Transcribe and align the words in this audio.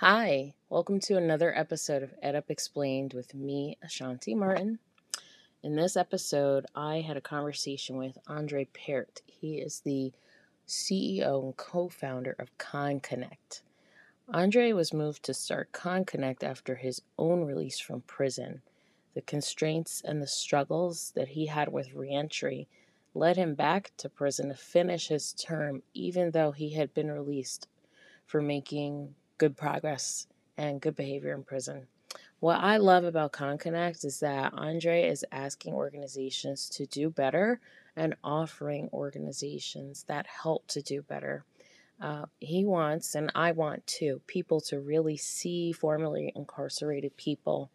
Hi, 0.00 0.54
welcome 0.70 0.98
to 1.00 1.18
another 1.18 1.54
episode 1.54 2.02
of 2.02 2.14
EdUp 2.24 2.44
Explained 2.48 3.12
with 3.12 3.34
me, 3.34 3.76
Ashanti 3.82 4.34
Martin. 4.34 4.78
In 5.62 5.76
this 5.76 5.94
episode, 5.94 6.64
I 6.74 7.02
had 7.02 7.18
a 7.18 7.20
conversation 7.20 7.98
with 7.98 8.16
Andre 8.26 8.64
Peart. 8.64 9.20
He 9.26 9.58
is 9.58 9.80
the 9.80 10.14
CEO 10.66 11.44
and 11.44 11.54
co 11.54 11.90
founder 11.90 12.34
of 12.38 12.56
ConConnect. 12.56 13.60
Andre 14.26 14.72
was 14.72 14.94
moved 14.94 15.22
to 15.24 15.34
start 15.34 15.70
ConConnect 15.72 16.42
after 16.42 16.76
his 16.76 17.02
own 17.18 17.44
release 17.44 17.78
from 17.78 18.00
prison. 18.00 18.62
The 19.12 19.20
constraints 19.20 20.00
and 20.00 20.22
the 20.22 20.26
struggles 20.26 21.12
that 21.14 21.28
he 21.28 21.44
had 21.44 21.70
with 21.70 21.92
reentry 21.92 22.68
led 23.12 23.36
him 23.36 23.54
back 23.54 23.92
to 23.98 24.08
prison 24.08 24.48
to 24.48 24.54
finish 24.54 25.08
his 25.08 25.34
term, 25.34 25.82
even 25.92 26.30
though 26.30 26.52
he 26.52 26.70
had 26.70 26.94
been 26.94 27.10
released 27.10 27.68
for 28.24 28.40
making 28.40 29.14
good 29.40 29.56
progress 29.56 30.26
and 30.58 30.82
good 30.82 30.94
behavior 30.94 31.34
in 31.34 31.42
prison. 31.42 31.86
What 32.40 32.60
I 32.60 32.76
love 32.76 33.04
about 33.04 33.32
ConConnect 33.32 34.04
is 34.04 34.20
that 34.20 34.52
Andre 34.54 35.08
is 35.08 35.24
asking 35.32 35.72
organizations 35.72 36.68
to 36.68 36.84
do 36.84 37.08
better 37.08 37.58
and 37.96 38.14
offering 38.22 38.90
organizations 38.92 40.04
that 40.08 40.26
help 40.26 40.66
to 40.68 40.82
do 40.82 41.00
better. 41.00 41.44
Uh, 41.98 42.26
he 42.38 42.66
wants, 42.66 43.14
and 43.14 43.32
I 43.34 43.52
want 43.52 43.86
too, 43.86 44.20
people 44.26 44.60
to 44.62 44.78
really 44.78 45.16
see 45.16 45.72
formerly 45.72 46.32
incarcerated 46.36 47.16
people 47.16 47.70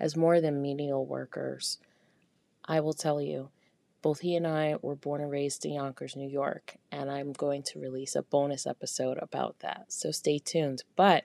as 0.00 0.16
more 0.16 0.40
than 0.40 0.62
menial 0.62 1.04
workers. 1.04 1.76
I 2.64 2.80
will 2.80 2.94
tell 2.94 3.20
you, 3.20 3.50
both 4.02 4.20
he 4.20 4.34
and 4.36 4.46
I 4.46 4.76
were 4.82 4.96
born 4.96 5.20
and 5.20 5.30
raised 5.30 5.64
in 5.64 5.72
Yonkers, 5.72 6.16
New 6.16 6.28
York, 6.28 6.76
and 6.90 7.10
I'm 7.10 7.32
going 7.32 7.62
to 7.64 7.78
release 7.78 8.16
a 8.16 8.22
bonus 8.22 8.66
episode 8.66 9.18
about 9.22 9.60
that. 9.60 9.86
So 9.88 10.10
stay 10.10 10.38
tuned. 10.38 10.82
But 10.96 11.24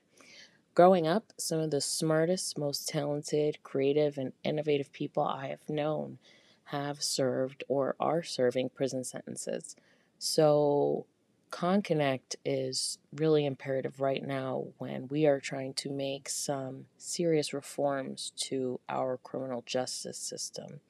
growing 0.75 1.07
up, 1.07 1.33
some 1.37 1.59
of 1.59 1.71
the 1.71 1.81
smartest, 1.81 2.57
most 2.57 2.87
talented, 2.87 3.57
creative, 3.63 4.17
and 4.17 4.33
innovative 4.43 4.93
people 4.93 5.23
I 5.23 5.47
have 5.47 5.67
known 5.67 6.19
have 6.65 7.01
served 7.01 7.63
or 7.67 7.95
are 7.99 8.21
serving 8.21 8.69
prison 8.69 9.03
sentences. 9.03 9.75
So 10.19 11.07
ConConnect 11.51 12.35
is 12.43 12.97
really 13.13 13.45
imperative 13.45 14.01
right 14.01 14.23
now 14.23 14.65
when 14.77 15.07
we 15.07 15.25
are 15.25 15.39
trying 15.39 15.73
to 15.75 15.89
make 15.89 16.27
some 16.29 16.85
serious 16.97 17.53
reforms 17.53 18.33
to 18.35 18.79
our 18.89 19.17
criminal 19.17 19.63
justice 19.65 20.17
system. 20.17 20.81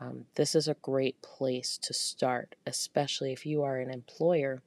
Um, 0.00 0.24
this 0.34 0.54
is 0.54 0.66
a 0.66 0.76
great 0.80 1.20
place 1.20 1.76
to 1.82 1.92
start, 1.92 2.54
especially 2.66 3.32
if 3.32 3.44
you 3.44 3.62
are 3.62 3.76
an 3.76 3.90
employer. 3.90 4.62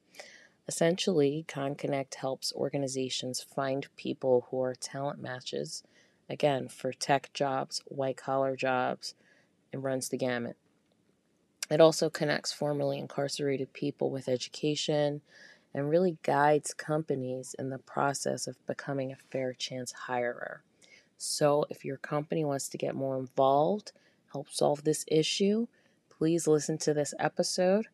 Essentially, 0.68 1.44
ConConnect 1.48 2.14
helps 2.14 2.52
organizations 2.54 3.42
find 3.42 3.88
people 3.96 4.46
who 4.50 4.62
are 4.62 4.76
talent 4.76 5.20
matches, 5.20 5.82
again, 6.30 6.68
for 6.68 6.92
tech 6.92 7.30
jobs, 7.34 7.82
white 7.86 8.16
collar 8.16 8.54
jobs, 8.54 9.14
and 9.72 9.82
runs 9.82 10.08
the 10.08 10.16
gamut. 10.16 10.56
It 11.68 11.80
also 11.80 12.08
connects 12.08 12.52
formerly 12.52 12.98
incarcerated 12.98 13.72
people 13.72 14.10
with 14.10 14.28
education 14.28 15.20
and 15.74 15.90
really 15.90 16.18
guides 16.22 16.72
companies 16.72 17.56
in 17.58 17.70
the 17.70 17.78
process 17.78 18.46
of 18.46 18.64
becoming 18.66 19.10
a 19.10 19.16
fair 19.16 19.52
chance 19.52 19.92
hirer. 20.06 20.62
So, 21.18 21.66
if 21.70 21.84
your 21.84 21.96
company 21.96 22.44
wants 22.44 22.68
to 22.68 22.78
get 22.78 22.94
more 22.94 23.18
involved, 23.18 23.92
help 24.34 24.50
solve 24.50 24.82
this 24.82 25.04
issue, 25.06 25.68
please 26.10 26.48
listen 26.48 26.76
to 26.76 26.92
this 26.92 27.14
episode 27.20 27.86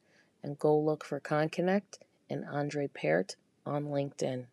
and 0.43 0.59
go 0.59 0.77
look 0.77 1.05
for 1.05 1.21
ConConnect 1.21 1.99
and 2.31 2.47
Andre 2.51 2.89
Peart 2.89 3.37
on 3.67 3.85
LinkedIn. 3.85 4.47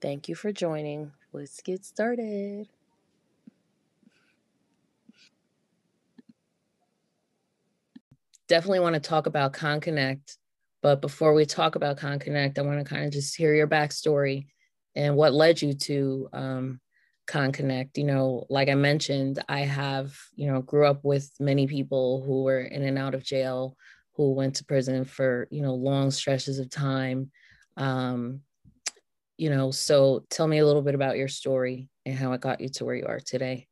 Thank 0.00 0.26
you 0.26 0.34
for 0.34 0.52
joining. 0.52 1.12
Let's 1.34 1.60
get 1.60 1.84
started. 1.84 2.68
Definitely 8.48 8.80
want 8.80 8.94
to 8.94 9.00
talk 9.00 9.26
about 9.26 9.52
ConConnect, 9.52 10.38
but 10.80 11.02
before 11.02 11.34
we 11.34 11.44
talk 11.44 11.76
about 11.76 11.98
ConConnect, 11.98 12.58
I 12.58 12.62
want 12.62 12.78
to 12.78 12.84
kind 12.84 13.04
of 13.04 13.12
just 13.12 13.36
hear 13.36 13.54
your 13.54 13.68
backstory 13.68 14.46
and 14.94 15.14
what 15.14 15.34
led 15.34 15.60
you 15.60 15.74
to 15.74 16.28
um, 16.32 16.80
ConConnect. 17.26 17.96
You 17.96 18.04
know, 18.04 18.46
like 18.50 18.68
I 18.68 18.74
mentioned, 18.74 19.42
I 19.48 19.60
have, 19.60 20.16
you 20.34 20.50
know, 20.50 20.62
grew 20.62 20.86
up 20.86 21.04
with 21.04 21.30
many 21.40 21.66
people 21.66 22.22
who 22.22 22.42
were 22.42 22.60
in 22.60 22.82
and 22.82 22.98
out 22.98 23.14
of 23.14 23.24
jail, 23.24 23.76
who 24.14 24.32
went 24.32 24.56
to 24.56 24.64
prison 24.64 25.04
for, 25.04 25.48
you 25.50 25.62
know, 25.62 25.74
long 25.74 26.10
stretches 26.10 26.58
of 26.58 26.70
time. 26.70 27.30
Um, 27.76 28.40
you 29.36 29.50
know, 29.50 29.70
so 29.70 30.24
tell 30.30 30.46
me 30.46 30.58
a 30.58 30.66
little 30.66 30.82
bit 30.82 30.94
about 30.94 31.16
your 31.16 31.28
story 31.28 31.88
and 32.06 32.16
how 32.16 32.32
it 32.32 32.40
got 32.40 32.60
you 32.60 32.68
to 32.68 32.84
where 32.84 32.94
you 32.94 33.06
are 33.06 33.20
today. 33.20 33.66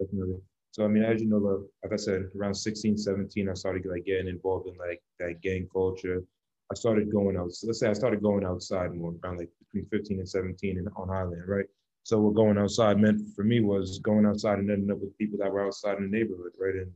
Definitely. 0.00 0.40
So, 0.70 0.84
I 0.84 0.88
mean, 0.88 1.02
as 1.02 1.20
you 1.20 1.28
know, 1.28 1.66
like 1.82 1.92
I 1.92 1.96
said, 1.96 2.30
around 2.38 2.54
16, 2.54 2.96
17, 2.96 3.48
I 3.48 3.54
started 3.54 3.84
like 3.84 4.04
getting 4.04 4.28
involved 4.28 4.68
in 4.68 4.76
like 4.76 5.02
that 5.18 5.40
gang 5.42 5.68
culture. 5.72 6.22
I 6.70 6.74
started 6.74 7.10
going 7.10 7.36
out. 7.36 7.52
So 7.52 7.66
let's 7.66 7.80
say 7.80 7.88
I 7.88 7.94
started 7.94 8.22
going 8.22 8.44
outside 8.44 8.94
more 8.94 9.14
around 9.24 9.38
like 9.38 9.50
between 9.58 9.86
15 9.86 10.18
and 10.18 10.28
17 10.28 10.78
and 10.78 10.88
on 10.96 11.08
Highland, 11.08 11.42
right? 11.46 11.64
So 12.02 12.20
what 12.20 12.34
going 12.34 12.58
outside 12.58 12.98
meant 12.98 13.22
for 13.34 13.44
me 13.44 13.60
was 13.60 13.98
going 14.00 14.26
outside 14.26 14.58
and 14.58 14.70
ending 14.70 14.90
up 14.90 14.98
with 14.98 15.16
people 15.18 15.38
that 15.38 15.52
were 15.52 15.66
outside 15.66 15.98
in 15.98 16.10
the 16.10 16.18
neighborhood, 16.18 16.52
right? 16.58 16.74
And 16.74 16.92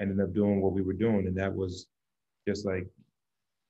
ended 0.00 0.20
up 0.20 0.34
doing 0.34 0.60
what 0.60 0.72
we 0.72 0.82
were 0.82 0.92
doing. 0.92 1.26
And 1.26 1.36
that 1.38 1.54
was 1.54 1.86
just 2.46 2.66
like 2.66 2.86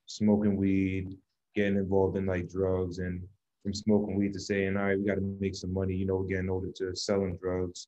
smoking 0.05 0.57
weed, 0.57 1.17
getting 1.55 1.77
involved 1.77 2.17
in 2.17 2.25
like 2.25 2.49
drugs 2.49 2.99
and 2.99 3.21
from 3.63 3.73
smoking 3.73 4.15
weed 4.15 4.33
to 4.33 4.39
saying, 4.39 4.77
all 4.77 4.83
right, 4.83 4.97
we 4.97 5.05
got 5.05 5.15
to 5.15 5.37
make 5.39 5.55
some 5.55 5.73
money, 5.73 5.93
you 5.93 6.05
know, 6.05 6.23
getting 6.23 6.49
older 6.49 6.71
to 6.77 6.95
selling 6.95 7.37
drugs. 7.37 7.87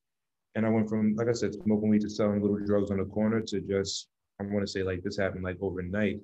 And 0.55 0.65
I 0.65 0.69
went 0.69 0.89
from, 0.89 1.15
like 1.15 1.29
I 1.29 1.33
said, 1.33 1.53
smoking 1.53 1.89
weed 1.89 2.01
to 2.01 2.09
selling 2.09 2.41
little 2.41 2.59
drugs 2.65 2.91
on 2.91 2.97
the 2.97 3.05
corner 3.05 3.41
to 3.41 3.61
just, 3.61 4.07
I 4.39 4.43
want 4.43 4.65
to 4.65 4.71
say 4.71 4.83
like 4.83 5.03
this 5.03 5.17
happened 5.17 5.43
like 5.43 5.57
overnight. 5.61 6.19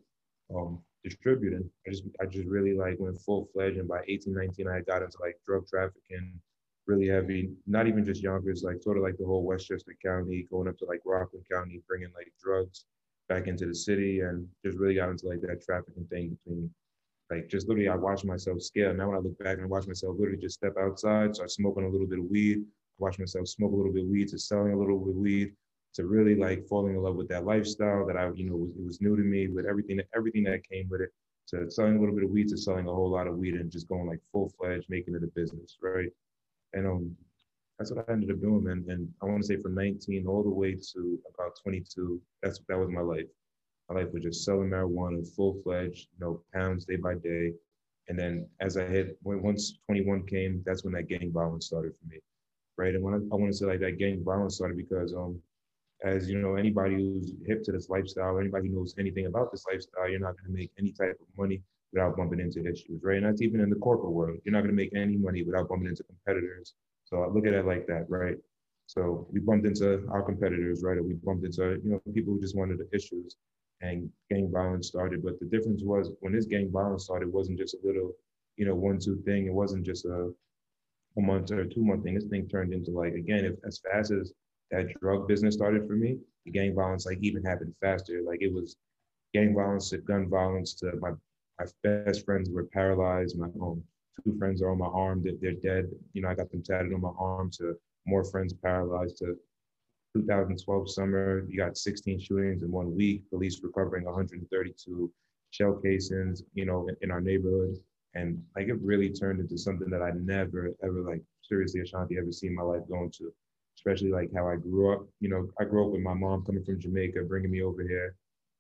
Um, 0.54 0.80
distributing. 1.06 1.70
I 1.88 1.92
just 1.92 2.04
I 2.20 2.26
just 2.26 2.48
really 2.48 2.74
like 2.74 2.98
went 3.00 3.22
full 3.22 3.48
fledged, 3.54 3.78
and 3.78 3.88
by 3.88 4.02
18, 4.08 4.34
19, 4.34 4.68
I 4.68 4.82
got 4.82 5.04
into 5.04 5.18
like 5.22 5.40
drug 5.46 5.68
trafficking, 5.68 6.34
really 6.88 7.08
heavy. 7.08 7.52
Not 7.68 7.88
even 7.88 8.04
just 8.04 8.24
Yonkers, 8.24 8.64
like 8.64 8.82
sort 8.82 8.98
of 8.98 9.04
like 9.04 9.18
the 9.18 9.26
whole 9.26 9.44
Westchester 9.44 9.96
County, 10.04 10.48
going 10.50 10.68
up 10.68 10.78
to 10.80 10.86
like 10.86 11.02
Rockland 11.06 11.46
County, 11.50 11.82
bringing 11.88 12.12
like 12.16 12.34
drugs 12.44 12.86
back 13.30 13.48
into 13.48 13.68
the 13.68 13.76
city, 13.76 14.22
and 14.22 14.48
just 14.66 14.78
really 14.78 14.96
got 14.96 15.10
into 15.10 15.28
like 15.28 15.42
that 15.42 15.64
trafficking 15.64 16.08
thing 16.10 16.38
between. 16.44 16.70
Like 17.30 17.50
just 17.50 17.68
literally, 17.68 17.90
I 17.90 17.96
watched 17.96 18.26
myself 18.26 18.62
scale. 18.62 18.94
Now 18.94 19.08
when 19.08 19.18
I 19.18 19.20
look 19.20 19.38
back 19.40 19.60
and 19.60 19.70
watch 19.70 19.88
myself 19.88 20.16
literally 20.18 20.42
just 20.42 20.56
step 20.56 20.74
outside, 20.80 21.36
start 21.36 21.52
smoking 21.52 21.86
a 21.86 21.90
little 21.90 22.08
bit 22.08 22.20
of 22.20 22.26
weed, 22.26 22.64
watch 22.98 23.20
myself 23.20 23.48
smoke 23.48 23.72
a 23.72 23.76
little 23.76 23.94
bit 23.94 24.04
of 24.04 24.10
weed 24.10 24.30
to 24.30 24.40
selling 24.40 24.74
a 24.74 24.78
little 24.78 25.00
bit 25.00 25.10
of 25.10 25.16
weed, 25.16 25.54
to 25.96 26.06
really 26.06 26.36
like 26.36 26.68
falling 26.68 26.96
in 26.96 27.02
love 27.02 27.16
with 27.16 27.30
that 27.30 27.46
lifestyle 27.46 28.06
that 28.06 28.18
I, 28.18 28.30
you 28.36 28.50
know, 28.50 28.70
it 28.78 28.86
was 28.86 29.02
new 29.02 29.16
to 29.16 29.24
me 29.24 29.48
with 29.48 29.66
everything, 29.66 30.00
everything 30.16 30.44
that 30.44 30.68
came 30.68 30.90
with 30.90 31.02
it, 31.02 31.10
to 31.48 31.70
selling 31.72 31.96
a 31.96 32.00
little 32.00 32.16
bit 32.16 32.26
of 32.26 32.32
weed 32.32 32.50
to 32.50 32.58
selling 32.58 32.88
a 32.88 32.94
whole 32.94 33.10
lot 33.10 33.28
of 33.28 33.38
weed 33.38 33.54
and 33.54 33.72
just 33.72 33.88
going 33.88 34.08
like 34.08 34.20
full 34.32 34.52
fledged, 34.60 34.88
making 34.90 35.16
it 35.16 35.24
a 35.24 35.28
business, 35.28 35.78
right? 35.82 36.10
And 36.74 36.86
um, 36.86 37.16
that's 37.78 37.92
what 37.92 38.06
I 38.10 38.12
ended 38.12 38.32
up 38.32 38.42
doing, 38.42 38.64
man. 38.64 38.86
And 38.90 39.08
I 39.22 39.26
want 39.26 39.42
to 39.42 39.48
say 39.48 39.62
from 39.62 39.76
19 39.76 40.28
all 40.28 40.44
the 40.44 40.50
way 40.50 40.76
to 40.94 41.20
about 41.34 41.58
22, 41.64 42.22
that's 42.42 42.60
that 42.68 42.78
was 42.78 42.90
my 42.90 43.02
life. 43.02 43.28
My 43.90 44.02
life 44.02 44.12
was 44.12 44.24
just 44.24 44.44
selling 44.44 44.70
marijuana, 44.70 45.26
full 45.36 45.62
fledged, 45.64 46.08
you 46.14 46.26
know, 46.26 46.42
pounds 46.54 46.86
day 46.86 46.96
by 46.96 47.16
day. 47.16 47.54
And 48.08 48.18
then 48.18 48.48
as 48.60 48.78
I 48.78 48.86
hit, 48.86 49.18
when 49.24 49.42
once 49.42 49.80
21 49.86 50.26
came, 50.26 50.62
that's 50.66 50.84
when 50.84 50.94
that 50.94 51.08
gang 51.08 51.32
violence 51.32 51.68
started 51.68 51.94
for 52.00 52.08
me, 52.08 52.20
right? 52.78 52.96
And 52.96 53.04
when 53.04 53.14
I, 53.14 53.18
I 53.18 53.38
want 53.38 53.52
to 53.52 53.58
say 53.58 53.66
like 53.66 53.80
that 53.80 53.98
gang 53.98 54.24
violence 54.24 54.56
started 54.56 54.78
because 54.78 55.14
um, 55.14 55.40
as 56.06 56.30
you 56.30 56.38
know, 56.38 56.56
anybody 56.56 56.96
who's 56.96 57.34
hip 57.48 57.64
to 57.64 57.72
this 57.72 57.90
lifestyle, 57.90 58.40
anybody 58.40 58.70
who 58.70 58.76
knows 58.76 58.96
anything 59.00 59.26
about 59.26 59.52
this 59.52 59.66
lifestyle, 59.70 60.08
you're 60.10 60.20
not 60.20 60.36
going 60.38 60.54
to 60.54 60.58
make 60.58 60.72
any 60.78 60.92
type 60.92 61.18
of 61.20 61.28
money 61.38 61.62
without 61.92 62.16
bumping 62.16 62.40
into 62.40 62.60
issues, 62.62 63.02
right? 63.02 63.18
And 63.18 63.26
that's 63.26 63.42
even 63.42 63.60
in 63.60 63.70
the 63.70 63.76
corporate 63.78 64.12
world. 64.12 64.38
You're 64.44 64.54
not 64.54 64.62
going 64.62 64.76
to 64.76 64.82
make 64.82 64.96
any 64.96 65.18
money 65.18 65.42
without 65.44 65.68
bumping 65.68 65.88
into 65.88 66.04
competitors. 66.04 66.76
So 67.06 67.24
I 67.24 67.28
look 67.28 67.48
at 67.48 67.54
it 67.54 67.66
like 67.66 67.88
that, 67.88 68.06
right? 68.08 68.38
So 68.86 69.28
we 69.32 69.40
bumped 69.40 69.66
into 69.66 70.08
our 70.12 70.22
competitors, 70.22 70.84
right? 70.84 70.98
Or 70.98 71.04
we 71.04 71.14
bumped 71.14 71.44
into, 71.44 71.80
you 71.84 71.90
know, 71.90 72.02
people 72.14 72.34
who 72.34 72.42
just 72.42 72.56
wanted 72.56 72.78
the 72.78 72.88
issues 72.96 73.36
and 73.82 74.10
gang 74.30 74.52
violence 74.52 74.88
started. 74.88 75.24
But 75.24 75.40
the 75.40 75.48
difference 75.48 75.82
was 75.84 76.12
when 76.20 76.34
this 76.34 76.46
gang 76.46 76.70
violence 76.72 77.06
started, 77.06 77.30
it 77.30 77.34
wasn't 77.34 77.58
just 77.58 77.74
a 77.74 77.80
little, 77.84 78.12
you 78.58 78.66
know, 78.68 78.76
one, 78.76 79.00
two 79.00 79.22
thing. 79.26 79.48
It 79.48 79.54
wasn't 79.54 79.86
just 79.86 80.06
a, 80.06 80.32
a 81.18 81.22
month 81.22 81.52
or 81.52 81.66
two 81.66 81.84
month 81.84 82.04
thing. 82.04 82.14
This 82.14 82.26
thing 82.26 82.48
turned 82.48 82.74
into 82.74 82.92
like, 82.92 83.14
again, 83.14 83.46
if, 83.46 83.56
as 83.66 83.80
fast 83.80 84.12
as 84.12 84.34
that 84.72 84.88
drug 85.00 85.28
business 85.28 85.56
started 85.56 85.88
for 85.88 85.94
me, 85.94 86.18
the 86.46 86.52
gang 86.52 86.76
violence 86.76 87.06
like 87.06 87.20
even 87.22 87.44
happened 87.44 87.74
faster. 87.82 88.22
Like 88.26 88.42
it 88.42 88.54
was 88.54 88.78
gang 89.34 89.54
violence 89.54 89.90
to 89.90 89.98
gun 89.98 90.30
violence 90.30 90.74
to 90.76 90.94
my 91.00 91.12
my 91.60 91.66
best 91.84 92.26
friends 92.26 92.50
were 92.50 92.66
paralyzed. 92.66 93.38
My 93.38 93.48
own 93.62 93.84
two 94.24 94.38
friends 94.38 94.62
are 94.62 94.72
on 94.72 94.78
my 94.78 94.88
arm 94.88 95.24
that 95.24 95.40
they're, 95.42 95.54
dead. 95.54 95.90
You 96.14 96.22
know, 96.22 96.30
I 96.30 96.36
got 96.36 96.52
them 96.52 96.64
tatted 96.64 96.94
on 96.94 97.02
my 97.02 97.12
arm 97.18 97.50
to 97.58 97.76
more 98.06 98.24
friends 98.24 98.54
paralyzed 98.54 99.18
to 99.20 99.38
2012 100.16 100.92
summer. 100.92 101.46
You 101.50 101.58
got 101.58 101.78
16 101.78 102.20
shootings 102.20 102.64
in 102.64 102.72
one 102.72 102.96
week. 102.96 103.30
Police 103.30 103.62
recovering 103.64 104.06
132 104.06 105.12
shell 105.52 105.80
casings, 105.84 106.44
you 106.54 106.66
know, 106.66 106.88
in, 106.88 106.96
in 107.02 107.12
our 107.12 107.22
neighborhood. 107.22 107.78
And 108.14 108.42
like 108.56 108.68
it 108.68 108.80
really 108.82 109.10
turned 109.10 109.40
into 109.40 109.58
something 109.58 109.90
that 109.90 110.02
I 110.02 110.12
never 110.12 110.72
ever 110.84 111.02
like 111.02 111.22
seriously 111.42 111.82
Ashanti 111.82 112.18
ever 112.18 112.32
seen 112.32 112.56
my 112.56 112.64
life 112.64 112.88
going 112.90 113.12
to. 113.18 113.34
Especially 113.86 114.12
like 114.12 114.32
how 114.36 114.48
I 114.48 114.56
grew 114.56 114.92
up. 114.94 115.06
You 115.20 115.30
know, 115.30 115.50
I 115.60 115.66
grew 115.66 115.86
up 115.86 115.92
with 115.92 116.02
my 116.02 116.14
mom 116.14 116.44
coming 116.46 116.64
from 116.64 116.80
Jamaica, 116.80 117.22
bringing 117.28 117.52
me 117.52 117.62
over 117.62 117.84
here 117.84 118.16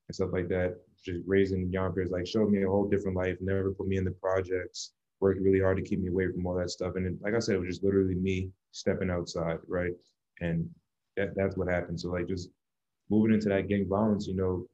and 0.07 0.15
stuff 0.15 0.29
like 0.31 0.47
that. 0.49 0.77
Just 1.03 1.21
raising 1.25 1.71
Yonkers, 1.71 2.11
like 2.11 2.27
showed 2.27 2.51
me 2.51 2.63
a 2.63 2.67
whole 2.67 2.87
different 2.87 3.17
life. 3.17 3.37
Never 3.41 3.71
put 3.71 3.87
me 3.87 3.97
in 3.97 4.05
the 4.05 4.11
projects. 4.11 4.91
Worked 5.19 5.41
really 5.41 5.61
hard 5.61 5.77
to 5.77 5.83
keep 5.83 5.99
me 5.99 6.09
away 6.09 6.31
from 6.31 6.45
all 6.45 6.55
that 6.55 6.69
stuff. 6.69 6.95
And 6.95 7.19
like 7.21 7.33
I 7.33 7.39
said, 7.39 7.55
it 7.55 7.59
was 7.59 7.69
just 7.69 7.83
literally 7.83 8.15
me 8.15 8.51
stepping 8.71 9.09
outside, 9.09 9.57
right? 9.67 9.93
And 10.41 10.69
that, 11.17 11.35
that's 11.35 11.57
what 11.57 11.69
happened. 11.69 11.99
So 11.99 12.09
like 12.09 12.27
just 12.27 12.49
moving 13.09 13.33
into 13.33 13.49
that 13.49 13.67
gang 13.67 13.87
violence, 13.87 14.27
you 14.27 14.35
know, 14.35 14.67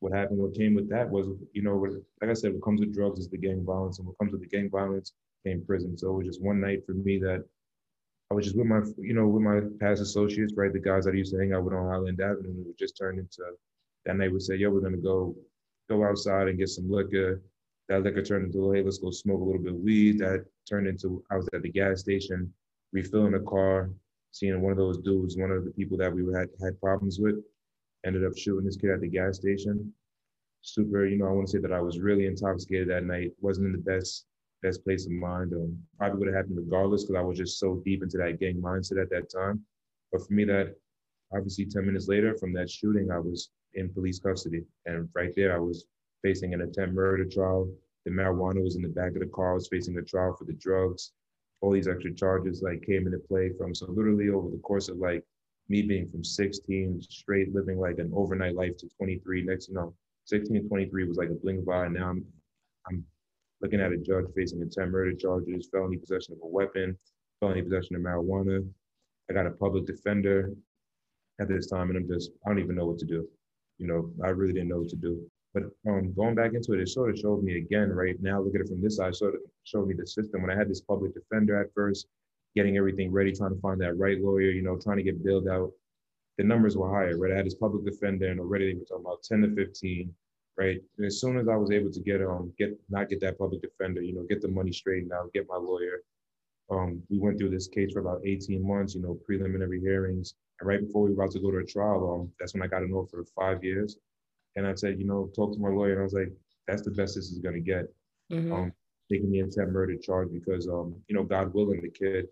what 0.00 0.12
happened, 0.12 0.38
what 0.38 0.54
came 0.54 0.74
with 0.74 0.88
that 0.90 1.08
was, 1.08 1.26
you 1.52 1.62
know, 1.62 1.74
like 2.20 2.30
I 2.30 2.34
said, 2.34 2.52
what 2.52 2.62
comes 2.62 2.80
with 2.80 2.94
drugs 2.94 3.18
is 3.18 3.28
the 3.28 3.38
gang 3.38 3.64
violence, 3.64 3.98
and 3.98 4.06
what 4.06 4.18
comes 4.18 4.32
with 4.32 4.42
the 4.42 4.48
gang 4.48 4.68
violence 4.70 5.12
came 5.44 5.64
prison. 5.64 5.96
So 5.96 6.10
it 6.10 6.16
was 6.18 6.26
just 6.26 6.42
one 6.42 6.60
night 6.60 6.84
for 6.84 6.92
me 6.92 7.18
that 7.20 7.44
I 8.30 8.34
was 8.34 8.44
just 8.44 8.56
with 8.56 8.66
my, 8.66 8.80
you 8.98 9.14
know, 9.14 9.28
with 9.28 9.42
my 9.42 9.60
past 9.78 10.02
associates, 10.02 10.54
right, 10.56 10.72
the 10.72 10.80
guys 10.80 11.04
that 11.04 11.12
I 11.12 11.18
used 11.18 11.32
to 11.32 11.38
hang 11.38 11.52
out 11.52 11.64
with 11.64 11.74
on 11.74 11.88
Highland 11.88 12.20
Avenue, 12.20 12.64
it 12.68 12.78
just 12.78 12.96
turned 12.96 13.18
into 13.18 13.42
that 14.04 14.16
night. 14.16 14.32
We 14.32 14.40
said, 14.40 14.58
"Yo, 14.58 14.70
we're 14.70 14.80
gonna 14.80 14.96
go, 14.96 15.36
go 15.88 16.04
outside 16.04 16.48
and 16.48 16.58
get 16.58 16.68
some 16.68 16.90
liquor." 16.90 17.40
That 17.88 18.02
liquor 18.02 18.22
turned 18.22 18.46
into, 18.46 18.72
"Hey, 18.72 18.82
let's 18.82 18.98
go 18.98 19.10
smoke 19.10 19.40
a 19.40 19.44
little 19.44 19.62
bit 19.62 19.74
of 19.74 19.80
weed." 19.80 20.18
That 20.18 20.44
turned 20.68 20.88
into, 20.88 21.24
I 21.30 21.36
was 21.36 21.48
at 21.52 21.62
the 21.62 21.68
gas 21.68 22.00
station, 22.00 22.52
refilling 22.92 23.32
the 23.32 23.40
car, 23.40 23.90
seeing 24.32 24.60
one 24.60 24.72
of 24.72 24.78
those 24.78 24.98
dudes, 24.98 25.36
one 25.36 25.52
of 25.52 25.64
the 25.64 25.70
people 25.70 25.96
that 25.98 26.12
we 26.12 26.24
had 26.32 26.50
had 26.60 26.80
problems 26.80 27.20
with, 27.20 27.44
ended 28.04 28.24
up 28.24 28.36
shooting 28.36 28.64
this 28.66 28.76
kid 28.76 28.90
at 28.90 29.00
the 29.00 29.08
gas 29.08 29.36
station. 29.36 29.94
Super, 30.62 31.06
you 31.06 31.16
know, 31.16 31.26
I 31.26 31.32
want 31.32 31.46
to 31.46 31.52
say 31.52 31.58
that 31.60 31.72
I 31.72 31.80
was 31.80 32.00
really 32.00 32.26
intoxicated 32.26 32.88
that 32.88 33.04
night. 33.04 33.34
wasn't 33.40 33.66
in 33.66 33.72
the 33.72 33.78
best 33.78 34.26
best 34.66 34.84
place 34.84 35.06
of 35.06 35.12
mind. 35.12 35.52
Um, 35.52 35.78
probably 35.98 36.18
would 36.18 36.28
have 36.28 36.36
happened 36.36 36.58
regardless 36.58 37.04
because 37.04 37.16
I 37.16 37.22
was 37.22 37.38
just 37.38 37.58
so 37.58 37.82
deep 37.84 38.02
into 38.02 38.18
that 38.18 38.40
gang 38.40 38.60
mindset 38.60 39.00
at 39.00 39.10
that 39.10 39.30
time. 39.30 39.60
But 40.10 40.26
for 40.26 40.32
me, 40.32 40.44
that 40.44 40.74
obviously 41.34 41.66
10 41.66 41.86
minutes 41.86 42.08
later 42.08 42.36
from 42.36 42.52
that 42.54 42.70
shooting, 42.70 43.10
I 43.10 43.18
was 43.18 43.50
in 43.74 43.92
police 43.92 44.18
custody. 44.18 44.64
And 44.86 45.08
right 45.14 45.32
there, 45.36 45.54
I 45.54 45.58
was 45.58 45.86
facing 46.22 46.54
an 46.54 46.62
attempt 46.62 46.94
murder 46.94 47.24
trial. 47.24 47.70
The 48.04 48.10
marijuana 48.10 48.62
was 48.62 48.76
in 48.76 48.82
the 48.82 48.88
back 48.88 49.12
of 49.14 49.20
the 49.20 49.26
car. 49.26 49.52
I 49.52 49.54
was 49.54 49.68
facing 49.68 49.96
a 49.98 50.02
trial 50.02 50.34
for 50.38 50.44
the 50.44 50.54
drugs. 50.54 51.12
All 51.60 51.72
these 51.72 51.88
extra 51.88 52.12
charges 52.12 52.62
like 52.62 52.82
came 52.82 53.06
into 53.06 53.18
play 53.18 53.50
from. 53.58 53.74
So 53.74 53.86
literally 53.88 54.28
over 54.30 54.50
the 54.50 54.58
course 54.58 54.88
of 54.88 54.98
like 54.98 55.24
me 55.68 55.82
being 55.82 56.08
from 56.08 56.24
16 56.24 57.02
straight 57.02 57.54
living 57.54 57.78
like 57.78 57.98
an 57.98 58.10
overnight 58.14 58.54
life 58.54 58.76
to 58.78 58.88
23 58.98 59.42
next 59.42 59.68
you 59.68 59.74
know 59.74 59.92
16 60.26 60.62
to 60.62 60.68
23 60.68 61.08
was 61.08 61.16
like 61.16 61.28
a 61.28 61.34
blink 61.34 61.60
of 61.62 61.68
eye 61.68 61.88
now 61.88 62.10
i'm 62.10 62.24
i'm 62.88 63.04
looking 63.66 63.80
at 63.80 63.92
a 63.92 63.96
judge 63.96 64.26
facing 64.34 64.62
attempt 64.62 64.92
murder 64.92 65.12
charges 65.12 65.68
felony 65.72 65.96
possession 65.96 66.34
of 66.34 66.38
a 66.42 66.46
weapon 66.46 66.96
felony 67.40 67.62
possession 67.62 67.96
of 67.96 68.02
marijuana 68.02 68.64
i 69.28 69.32
got 69.32 69.46
a 69.46 69.50
public 69.50 69.84
defender 69.86 70.52
at 71.40 71.48
this 71.48 71.66
time 71.66 71.90
and 71.90 71.96
i'm 71.98 72.08
just 72.08 72.30
i 72.44 72.48
don't 72.48 72.60
even 72.60 72.76
know 72.76 72.86
what 72.86 72.98
to 72.98 73.06
do 73.06 73.26
you 73.78 73.86
know 73.86 74.10
i 74.24 74.28
really 74.28 74.52
didn't 74.52 74.68
know 74.68 74.78
what 74.78 74.88
to 74.88 74.96
do 74.96 75.20
but 75.56 75.64
um, 75.90 76.12
going 76.12 76.34
back 76.34 76.52
into 76.52 76.74
it, 76.74 76.80
it 76.80 76.88
sort 76.90 77.08
of 77.08 77.18
showed 77.18 77.42
me 77.42 77.56
again, 77.56 77.88
right 77.88 78.20
now, 78.20 78.42
look 78.42 78.54
at 78.54 78.60
it 78.60 78.68
from 78.68 78.82
this 78.82 78.96
side, 78.96 79.16
sort 79.16 79.36
of 79.36 79.40
showed 79.64 79.88
me 79.88 79.94
the 79.94 80.06
system. 80.06 80.42
When 80.42 80.50
I 80.50 80.54
had 80.54 80.68
this 80.68 80.82
public 80.82 81.14
defender 81.14 81.58
at 81.58 81.72
first, 81.72 82.08
getting 82.54 82.76
everything 82.76 83.10
ready, 83.10 83.32
trying 83.32 83.54
to 83.54 83.60
find 83.60 83.80
that 83.80 83.96
right 83.96 84.20
lawyer, 84.20 84.50
you 84.50 84.62
know, 84.62 84.76
trying 84.76 84.98
to 84.98 85.02
get 85.02 85.24
billed 85.24 85.48
out. 85.48 85.72
The 86.36 86.44
numbers 86.44 86.76
were 86.76 86.90
higher, 86.90 87.16
right? 87.16 87.32
I 87.32 87.36
had 87.36 87.46
this 87.46 87.54
public 87.54 87.86
defender 87.86 88.30
and 88.30 88.38
already 88.38 88.72
they 88.72 88.78
were 88.78 88.84
talking 88.84 89.04
about 89.06 89.22
10 89.22 89.42
to 89.42 89.54
15, 89.54 90.14
right? 90.56 90.80
And 90.96 91.06
as 91.06 91.20
soon 91.20 91.38
as 91.38 91.48
I 91.48 91.56
was 91.56 91.70
able 91.70 91.90
to 91.90 92.00
get 92.00 92.22
um 92.22 92.52
get 92.58 92.78
not 92.88 93.08
get 93.08 93.20
that 93.20 93.38
public 93.38 93.62
defender, 93.62 94.02
you 94.02 94.14
know, 94.14 94.24
get 94.28 94.40
the 94.40 94.48
money 94.48 94.72
straightened 94.72 95.12
out, 95.12 95.32
get 95.32 95.46
my 95.48 95.56
lawyer. 95.56 96.02
Um, 96.70 97.02
we 97.08 97.18
went 97.18 97.38
through 97.38 97.50
this 97.50 97.68
case 97.68 97.92
for 97.92 98.00
about 98.00 98.22
18 98.24 98.66
months, 98.66 98.94
you 98.94 99.02
know, 99.02 99.14
preliminary 99.24 99.80
hearings. 99.80 100.34
And 100.60 100.68
right 100.68 100.84
before 100.84 101.02
we 101.02 101.14
were 101.14 101.22
about 101.22 101.32
to 101.32 101.40
go 101.40 101.52
to 101.52 101.58
a 101.58 101.64
trial, 101.64 102.12
um, 102.12 102.32
that's 102.40 102.54
when 102.54 102.62
I 102.62 102.66
got 102.66 102.82
an 102.82 102.92
offer 102.92 103.22
for 103.22 103.40
five 103.40 103.62
years. 103.62 103.98
And 104.56 104.66
I 104.66 104.74
said, 104.74 104.98
you 104.98 105.06
know, 105.06 105.30
talk 105.36 105.52
to 105.52 105.60
my 105.60 105.68
lawyer. 105.68 105.92
And 105.92 106.00
I 106.00 106.04
was 106.04 106.14
like, 106.14 106.32
that's 106.66 106.82
the 106.82 106.90
best 106.90 107.14
this 107.14 107.30
is 107.30 107.38
gonna 107.38 107.60
get. 107.60 107.84
Mm-hmm. 108.32 108.52
Um, 108.52 108.72
taking 109.10 109.30
the 109.30 109.40
attempt 109.40 109.72
murder 109.72 109.96
charge 109.96 110.32
because 110.32 110.68
um, 110.68 110.96
you 111.08 111.14
know, 111.14 111.22
God 111.22 111.54
willing, 111.54 111.80
the 111.80 111.90
kid 111.90 112.26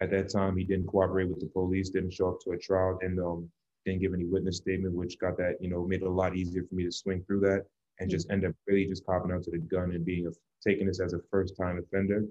at 0.00 0.10
that 0.10 0.30
time, 0.30 0.56
he 0.56 0.64
didn't 0.64 0.86
cooperate 0.86 1.28
with 1.28 1.40
the 1.40 1.46
police, 1.46 1.90
didn't 1.90 2.12
show 2.12 2.28
up 2.28 2.40
to 2.42 2.52
a 2.52 2.58
trial, 2.58 2.98
and 3.02 3.18
um, 3.18 3.50
didn't 3.86 4.02
give 4.02 4.12
any 4.12 4.24
witness 4.24 4.58
statement, 4.58 4.94
which 4.94 5.18
got 5.18 5.36
that, 5.38 5.56
you 5.60 5.70
know, 5.70 5.86
made 5.86 6.02
it 6.02 6.06
a 6.06 6.10
lot 6.10 6.36
easier 6.36 6.64
for 6.68 6.74
me 6.74 6.84
to 6.84 6.92
swing 6.92 7.22
through 7.26 7.40
that 7.40 7.64
and 8.00 8.10
just 8.10 8.30
end 8.30 8.44
up 8.44 8.52
really 8.66 8.84
just 8.84 9.06
popping 9.06 9.32
out 9.32 9.42
to 9.44 9.50
the 9.50 9.58
gun 9.58 9.92
and 9.92 10.04
being 10.04 10.26
a, 10.26 10.30
taking 10.66 10.86
this 10.86 11.00
as 11.00 11.14
a 11.14 11.20
first 11.30 11.56
time 11.56 11.78
offender. 11.78 12.24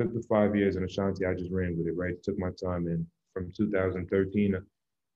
Took 0.00 0.12
the 0.12 0.22
five 0.28 0.56
years 0.56 0.76
in 0.76 0.84
Ashanti, 0.84 1.24
I 1.24 1.34
just 1.34 1.52
ran 1.52 1.78
with 1.78 1.86
it, 1.86 1.96
right? 1.96 2.20
Took 2.22 2.38
my 2.38 2.50
time 2.62 2.88
and 2.88 3.06
from 3.32 3.52
2013, 3.56 4.54
I 4.54 4.60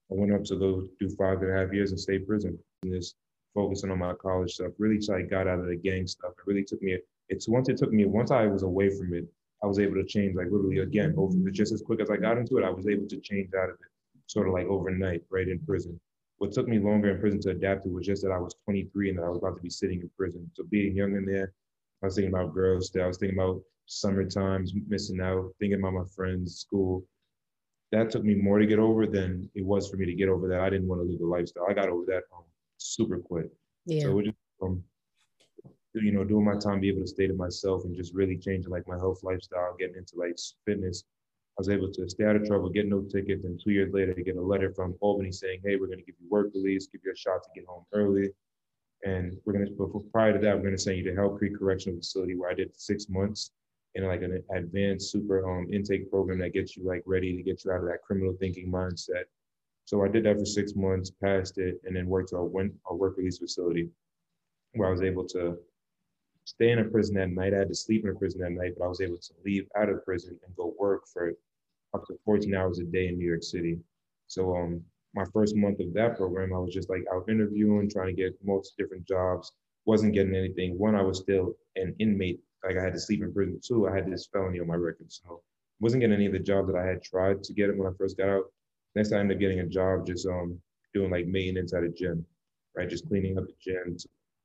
went 0.09 0.33
up 0.33 0.45
to 0.45 0.57
go 0.57 0.87
do 0.99 1.11
five 1.17 1.43
and 1.43 1.51
a 1.51 1.59
half 1.59 1.73
years 1.73 1.93
in 1.93 1.99
state 1.99 2.27
prison. 2.27 2.59
And 2.83 2.93
just 2.93 3.17
focusing 3.55 3.91
on 3.91 3.99
my 3.99 4.15
college 4.15 4.53
stuff, 4.53 4.73
really 4.79 5.01
so 5.01 5.17
I 5.17 5.23
got 5.23 5.49
out 5.49 5.59
of 5.59 5.67
the 5.67 5.77
gang 5.77 6.07
stuff. 6.07 6.33
It 6.39 6.47
really 6.47 6.65
took 6.65 6.81
me, 6.81 6.99
it's 7.29 7.49
once 7.49 7.69
it 7.69 7.77
took 7.77 7.93
me, 7.93 8.05
once 8.05 8.31
I 8.31 8.47
was 8.47 8.63
away 8.63 8.91
from 8.91 9.13
it, 9.15 9.27
I 9.63 9.67
was 9.67 9.79
able 9.79 9.95
to 9.95 10.05
change 10.05 10.37
like 10.37 10.47
literally 10.51 10.79
again 10.79 11.15
over 11.17 11.35
just 11.51 11.73
as 11.73 11.83
quick 11.83 12.01
as 12.01 12.11
I 12.11 12.19
got 12.19 12.39
into 12.39 12.59
it, 12.59 12.65
I 12.65 12.71
was 12.71 12.87
able 12.87 13.09
to 13.09 13.21
change 13.21 13.51
out 13.55 13.71
of 13.71 13.77
it 13.77 13.91
sort 14.27 14.49
of 14.49 14.55
like 14.55 14.67
overnight, 14.67 15.23
right 15.31 15.49
in 15.49 15.59
prison. 15.61 16.01
What 16.39 16.53
took 16.53 16.69
me 16.69 16.79
longer 16.79 17.11
in 17.11 17.21
prison 17.21 17.41
to 17.43 17.51
adapt 17.51 17.85
to 17.85 17.91
was 17.91 18.07
just 18.07 18.23
that 18.23 18.33
I 18.33 18.39
was 18.39 18.55
23 18.65 19.11
and 19.11 19.19
that 19.19 19.25
I 19.25 19.29
was 19.29 19.39
about 19.39 19.57
to 19.57 19.63
be 19.63 19.71
sitting 19.71 20.01
in 20.01 20.11
prison. 20.17 20.51
So 20.55 20.65
being 20.65 20.97
young 20.97 21.17
in 21.17 21.25
there, 21.25 21.53
I 22.03 22.07
was 22.07 22.15
thinking 22.15 22.33
about 22.33 22.55
girls, 22.55 22.95
I 22.95 23.07
was 23.07 23.19
thinking 23.19 23.39
about 23.39 23.63
summer 23.87 24.25
times, 24.25 24.73
missing 24.89 25.21
out, 25.21 25.55
thinking 25.59 25.79
about 25.79 25.95
my 25.95 26.05
friends, 26.15 26.57
school. 26.57 27.05
That 27.93 28.11
took 28.11 28.25
me 28.25 28.35
more 28.35 28.59
to 28.59 28.67
get 28.67 28.79
over 28.79 29.07
than 29.07 29.49
it 29.55 29.65
was 29.65 29.89
for 29.89 29.97
me 29.97 30.07
to 30.07 30.15
get 30.15 30.29
over 30.29 30.49
that. 30.49 30.61
I 30.61 30.69
didn't 30.69 30.89
want 30.89 31.01
to 31.01 31.07
live 31.07 31.21
the 31.21 31.27
lifestyle. 31.27 31.67
I 31.69 31.73
got 31.73 31.89
over 31.89 32.05
that 32.07 32.25
um, 32.37 32.45
super 32.77 33.19
quick. 33.19 33.47
Yeah. 33.87 34.03
So 34.03 34.21
just 34.21 34.37
um, 34.61 34.83
you 35.95 36.13
know, 36.13 36.25
doing 36.25 36.45
my 36.45 36.57
time, 36.57 36.81
be 36.81 36.89
able 36.89 37.03
to 37.03 37.07
stay 37.07 37.27
to 37.27 37.35
myself 37.35 37.85
and 37.85 37.97
just 37.97 38.15
really 38.15 38.37
changing 38.37 38.71
like 38.71 38.87
my 38.87 38.97
health 38.97 39.21
lifestyle, 39.23 39.77
getting 39.79 39.97
into 39.97 40.17
like 40.17 40.37
fitness. 40.65 41.05
I 41.59 41.61
was 41.61 41.71
able 41.71 41.91
to 41.91 42.09
stay 42.09 42.25
out 42.25 42.37
of 42.37 42.47
trouble, 42.47 42.69
get 42.69 42.87
no 42.87 43.01
tickets, 43.01 43.45
and 43.45 43.59
two 43.59 43.71
years 43.71 43.93
later, 43.95 44.13
to 44.13 44.23
get 44.23 44.37
a 44.37 44.43
letter 44.43 44.71
from 44.75 44.95
Albany 45.01 45.33
saying, 45.33 45.61
"Hey, 45.65 45.77
we're 45.77 45.87
going 45.87 45.99
to 45.99 46.05
give 46.05 46.17
you 46.21 46.29
work 46.29 46.49
release, 46.55 46.87
give 46.87 47.01
you 47.03 47.13
a 47.13 47.17
shot 47.17 47.43
to 47.43 47.49
get 47.55 47.67
home 47.67 47.85
early, 47.95 48.31
and 49.05 49.39
we're 49.45 49.55
going 49.55 49.65
to." 49.65 49.73
But 49.73 50.13
prior 50.13 50.35
to 50.35 50.39
that, 50.41 50.55
we're 50.55 50.63
going 50.63 50.77
to 50.77 50.83
send 50.83 50.99
you 50.99 51.05
to 51.05 51.15
Hale 51.15 51.37
Creek 51.37 51.59
Correctional 51.59 51.99
Facility, 51.99 52.37
where 52.37 52.51
I 52.51 52.55
did 52.55 52.79
six 52.79 53.09
months 53.09 53.53
in 53.95 54.05
like 54.05 54.21
an 54.21 54.43
advanced 54.55 55.11
super 55.11 55.49
um, 55.49 55.73
intake 55.73 56.11
program 56.11 56.39
that 56.41 56.53
gets 56.53 56.77
you 56.77 56.85
like 56.85 57.03
ready 57.07 57.35
to 57.35 57.43
get 57.43 57.65
you 57.65 57.73
out 57.73 57.81
of 57.81 57.87
that 57.87 58.03
criminal 58.03 58.37
thinking 58.39 58.71
mindset. 58.71 59.25
So 59.87 60.05
I 60.05 60.09
did 60.09 60.25
that 60.25 60.39
for 60.39 60.45
six 60.45 60.75
months, 60.75 61.11
passed 61.11 61.57
it, 61.57 61.81
and 61.85 61.97
then 61.97 62.07
worked 62.07 62.31
to 62.31 62.37
a, 62.37 62.91
a 62.91 62.95
work 62.95 63.17
release 63.17 63.39
facility, 63.39 63.89
where 64.75 64.89
I 64.89 64.93
was 64.93 65.01
able 65.01 65.27
to 65.29 65.57
stay 66.47 66.71
in 66.71 66.79
a 66.79 66.85
prison 66.85 67.19
at 67.19 67.31
night. 67.31 67.53
I 67.53 67.59
had 67.59 67.69
to 67.69 67.75
sleep 67.75 68.05
in 68.05 68.11
a 68.11 68.15
prison 68.15 68.43
at 68.45 68.53
night, 68.53 68.75
but 68.79 68.85
I 68.85 68.89
was 68.89 69.01
able 69.01 69.19
to 69.19 69.33
leave 69.45 69.67
out 69.77 69.89
of 69.89 70.05
prison 70.05 70.39
and 70.47 70.57
go 70.57 70.75
work 70.79 71.07
for 71.13 71.35
up 71.93 72.07
to 72.07 72.15
14 72.25 72.55
hours 72.55 72.79
a 72.79 72.85
day 72.85 73.09
in 73.09 73.19
New 73.19 73.27
York 73.27 73.43
City. 73.43 73.79
So 74.29 74.57
um, 74.57 74.81
my 75.15 75.25
first 75.33 75.57
month 75.57 75.81
of 75.81 75.93
that 75.95 76.17
program, 76.17 76.55
I 76.55 76.59
was 76.59 76.73
just 76.73 76.89
like 76.89 77.05
out 77.13 77.29
interviewing, 77.29 77.91
trying 77.91 78.15
to 78.15 78.23
get 78.23 78.39
most 78.45 78.77
different 78.79 79.07
jobs. 79.07 79.53
Wasn't 79.87 80.15
getting 80.15 80.35
anything. 80.35 80.79
One, 80.79 80.95
I 80.95 81.03
was 81.03 81.19
still 81.19 81.55
an 81.75 81.95
inmate. 81.99 82.41
Like 82.65 82.77
I 82.79 82.83
had 82.83 82.95
to 82.95 83.01
sleep 83.01 83.23
in 83.23 83.33
prison. 83.33 83.61
Two, 83.63 83.89
I 83.89 83.95
had 83.95 84.11
this 84.11 84.29
felony 84.33 84.61
on 84.61 84.67
my 84.69 84.75
record. 84.75 85.13
So 85.13 85.43
wasn't 85.81 86.01
getting 86.01 86.15
any 86.15 86.27
of 86.27 86.33
the 86.33 86.39
jobs 86.39 86.73
that 86.73 86.79
I 86.79 86.87
had 86.87 87.03
tried 87.03 87.43
to 87.45 87.53
get 87.53 87.77
when 87.77 87.87
I 87.87 87.97
first 87.99 88.17
got 88.17 88.29
out. 88.29 88.45
Next 88.95 89.13
I 89.13 89.19
ended 89.19 89.37
up 89.37 89.41
getting 89.41 89.61
a 89.61 89.67
job 89.67 90.07
just 90.07 90.27
um 90.27 90.61
doing 90.95 91.11
like 91.11 91.27
maintenance 91.27 91.75
at 91.75 91.83
a 91.83 91.89
gym, 91.89 92.25
right? 92.77 92.89
Just 92.89 93.09
cleaning 93.09 93.37
up 93.37 93.47
the 93.47 93.55
gym, 93.61 93.97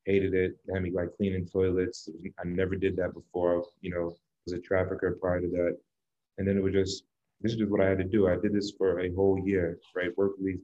hated 0.05 0.33
it. 0.33 0.57
Had 0.73 0.83
me 0.83 0.91
like 0.91 1.15
cleaning 1.17 1.45
toilets. 1.45 2.09
I 2.39 2.47
never 2.47 2.75
did 2.75 2.95
that 2.97 3.13
before. 3.13 3.65
You 3.81 3.91
know, 3.91 4.15
was 4.45 4.53
a 4.53 4.59
trafficker 4.59 5.17
prior 5.21 5.41
to 5.41 5.47
that. 5.47 5.77
And 6.37 6.47
then 6.47 6.57
it 6.57 6.63
was 6.63 6.73
just, 6.73 7.03
this 7.41 7.53
is 7.53 7.57
just 7.59 7.71
what 7.71 7.81
I 7.81 7.89
had 7.89 7.97
to 7.99 8.03
do. 8.03 8.27
I 8.27 8.35
did 8.35 8.53
this 8.53 8.71
for 8.77 8.99
a 8.99 9.13
whole 9.13 9.39
year, 9.43 9.79
right? 9.95 10.15
Work 10.17 10.33
release. 10.39 10.61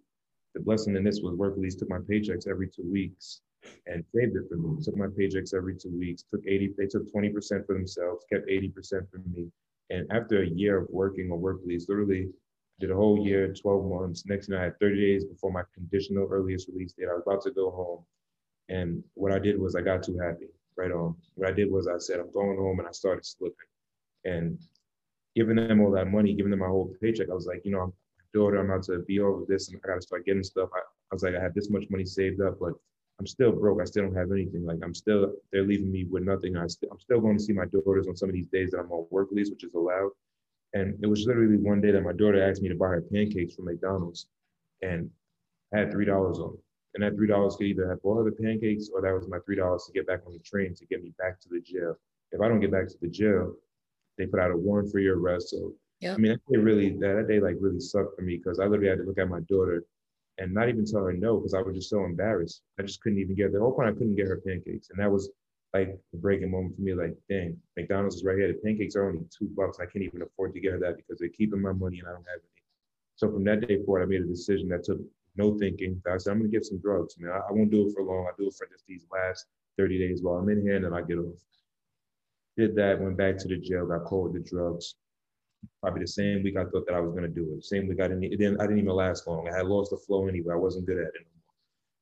The 0.53 0.61
blessing 0.61 0.95
in 0.95 1.03
this 1.03 1.19
was 1.21 1.35
work 1.35 1.55
release 1.55 1.75
took 1.75 1.89
my 1.89 1.99
paychecks 1.99 2.47
every 2.47 2.67
two 2.67 2.89
weeks 2.91 3.41
and 3.85 4.03
saved 4.15 4.35
it 4.35 4.47
for 4.49 4.57
me. 4.57 4.81
Took 4.81 4.97
my 4.97 5.07
paychecks 5.07 5.53
every 5.53 5.75
two 5.75 5.95
weeks. 5.97 6.23
Took 6.23 6.41
80, 6.47 6.73
they 6.77 6.87
took 6.87 7.11
20% 7.11 7.65
for 7.65 7.73
themselves, 7.73 8.25
kept 8.31 8.47
80% 8.47 8.73
for 9.11 9.19
me. 9.31 9.51
And 9.89 10.07
after 10.11 10.41
a 10.41 10.47
year 10.47 10.79
of 10.79 10.87
working 10.89 11.31
on 11.31 11.41
work 11.41 11.59
release, 11.63 11.87
literally 11.87 12.29
did 12.79 12.91
a 12.91 12.95
whole 12.95 13.25
year, 13.25 13.53
12 13.53 13.85
months. 13.85 14.25
Next 14.25 14.47
thing 14.47 14.55
I 14.57 14.63
had 14.63 14.79
30 14.79 14.99
days 14.99 15.25
before 15.25 15.51
my 15.51 15.63
conditional 15.73 16.27
earliest 16.29 16.67
release 16.69 16.93
date. 16.93 17.07
I 17.09 17.13
was 17.13 17.23
about 17.25 17.41
to 17.43 17.51
go 17.51 17.71
home. 17.71 18.03
And 18.69 19.03
what 19.13 19.31
I 19.31 19.39
did 19.39 19.59
was 19.59 19.75
I 19.75 19.81
got 19.81 20.03
too 20.03 20.17
happy 20.17 20.47
right 20.75 20.91
on. 20.91 21.15
What 21.35 21.49
I 21.49 21.53
did 21.53 21.71
was 21.71 21.87
I 21.87 21.97
said, 21.97 22.19
I'm 22.19 22.31
going 22.31 22.57
home 22.57 22.79
and 22.79 22.87
I 22.87 22.91
started 22.91 23.25
slipping. 23.25 23.55
And 24.25 24.59
giving 25.35 25.55
them 25.55 25.81
all 25.81 25.91
that 25.91 26.11
money, 26.11 26.33
giving 26.33 26.51
them 26.51 26.59
my 26.59 26.67
whole 26.67 26.93
paycheck, 27.01 27.29
I 27.29 27.33
was 27.33 27.47
like, 27.47 27.61
you 27.63 27.71
know, 27.71 27.93
daughter, 28.33 28.59
I'm 28.59 28.69
about 28.69 28.83
to 28.83 28.99
be 28.99 29.19
over 29.19 29.45
this 29.47 29.69
and 29.69 29.79
I 29.83 29.87
gotta 29.87 30.01
start 30.01 30.25
getting 30.25 30.43
stuff. 30.43 30.69
I, 30.75 30.79
I 30.79 31.15
was 31.15 31.23
like, 31.23 31.35
I 31.35 31.41
had 31.41 31.55
this 31.55 31.69
much 31.69 31.85
money 31.89 32.05
saved 32.05 32.41
up, 32.41 32.59
but 32.59 32.73
I'm 33.19 33.27
still 33.27 33.51
broke. 33.51 33.81
I 33.81 33.85
still 33.85 34.03
don't 34.03 34.15
have 34.15 34.31
anything. 34.31 34.65
Like 34.65 34.79
I'm 34.83 34.93
still, 34.93 35.33
they're 35.51 35.63
leaving 35.63 35.91
me 35.91 36.05
with 36.09 36.23
nothing. 36.23 36.55
I 36.57 36.67
st- 36.67 36.91
I'm 36.91 36.99
still 36.99 37.19
going 37.19 37.37
to 37.37 37.43
see 37.43 37.53
my 37.53 37.65
daughters 37.65 38.07
on 38.07 38.15
some 38.15 38.29
of 38.29 38.33
these 38.33 38.47
days 38.47 38.71
that 38.71 38.79
I'm 38.79 38.91
on 38.91 39.07
work 39.09 39.29
lease, 39.31 39.49
which 39.49 39.63
is 39.63 39.73
allowed. 39.73 40.11
And 40.73 40.99
it 41.01 41.07
was 41.07 41.25
literally 41.25 41.57
one 41.57 41.81
day 41.81 41.91
that 41.91 42.03
my 42.03 42.13
daughter 42.13 42.43
asked 42.43 42.61
me 42.61 42.69
to 42.69 42.75
buy 42.75 42.89
her 42.89 43.01
pancakes 43.01 43.55
from 43.55 43.65
McDonald's, 43.65 44.27
and 44.81 45.09
I 45.73 45.79
had 45.79 45.91
three 45.91 46.05
dollars 46.05 46.39
on. 46.39 46.57
And 46.97 47.03
that 47.03 47.15
three 47.15 47.27
dollars 47.27 47.55
could 47.55 47.67
either 47.67 47.87
have 47.87 48.01
bought 48.01 48.17
her 48.17 48.23
the 48.23 48.31
pancakes 48.31 48.89
or 48.91 49.01
that 49.01 49.13
was 49.13 49.27
my 49.27 49.37
three 49.45 49.55
dollars 49.55 49.83
to 49.85 49.93
get 49.93 50.07
back 50.07 50.21
on 50.25 50.33
the 50.33 50.39
train 50.39 50.73
to 50.73 50.85
get 50.87 51.03
me 51.03 51.13
back 51.19 51.39
to 51.41 51.47
the 51.47 51.61
jail. 51.61 51.95
If 52.31 52.41
I 52.41 52.47
don't 52.47 52.59
get 52.59 52.71
back 52.71 52.87
to 52.87 52.95
the 52.99 53.07
jail, 53.07 53.53
they 54.17 54.25
put 54.25 54.39
out 54.39 54.49
a 54.49 54.57
warrant 54.57 54.91
for 54.91 54.97
your 54.97 55.19
arrest. 55.19 55.51
So 55.51 55.73
Yeah. 55.99 56.15
I 56.15 56.17
mean, 56.17 56.31
that 56.31 56.41
day 56.51 56.57
really 56.57 56.97
that, 56.97 57.13
that 57.17 57.27
day 57.27 57.39
like 57.39 57.57
really 57.59 57.79
sucked 57.79 58.15
for 58.15 58.23
me 58.23 58.37
because 58.37 58.59
I 58.59 58.65
literally 58.65 58.89
had 58.89 58.97
to 58.97 59.03
look 59.03 59.19
at 59.19 59.29
my 59.29 59.41
daughter 59.41 59.83
and 60.39 60.51
not 60.51 60.69
even 60.69 60.85
tell 60.85 61.03
her 61.03 61.13
no 61.13 61.37
because 61.37 61.53
I 61.53 61.61
was 61.61 61.75
just 61.75 61.91
so 61.91 62.03
embarrassed. 62.03 62.63
I 62.79 62.81
just 62.81 62.99
couldn't 63.01 63.19
even 63.19 63.35
get 63.35 63.53
the 63.53 63.59
whole 63.59 63.73
point. 63.73 63.89
I 63.89 63.91
couldn't 63.91 64.15
get 64.15 64.25
her 64.25 64.41
pancakes, 64.43 64.89
and 64.89 64.99
that 64.99 65.11
was 65.11 65.29
like 65.75 65.99
the 66.11 66.17
breaking 66.17 66.49
moment 66.49 66.75
for 66.75 66.81
me. 66.81 66.95
Like, 66.95 67.15
dang, 67.29 67.57
McDonald's 67.75 68.15
is 68.15 68.23
right 68.23 68.37
here. 68.37 68.47
The 68.47 68.59
pancakes 68.65 68.95
are 68.95 69.07
only 69.07 69.25
two 69.29 69.49
bucks. 69.55 69.77
I 69.79 69.85
can't 69.85 70.03
even 70.03 70.23
afford 70.23 70.55
to 70.55 70.59
get 70.59 70.71
her 70.71 70.79
that 70.79 70.97
because 70.97 71.19
they're 71.19 71.29
keeping 71.29 71.61
my 71.61 71.73
money 71.73 71.99
and 71.99 72.07
I 72.07 72.11
don't 72.11 72.25
have 72.25 72.41
any. 72.41 72.63
So 73.17 73.31
from 73.31 73.43
that 73.45 73.67
day 73.67 73.83
forward, 73.83 74.01
I 74.01 74.05
made 74.05 74.21
a 74.21 74.25
decision 74.25 74.69
that 74.69 74.83
took 74.83 74.99
no 75.37 75.57
thinking. 75.57 76.01
I 76.11 76.17
said, 76.17 76.31
I'm 76.31 76.39
gonna 76.39 76.49
get 76.49 76.65
some 76.65 76.79
drugs. 76.79 77.15
Man, 77.19 77.31
I, 77.31 77.37
I 77.49 77.51
won't 77.51 77.71
do 77.71 77.87
it 77.87 77.93
for 77.93 78.03
long. 78.03 78.27
I 78.27 78.35
do 78.37 78.47
it 78.47 78.55
for 78.55 78.67
just 78.67 78.85
these 78.87 79.05
last 79.11 79.45
30 79.77 79.99
days 79.99 80.21
while 80.21 80.35
I'm 80.37 80.49
in 80.49 80.61
here, 80.61 80.75
and 80.75 80.85
then 80.85 80.93
I 80.93 81.01
get 81.01 81.17
off. 81.17 81.39
Did 82.57 82.75
that, 82.75 82.99
went 82.99 83.17
back 83.17 83.37
to 83.37 83.47
the 83.47 83.57
jail, 83.57 83.85
got 83.85 84.05
caught 84.05 84.31
with 84.31 84.43
the 84.43 84.49
drugs. 84.49 84.95
Probably 85.81 86.01
the 86.01 86.07
same 86.07 86.43
week 86.43 86.57
I 86.57 86.65
thought 86.65 86.85
that 86.87 86.95
I 86.95 86.99
was 86.99 87.13
gonna 87.13 87.27
do 87.27 87.53
it. 87.53 87.63
Same 87.63 87.87
week 87.87 87.99
I 88.01 88.07
didn't, 88.07 88.23
it 88.23 88.37
didn't, 88.37 88.59
I 88.59 88.63
didn't 88.63 88.79
even 88.79 88.93
last 88.93 89.27
long. 89.27 89.47
I 89.47 89.55
had 89.55 89.67
lost 89.67 89.91
the 89.91 89.97
flow 89.97 90.27
anyway. 90.27 90.53
I 90.53 90.57
wasn't 90.57 90.87
good 90.87 90.97
at 90.97 91.07
it. 91.07 91.27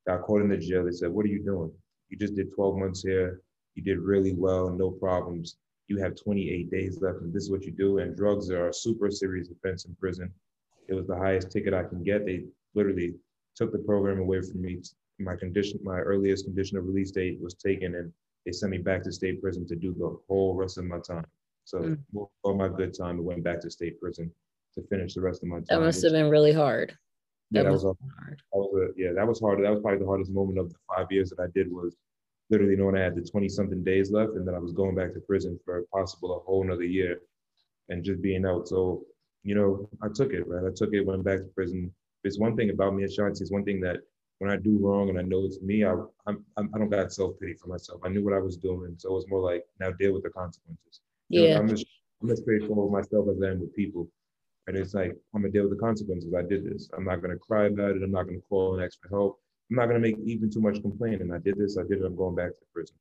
Got 0.08 0.24
caught 0.24 0.42
in 0.42 0.50
the 0.50 0.58
jail. 0.58 0.86
They 0.86 0.92
said, 0.92 1.12
"What 1.12 1.26
are 1.26 1.30
you 1.30 1.44
doing? 1.44 1.72
You 2.10 2.18
just 2.18 2.36
did 2.36 2.54
12 2.54 2.78
months 2.78 3.02
here. 3.02 3.42
You 3.74 3.84
did 3.84 4.00
really 4.00 4.34
well, 4.34 4.70
no 4.70 4.92
problems. 4.92 5.58
You 5.88 5.98
have 5.98 6.16
28 6.16 6.70
days 6.72 7.02
left, 7.02 7.22
and 7.22 7.34
this 7.34 7.44
is 7.44 7.52
what 7.52 7.64
you 7.64 7.72
do." 7.72 8.00
And 8.00 8.16
drugs 8.16 8.50
are 8.52 8.70
a 8.70 8.74
super 8.74 9.10
serious 9.10 9.50
offense 9.50 9.86
in 9.86 9.96
prison. 9.96 10.32
It 10.88 10.94
was 10.94 11.08
the 11.08 11.18
highest 11.18 11.52
ticket 11.52 11.74
I 11.74 11.84
can 11.84 12.04
get. 12.04 12.26
They 12.26 12.46
literally 12.76 13.16
took 13.56 13.72
the 13.72 13.80
program 13.80 14.20
away 14.20 14.42
from 14.42 14.62
me. 14.62 14.82
My 15.20 15.36
condition, 15.36 15.80
my 15.84 16.00
earliest 16.00 16.46
condition 16.46 16.78
of 16.78 16.86
release 16.86 17.12
date 17.12 17.40
was 17.42 17.54
taken, 17.54 17.96
and 17.96 18.12
they 18.46 18.52
sent 18.52 18.72
me 18.72 18.78
back 18.78 19.04
to 19.04 19.12
state 19.12 19.42
prison 19.42 19.66
to 19.68 19.76
do 19.76 19.94
the 19.98 20.18
whole 20.28 20.56
rest 20.56 20.78
of 20.78 20.86
my 20.86 21.00
time. 21.00 21.26
So 21.64 21.80
Mm. 21.80 22.28
all 22.44 22.56
my 22.56 22.68
good 22.68 22.94
time, 22.94 23.18
I 23.18 23.22
went 23.22 23.44
back 23.44 23.60
to 23.62 23.72
state 23.72 24.00
prison 24.00 24.32
to 24.76 24.82
finish 24.84 25.16
the 25.16 25.22
rest 25.22 25.42
of 25.42 25.50
my 25.50 25.58
time. 25.58 25.66
That 25.70 25.80
must 25.80 26.04
have 26.04 26.12
been 26.12 26.30
really 26.30 26.52
hard. 26.52 26.96
yeah, 27.52 27.62
that 27.64 27.70
that 27.70 27.74
was, 27.74 27.84
have 27.84 27.96
hard. 28.20 28.42
that 28.52 28.58
was 28.60 28.90
a, 28.90 29.00
yeah, 29.02 29.14
that 29.14 29.28
was 29.28 29.40
hard. 29.40 29.64
That 29.64 29.72
was 29.72 29.82
probably 29.82 30.00
the 30.00 30.06
hardest 30.06 30.32
moment 30.32 30.60
of 30.60 30.70
the 30.70 30.76
five 30.94 31.12
years 31.12 31.30
that 31.30 31.40
I 31.40 31.48
did 31.54 31.72
was 31.72 31.96
literally 32.50 32.76
knowing 32.76 32.96
I 32.98 33.02
had 33.02 33.16
the 33.16 33.22
20 33.22 33.48
something 33.50 33.84
days 33.84 34.12
left 34.12 34.34
and 34.34 34.48
then 34.48 34.54
I 34.54 34.60
was 34.60 34.74
going 34.74 34.96
back 34.96 35.14
to 35.14 35.20
prison 35.22 35.58
for 35.64 35.84
possible 35.94 36.36
a 36.36 36.40
whole 36.40 36.64
nother 36.64 36.84
year 36.84 37.22
and 37.90 38.04
just 38.04 38.22
being 38.22 38.46
out. 38.46 38.68
So, 38.68 39.06
you 39.44 39.56
know, 39.56 39.90
I 40.02 40.10
took 40.10 40.34
it, 40.34 40.46
right? 40.48 40.66
I 40.66 40.72
took 40.76 40.94
it, 40.94 41.02
went 41.06 41.24
back 41.24 41.40
to 41.40 41.46
prison. 41.46 41.94
It's 42.26 42.40
one 42.40 42.56
thing 42.56 42.70
about 42.72 42.96
me, 42.96 43.04
Ashanti, 43.04 43.42
it's 43.42 43.52
one 43.52 43.64
thing 43.64 43.80
that 43.82 43.98
when 44.40 44.52
I 44.52 44.58
do 44.58 44.78
wrong 44.82 45.10
and 45.10 45.18
I 45.18 45.22
know 45.22 45.46
it's 45.46 45.62
me, 45.62 45.86
I, 45.86 45.94
I'm, 46.28 46.44
I'm, 46.58 46.70
I 46.74 46.78
don't 46.78 46.90
got 46.90 47.14
self 47.14 47.40
pity 47.40 47.54
for 47.54 47.68
myself. 47.68 48.02
I 48.04 48.10
knew 48.10 48.24
what 48.24 48.34
I 48.34 48.40
was 48.40 48.58
doing. 48.58 48.96
So 48.98 49.10
it 49.10 49.14
was 49.14 49.28
more 49.30 49.42
like, 49.42 49.64
now 49.80 49.92
deal 49.92 50.14
with 50.14 50.24
the 50.24 50.30
consequences. 50.30 51.02
You 51.30 51.42
know, 51.42 51.48
Yeah. 51.48 51.60
I'm 51.60 51.70
just, 51.70 51.86
I'm 52.22 52.30
as 52.32 52.40
straightforward 52.42 52.92
with 52.92 53.06
myself 53.06 53.28
as 53.30 53.42
I 53.42 53.52
am 53.52 53.62
with 53.62 53.76
people. 53.76 54.10
And 54.68 54.76
it's 54.76 54.94
like, 54.94 55.16
I'm 55.34 55.42
gonna 55.42 55.54
deal 55.54 55.64
with 55.64 55.78
the 55.78 55.84
consequences. 55.84 56.34
I 56.34 56.42
did 56.42 56.66
this. 56.66 56.90
I'm 56.98 57.06
not 57.06 57.22
gonna 57.22 57.38
cry 57.38 57.66
about 57.66 57.92
it. 57.96 58.04
I'm 58.04 58.12
not 58.12 58.24
gonna 58.24 58.40
call 58.50 58.76
and 58.76 58.84
ask 58.84 59.00
for 59.02 59.10
help. 59.10 59.40
I'm 59.70 59.78
not 59.78 59.86
gonna 59.88 60.00
make 60.00 60.18
even 60.26 60.50
too 60.50 60.62
much 60.62 60.82
complaining. 60.82 61.32
I 61.32 61.38
did 61.38 61.58
this, 61.58 61.78
I 61.78 61.84
did 61.84 62.02
it, 62.02 62.06
I'm 62.06 62.16
going 62.16 62.36
back 62.36 62.52
to 62.52 62.62
prison. 62.74 62.96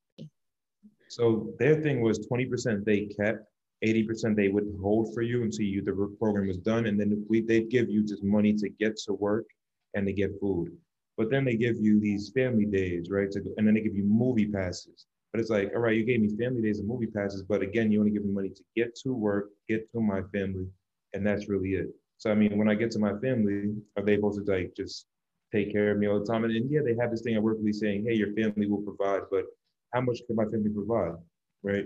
So 1.07 1.53
their 1.59 1.81
thing 1.81 2.01
was 2.01 2.27
20% 2.27 2.83
they 2.85 3.05
kept, 3.05 3.47
80% 3.83 4.35
they 4.35 4.47
would 4.47 4.75
hold 4.81 5.13
for 5.13 5.21
you 5.21 5.43
until 5.43 5.65
you 5.65 5.81
the 5.81 6.15
program 6.19 6.47
was 6.47 6.57
done. 6.57 6.85
And 6.85 6.99
then 6.99 7.25
they'd 7.29 7.69
give 7.69 7.89
you 7.89 8.03
just 8.03 8.23
money 8.23 8.53
to 8.53 8.69
get 8.69 8.97
to 9.05 9.13
work 9.13 9.45
and 9.93 10.05
to 10.07 10.13
get 10.13 10.39
food. 10.39 10.71
But 11.17 11.29
then 11.29 11.45
they 11.45 11.55
give 11.55 11.77
you 11.79 11.99
these 11.99 12.31
family 12.31 12.65
days, 12.65 13.09
right? 13.09 13.31
To, 13.31 13.39
and 13.57 13.67
then 13.67 13.75
they 13.75 13.81
give 13.81 13.95
you 13.95 14.03
movie 14.03 14.47
passes. 14.47 15.05
But 15.31 15.41
it's 15.41 15.49
like, 15.49 15.71
all 15.73 15.81
right, 15.81 15.95
you 15.95 16.05
gave 16.05 16.21
me 16.21 16.35
family 16.37 16.61
days 16.61 16.79
and 16.79 16.87
movie 16.87 17.07
passes, 17.07 17.43
but 17.43 17.61
again, 17.61 17.91
you 17.91 17.99
only 17.99 18.11
give 18.11 18.23
me 18.23 18.31
money 18.31 18.49
to 18.49 18.63
get 18.75 18.95
to 19.03 19.13
work, 19.13 19.49
get 19.67 19.91
to 19.91 19.99
my 19.99 20.21
family, 20.33 20.67
and 21.13 21.25
that's 21.25 21.49
really 21.49 21.71
it. 21.71 21.89
So 22.17 22.31
I 22.31 22.35
mean, 22.35 22.57
when 22.57 22.69
I 22.69 22.75
get 22.75 22.91
to 22.91 22.99
my 22.99 23.17
family, 23.19 23.75
are 23.97 24.03
they 24.03 24.15
supposed 24.15 24.45
to 24.45 24.49
like 24.51 24.73
just 24.75 25.07
take 25.53 25.71
care 25.73 25.91
of 25.91 25.97
me 25.97 26.07
all 26.07 26.19
the 26.19 26.25
time? 26.25 26.43
And, 26.45 26.55
and 26.55 26.71
yeah, 26.71 26.81
they 26.85 26.95
have 26.99 27.11
this 27.11 27.21
thing 27.21 27.35
at 27.35 27.43
work 27.43 27.57
saying, 27.71 28.05
hey, 28.07 28.13
your 28.13 28.33
family 28.33 28.67
will 28.67 28.81
provide, 28.81 29.23
but 29.29 29.45
how 29.93 30.01
much 30.01 30.19
can 30.25 30.35
my 30.35 30.45
family 30.45 30.69
provide, 30.69 31.15
right? 31.63 31.85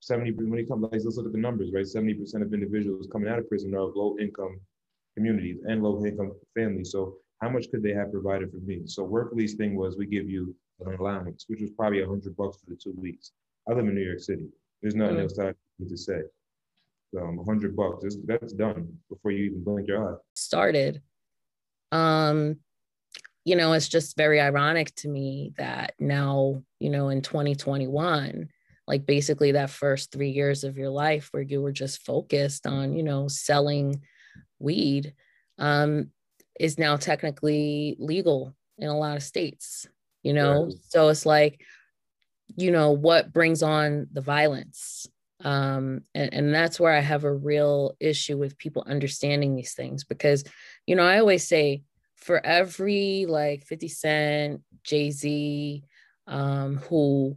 70 0.00 0.32
when 0.32 0.58
it 0.58 0.68
comes, 0.68 0.82
like, 0.82 0.92
let's 0.92 1.16
look 1.16 1.26
at 1.26 1.32
the 1.32 1.38
numbers, 1.38 1.70
right? 1.72 1.84
70% 1.84 2.42
of 2.42 2.52
individuals 2.52 3.08
coming 3.10 3.28
out 3.28 3.38
of 3.38 3.48
prison 3.48 3.74
are 3.74 3.88
of 3.88 3.96
low 3.96 4.16
income 4.18 4.60
communities 5.14 5.58
and 5.66 5.82
low 5.82 6.04
income 6.04 6.32
families. 6.54 6.90
So 6.92 7.16
how 7.40 7.48
much 7.48 7.70
could 7.70 7.82
they 7.82 7.92
have 7.94 8.12
provided 8.12 8.50
for 8.50 8.58
me? 8.58 8.82
So 8.86 9.02
work 9.04 9.30
lease 9.32 9.54
thing 9.54 9.74
was 9.76 9.96
we 9.96 10.06
give 10.06 10.28
you 10.28 10.54
an 10.84 10.94
allowance, 10.94 11.44
which 11.48 11.60
was 11.60 11.70
probably 11.70 12.02
a 12.02 12.06
hundred 12.06 12.36
bucks 12.36 12.58
for 12.58 12.70
the 12.70 12.76
two 12.76 12.92
weeks. 13.00 13.32
I 13.68 13.72
live 13.72 13.86
in 13.86 13.94
New 13.94 14.02
York 14.04 14.20
City. 14.20 14.46
There's 14.82 14.94
nothing 14.94 15.16
Mm. 15.16 15.22
else 15.22 15.36
that 15.36 15.46
I 15.48 15.54
need 15.78 15.88
to 15.88 15.96
say. 15.96 16.20
Um, 17.18 17.38
a 17.38 17.44
hundred 17.44 17.74
bucks, 17.74 18.02
that's, 18.02 18.16
that's 18.26 18.52
done 18.52 18.98
before 19.08 19.30
you 19.30 19.44
even 19.46 19.64
blink 19.64 19.88
your 19.88 20.14
eye. 20.14 20.18
started. 20.34 21.00
Um, 21.92 22.56
you 23.44 23.56
know, 23.56 23.72
it's 23.72 23.88
just 23.88 24.16
very 24.16 24.40
ironic 24.40 24.94
to 24.96 25.08
me 25.08 25.54
that 25.56 25.94
now, 25.98 26.62
you 26.80 26.90
know, 26.90 27.08
in 27.08 27.22
2021, 27.22 28.48
like 28.86 29.06
basically 29.06 29.52
that 29.52 29.70
first 29.70 30.12
three 30.12 30.30
years 30.30 30.64
of 30.64 30.76
your 30.78 30.90
life 30.90 31.28
where 31.32 31.42
you 31.42 31.60
were 31.60 31.72
just 31.72 32.04
focused 32.04 32.66
on, 32.66 32.94
you 32.96 33.02
know, 33.02 33.28
selling 33.28 34.02
weed, 34.58 35.14
um, 35.58 36.10
is 36.58 36.78
now 36.78 36.96
technically 36.96 37.96
legal 37.98 38.54
in 38.78 38.88
a 38.88 38.96
lot 38.96 39.16
of 39.16 39.22
states, 39.22 39.86
you 40.22 40.32
know? 40.32 40.66
Right. 40.66 40.74
So 40.88 41.08
it's 41.08 41.26
like, 41.26 41.60
you 42.56 42.70
know, 42.70 42.92
what 42.92 43.32
brings 43.32 43.62
on 43.62 44.06
the 44.12 44.20
violence? 44.20 45.06
um 45.44 46.00
and, 46.14 46.32
and 46.32 46.54
that's 46.54 46.80
where 46.80 46.94
i 46.94 47.00
have 47.00 47.24
a 47.24 47.30
real 47.30 47.94
issue 48.00 48.38
with 48.38 48.56
people 48.56 48.82
understanding 48.86 49.54
these 49.54 49.74
things 49.74 50.02
because 50.02 50.44
you 50.86 50.96
know 50.96 51.04
i 51.04 51.18
always 51.18 51.46
say 51.46 51.82
for 52.16 52.44
every 52.44 53.26
like 53.28 53.62
50 53.66 53.88
cent 53.88 54.62
jay-z 54.82 55.84
um 56.26 56.78
who 56.78 57.36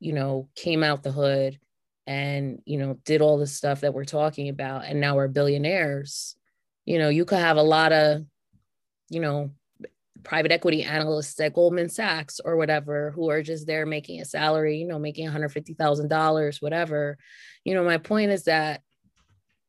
you 0.00 0.12
know 0.12 0.48
came 0.56 0.82
out 0.82 1.02
the 1.02 1.12
hood 1.12 1.58
and 2.06 2.60
you 2.64 2.78
know 2.78 2.98
did 3.04 3.20
all 3.20 3.38
the 3.38 3.46
stuff 3.46 3.82
that 3.82 3.94
we're 3.94 4.04
talking 4.04 4.48
about 4.48 4.84
and 4.84 5.00
now 5.00 5.14
we're 5.14 5.28
billionaires 5.28 6.34
you 6.84 6.98
know 6.98 7.08
you 7.08 7.24
could 7.24 7.38
have 7.38 7.56
a 7.56 7.62
lot 7.62 7.92
of 7.92 8.24
you 9.08 9.20
know 9.20 9.50
private 10.22 10.52
equity 10.52 10.82
analysts 10.82 11.38
at 11.40 11.54
Goldman 11.54 11.88
Sachs 11.88 12.40
or 12.44 12.56
whatever 12.56 13.10
who 13.12 13.30
are 13.30 13.42
just 13.42 13.66
there 13.66 13.86
making 13.86 14.20
a 14.20 14.24
salary, 14.24 14.78
you 14.78 14.86
know, 14.86 14.98
making 14.98 15.28
$150,000, 15.28 16.62
whatever. 16.62 17.18
You 17.64 17.74
know, 17.74 17.84
my 17.84 17.98
point 17.98 18.30
is 18.30 18.44
that, 18.44 18.82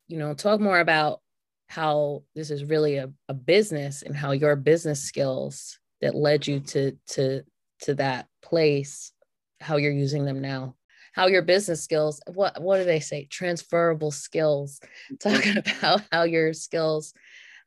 you 0.08 0.18
know, 0.18 0.34
talk 0.34 0.60
more 0.60 0.80
about 0.80 1.22
how 1.68 2.24
this 2.36 2.52
is 2.52 2.66
really 2.66 2.98
a, 2.98 3.10
a 3.30 3.34
business 3.34 4.02
and 4.02 4.16
how 4.16 4.32
your 4.32 4.56
business 4.56 5.02
skills 5.02 5.80
that 6.02 6.16
led 6.16 6.48
you 6.48 6.60
to 6.60 6.98
to 7.08 7.44
to 7.84 7.96
that 7.96 8.28
place, 8.42 9.14
how 9.62 9.78
you're 9.78 9.92
using 9.92 10.26
them 10.26 10.42
now. 10.42 10.76
How 11.14 11.28
your 11.28 11.42
business 11.42 11.84
skills, 11.84 12.22
what 12.34 12.62
what 12.62 12.78
do 12.78 12.86
they 12.86 13.00
say? 13.02 13.26
Transferable 13.26 14.12
skills. 14.12 14.80
Talking 15.20 15.58
about 15.58 16.02
how 16.12 16.24
your 16.24 16.54
skills 16.54 17.14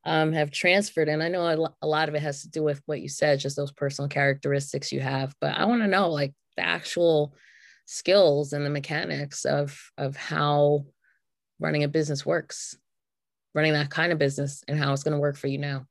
um, 0.04 0.32
have 0.32 0.50
transferred. 0.50 1.08
And 1.08 1.22
I 1.22 1.28
know 1.28 1.46
a, 1.46 1.74
a 1.82 1.86
lot 1.86 2.08
of 2.08 2.14
it 2.14 2.22
has 2.22 2.42
to 2.42 2.48
do 2.48 2.62
with 2.62 2.82
what 2.86 3.00
you 3.00 3.08
said, 3.08 3.40
just 3.40 3.56
those 3.56 3.72
personal 3.72 4.08
characteristics 4.08 4.92
you 4.92 5.00
have. 5.00 5.34
But 5.40 5.56
I 5.56 5.64
want 5.64 5.82
to 5.82 5.88
know 5.88 6.10
like 6.10 6.34
the 6.56 6.64
actual 6.64 7.34
skills 7.86 8.52
and 8.52 8.64
the 8.64 8.70
mechanics 8.70 9.44
of 9.44 9.78
of 9.98 10.16
how 10.16 10.86
running 11.58 11.84
a 11.84 11.88
business 11.88 12.26
works, 12.26 12.76
running 13.54 13.72
that 13.74 13.90
kind 13.90 14.12
of 14.12 14.18
business, 14.18 14.62
and 14.68 14.78
how 14.78 14.92
it's 14.92 15.02
going 15.02 15.12
to 15.12 15.20
work 15.20 15.36
for 15.36 15.46
you 15.46 15.58
now. 15.58 15.86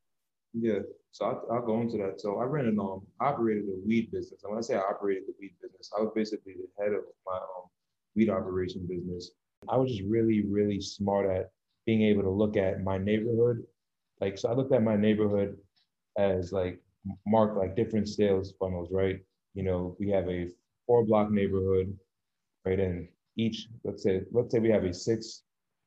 Yeah. 0.52 0.80
So 1.14 1.26
I'll, 1.26 1.46
I'll 1.52 1.66
go 1.66 1.80
into 1.80 1.96
that. 1.98 2.20
So 2.20 2.40
I 2.40 2.44
ran 2.44 2.66
an 2.66 2.80
um 2.80 3.06
operated 3.20 3.66
a 3.68 3.86
weed 3.86 4.10
business. 4.10 4.42
And 4.42 4.50
when 4.50 4.58
I 4.58 4.62
say 4.62 4.74
I 4.74 4.80
operated 4.80 5.22
the 5.28 5.34
weed 5.40 5.54
business, 5.62 5.88
I 5.96 6.02
was 6.02 6.10
basically 6.12 6.54
the 6.54 6.82
head 6.82 6.92
of 6.92 7.04
my 7.24 7.36
um 7.36 7.70
weed 8.16 8.30
operation 8.30 8.84
business. 8.88 9.30
I 9.68 9.76
was 9.76 9.92
just 9.92 10.02
really, 10.02 10.44
really 10.44 10.80
smart 10.80 11.30
at 11.30 11.50
being 11.86 12.02
able 12.02 12.24
to 12.24 12.30
look 12.30 12.56
at 12.56 12.82
my 12.82 12.98
neighborhood. 12.98 13.62
Like 14.20 14.36
so 14.38 14.48
I 14.48 14.54
looked 14.54 14.74
at 14.74 14.82
my 14.82 14.96
neighborhood 14.96 15.56
as 16.18 16.50
like 16.50 16.82
mark 17.28 17.56
like 17.56 17.76
different 17.76 18.08
sales 18.08 18.52
funnels, 18.58 18.88
right? 18.90 19.20
You 19.54 19.62
know, 19.62 19.96
we 20.00 20.10
have 20.10 20.28
a 20.28 20.48
four 20.84 21.04
block 21.06 21.30
neighborhood, 21.30 21.96
right? 22.64 22.80
And 22.80 23.06
each, 23.36 23.68
let's 23.84 24.02
say, 24.02 24.22
let's 24.32 24.50
say 24.50 24.58
we 24.58 24.70
have 24.70 24.82
a 24.82 24.92
six, 24.92 25.42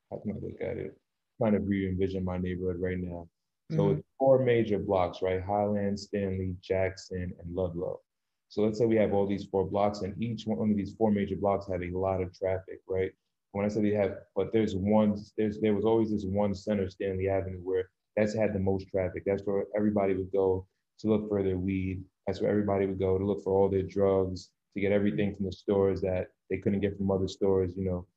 how 0.09 0.19
can 0.19 0.31
I 0.31 0.35
look 0.35 0.61
at 0.61 0.77
it? 0.77 0.97
trying 1.37 1.53
to 1.53 1.59
re-envision 1.59 2.23
my 2.23 2.37
neighborhood 2.37 2.77
right 2.79 2.97
now. 2.97 3.27
So 3.69 3.89
Mhm. 3.89 3.97
it's 3.97 4.07
four 4.17 4.39
major 4.39 4.79
blocks, 4.79 5.21
right? 5.21 5.41
Highland, 5.41 5.99
Stanley, 5.99 6.55
Jackson, 6.61 7.33
and 7.37 7.55
Ludlow. 7.55 8.01
So 8.49 8.63
let's 8.63 8.77
say 8.79 8.85
we 8.85 8.95
have 8.95 9.13
all 9.13 9.27
these 9.27 9.43
four 9.45 9.65
blocks, 9.65 10.01
and 10.03 10.21
each 10.21 10.47
one 10.47 10.71
of 10.71 10.77
these 10.77 10.95
four 10.95 11.11
major 11.11 11.35
blocks 11.35 11.67
have 11.67 11.81
a 11.83 11.91
lot 11.91 12.21
of 12.21 12.33
traffic, 12.33 12.81
right? 12.87 13.11
When 13.51 13.65
I 13.65 13.67
say 13.67 13.81
they 13.81 13.91
have, 13.91 14.19
but 14.35 14.53
there's 14.53 14.75
one, 14.75 15.17
there's 15.37 15.59
there 15.59 15.73
was 15.73 15.83
always 15.83 16.11
this 16.11 16.23
one 16.25 16.55
center, 16.55 16.89
Stanley 16.89 17.27
Avenue, 17.27 17.59
where 17.59 17.89
that's 18.15 18.33
had 18.33 18.53
the 18.53 18.59
most 18.59 18.87
traffic. 18.87 19.23
That's 19.25 19.43
where 19.43 19.65
everybody 19.75 20.13
would 20.15 20.31
go 20.31 20.65
to 20.99 21.07
look 21.07 21.27
for 21.27 21.43
their 21.43 21.57
weed. 21.57 22.03
That's 22.25 22.39
where 22.41 22.49
everybody 22.49 22.85
would 22.85 22.99
go 22.99 23.17
to 23.17 23.25
look 23.25 23.43
for 23.43 23.51
all 23.53 23.69
their 23.69 23.83
drugs, 23.83 24.49
to 24.75 24.79
get 24.81 24.91
everything 24.93 25.35
from 25.35 25.45
the 25.45 25.51
stores 25.51 25.99
that 26.01 26.27
they 26.49 26.57
couldn't 26.57 26.79
get 26.79 26.97
from 26.97 27.11
other 27.11 27.27
stores, 27.27 27.75
you 27.75 27.83
know. 27.83 28.07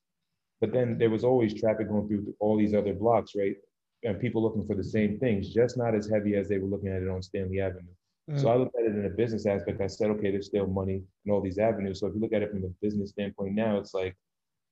But 0.60 0.72
then 0.72 0.96
there 0.98 1.10
was 1.10 1.24
always 1.24 1.58
traffic 1.58 1.88
going 1.88 2.06
through 2.06 2.36
all 2.38 2.56
these 2.56 2.74
other 2.74 2.94
blocks, 2.94 3.34
right? 3.34 3.56
And 4.02 4.18
people 4.18 4.42
looking 4.42 4.66
for 4.66 4.74
the 4.74 4.84
same 4.84 5.18
things, 5.18 5.52
just 5.52 5.76
not 5.76 5.94
as 5.94 6.08
heavy 6.08 6.34
as 6.34 6.48
they 6.48 6.58
were 6.58 6.68
looking 6.68 6.88
at 6.88 7.02
it 7.02 7.08
on 7.08 7.22
Stanley 7.22 7.60
Avenue. 7.60 7.92
Mm. 8.30 8.40
So 8.40 8.48
I 8.48 8.56
looked 8.56 8.76
at 8.78 8.86
it 8.86 8.96
in 8.96 9.04
a 9.04 9.10
business 9.10 9.46
aspect. 9.46 9.80
I 9.80 9.86
said, 9.86 10.10
okay, 10.10 10.30
there's 10.30 10.46
still 10.46 10.66
money 10.66 11.02
in 11.24 11.32
all 11.32 11.40
these 11.40 11.58
avenues. 11.58 12.00
So 12.00 12.06
if 12.06 12.14
you 12.14 12.20
look 12.20 12.32
at 12.32 12.42
it 12.42 12.50
from 12.50 12.64
a 12.64 12.68
business 12.80 13.10
standpoint 13.10 13.54
now, 13.54 13.78
it's 13.78 13.92
like 13.92 14.16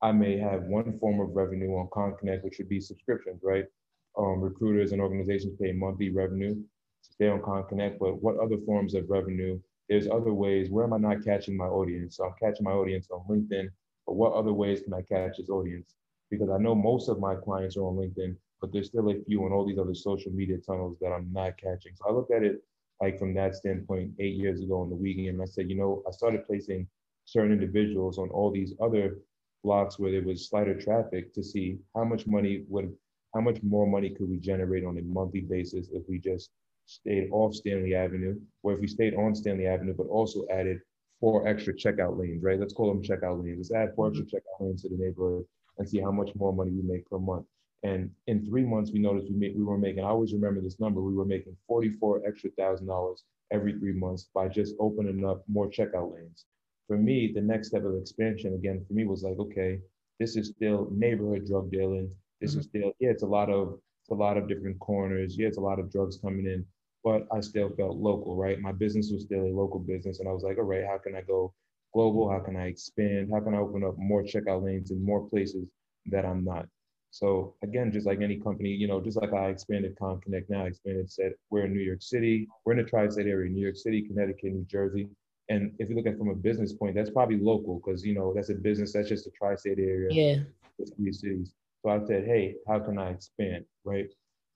I 0.00 0.12
may 0.12 0.38
have 0.38 0.62
one 0.62 0.98
form 0.98 1.20
of 1.20 1.34
revenue 1.34 1.72
on 1.72 1.88
ConConnect, 1.88 2.44
which 2.44 2.58
would 2.58 2.68
be 2.68 2.80
subscriptions, 2.80 3.40
right? 3.42 3.64
Um, 4.16 4.40
recruiters 4.40 4.92
and 4.92 5.00
organizations 5.00 5.58
pay 5.60 5.72
monthly 5.72 6.10
revenue 6.10 6.54
to 6.54 7.12
stay 7.12 7.28
on 7.28 7.40
ConConnect, 7.40 7.98
but 7.98 8.22
what 8.22 8.38
other 8.38 8.58
forms 8.64 8.94
of 8.94 9.10
revenue? 9.10 9.60
There's 9.88 10.06
other 10.06 10.32
ways. 10.32 10.70
Where 10.70 10.84
am 10.84 10.92
I 10.92 10.98
not 10.98 11.24
catching 11.24 11.56
my 11.56 11.66
audience? 11.66 12.16
So 12.16 12.24
I'm 12.24 12.34
catching 12.40 12.64
my 12.64 12.72
audience 12.72 13.08
on 13.10 13.24
LinkedIn, 13.28 13.68
but 14.06 14.14
what 14.14 14.34
other 14.34 14.52
ways 14.52 14.82
can 14.82 14.94
I 14.94 15.02
catch 15.02 15.38
this 15.38 15.48
audience? 15.48 15.94
Because 16.30 16.50
I 16.50 16.58
know 16.58 16.74
most 16.74 17.08
of 17.08 17.18
my 17.18 17.34
clients 17.34 17.76
are 17.76 17.82
on 17.82 17.96
LinkedIn, 17.96 18.36
but 18.60 18.72
there's 18.72 18.88
still 18.88 19.10
a 19.10 19.22
few 19.24 19.44
on 19.44 19.52
all 19.52 19.66
these 19.66 19.78
other 19.78 19.94
social 19.94 20.32
media 20.32 20.58
tunnels 20.58 20.96
that 21.00 21.12
I'm 21.12 21.32
not 21.32 21.56
catching. 21.58 21.92
So 21.94 22.08
I 22.08 22.12
looked 22.12 22.32
at 22.32 22.42
it 22.42 22.62
like 23.00 23.18
from 23.18 23.34
that 23.34 23.54
standpoint 23.54 24.12
eight 24.18 24.34
years 24.34 24.60
ago 24.60 24.80
on 24.80 24.90
the 24.90 24.96
weekend. 24.96 25.28
And 25.28 25.42
I 25.42 25.46
said, 25.46 25.70
you 25.70 25.76
know, 25.76 26.02
I 26.06 26.10
started 26.10 26.46
placing 26.46 26.88
certain 27.24 27.52
individuals 27.52 28.18
on 28.18 28.30
all 28.30 28.50
these 28.50 28.74
other 28.82 29.18
blocks 29.62 29.98
where 29.98 30.10
there 30.10 30.22
was 30.22 30.48
slighter 30.48 30.78
traffic 30.80 31.34
to 31.34 31.42
see 31.42 31.78
how 31.94 32.04
much 32.04 32.26
money 32.26 32.64
would, 32.68 32.92
how 33.34 33.40
much 33.40 33.62
more 33.62 33.86
money 33.86 34.10
could 34.10 34.28
we 34.28 34.38
generate 34.38 34.84
on 34.84 34.98
a 34.98 35.02
monthly 35.02 35.40
basis 35.42 35.88
if 35.92 36.02
we 36.08 36.18
just 36.18 36.50
stayed 36.86 37.28
off 37.30 37.54
Stanley 37.54 37.94
Avenue, 37.94 38.34
or 38.62 38.72
if 38.72 38.80
we 38.80 38.86
stayed 38.86 39.14
on 39.14 39.34
Stanley 39.34 39.66
Avenue, 39.66 39.94
but 39.94 40.06
also 40.06 40.44
added 40.50 40.80
four 41.20 41.46
extra 41.46 41.74
checkout 41.74 42.18
lanes, 42.18 42.42
right? 42.42 42.58
Let's 42.58 42.72
call 42.72 42.88
them 42.88 43.02
checkout 43.02 43.42
lanes. 43.42 43.70
Let's 43.70 43.90
add 43.90 43.94
4 43.94 44.08
extra 44.08 44.24
mm-hmm. 44.24 44.36
checkout 44.36 44.66
lanes 44.66 44.82
to 44.82 44.88
the 44.88 44.96
neighborhood 44.96 45.44
and 45.78 45.88
see 45.88 46.00
how 46.00 46.10
much 46.10 46.30
more 46.34 46.52
money 46.52 46.70
we 46.70 46.82
make 46.82 47.08
per 47.08 47.18
month. 47.18 47.46
And 47.84 48.10
in 48.26 48.44
three 48.44 48.64
months, 48.64 48.90
we 48.92 48.98
noticed 48.98 49.30
we 49.30 49.36
made, 49.36 49.56
we 49.56 49.62
were 49.62 49.78
making, 49.78 50.02
I 50.02 50.08
always 50.08 50.32
remember 50.32 50.60
this 50.60 50.80
number, 50.80 51.00
we 51.00 51.14
were 51.14 51.24
making 51.24 51.56
44 51.68 52.22
extra 52.26 52.50
thousand 52.50 52.86
dollars 52.88 53.24
every 53.52 53.78
three 53.78 53.92
months 53.92 54.28
by 54.34 54.48
just 54.48 54.74
opening 54.80 55.24
up 55.24 55.44
more 55.48 55.68
checkout 55.68 56.12
lanes. 56.12 56.44
For 56.86 56.96
me, 56.96 57.32
the 57.32 57.40
next 57.40 57.68
step 57.68 57.84
of 57.84 57.94
expansion, 57.94 58.54
again, 58.54 58.84
for 58.86 58.94
me 58.94 59.04
was 59.04 59.22
like, 59.22 59.38
okay, 59.38 59.80
this 60.18 60.36
is 60.36 60.48
still 60.48 60.88
neighborhood 60.90 61.46
drug 61.46 61.70
dealing. 61.70 62.10
This 62.40 62.52
mm-hmm. 62.52 62.60
is 62.60 62.66
still, 62.66 62.92
yeah, 62.98 63.10
it's 63.10 63.22
a 63.22 63.26
lot 63.26 63.48
of, 63.48 63.78
it's 64.02 64.10
a 64.10 64.14
lot 64.14 64.36
of 64.36 64.48
different 64.48 64.78
corners. 64.80 65.36
Yeah, 65.38 65.46
it's 65.46 65.58
a 65.58 65.62
lot 65.62 65.78
of 65.78 65.92
drugs 65.92 66.18
coming 66.18 66.46
in, 66.46 66.64
but 67.04 67.26
I 67.32 67.40
still 67.40 67.70
felt 67.76 67.96
local, 67.96 68.36
right? 68.36 68.58
My 68.60 68.72
business 68.72 69.10
was 69.12 69.22
still 69.22 69.44
a 69.44 69.54
local 69.54 69.78
business. 69.78 70.18
And 70.18 70.28
I 70.28 70.32
was 70.32 70.42
like, 70.42 70.58
all 70.58 70.64
right, 70.64 70.84
how 70.84 70.98
can 70.98 71.14
I 71.14 71.20
go 71.20 71.54
global? 71.94 72.30
How 72.30 72.40
can 72.40 72.56
I 72.56 72.66
expand? 72.66 73.30
How 73.32 73.40
can 73.40 73.54
I 73.54 73.58
open 73.58 73.84
up 73.84 73.96
more 73.98 74.24
checkout 74.24 74.64
lanes 74.64 74.90
in 74.90 75.04
more 75.04 75.28
places 75.28 75.68
that 76.06 76.24
I'm 76.24 76.44
not? 76.44 76.66
So 77.10 77.54
again, 77.62 77.90
just 77.90 78.06
like 78.06 78.20
any 78.20 78.36
company, 78.36 78.70
you 78.70 78.86
know, 78.86 79.00
just 79.00 79.20
like 79.20 79.32
I 79.32 79.48
expanded 79.48 79.96
ConConnect 80.00 80.50
now, 80.50 80.64
I 80.64 80.68
expanded 80.68 81.10
said 81.10 81.32
we're 81.50 81.64
in 81.64 81.72
New 81.72 81.80
York 81.80 82.02
City, 82.02 82.48
we're 82.64 82.72
in 82.72 82.78
the 82.78 82.84
tri-state 82.84 83.26
area, 83.26 83.50
New 83.50 83.62
York 83.62 83.76
City, 83.76 84.02
Connecticut, 84.02 84.52
New 84.52 84.64
Jersey. 84.64 85.08
And 85.48 85.72
if 85.78 85.88
you 85.88 85.96
look 85.96 86.06
at 86.06 86.14
it 86.14 86.18
from 86.18 86.28
a 86.28 86.34
business 86.34 86.74
point, 86.74 86.94
that's 86.94 87.10
probably 87.10 87.38
local 87.38 87.80
because 87.80 88.04
you 88.04 88.14
know 88.14 88.34
that's 88.34 88.50
a 88.50 88.54
business 88.54 88.92
that's 88.92 89.08
just 89.08 89.26
a 89.26 89.30
tri-state 89.30 89.78
area. 89.78 90.08
Yeah. 90.10 90.86
Three 90.96 91.12
cities. 91.12 91.54
So 91.82 91.90
I 91.90 92.04
said, 92.04 92.24
hey, 92.24 92.56
how 92.66 92.80
can 92.80 92.98
I 92.98 93.10
expand? 93.10 93.64
Right. 93.84 94.08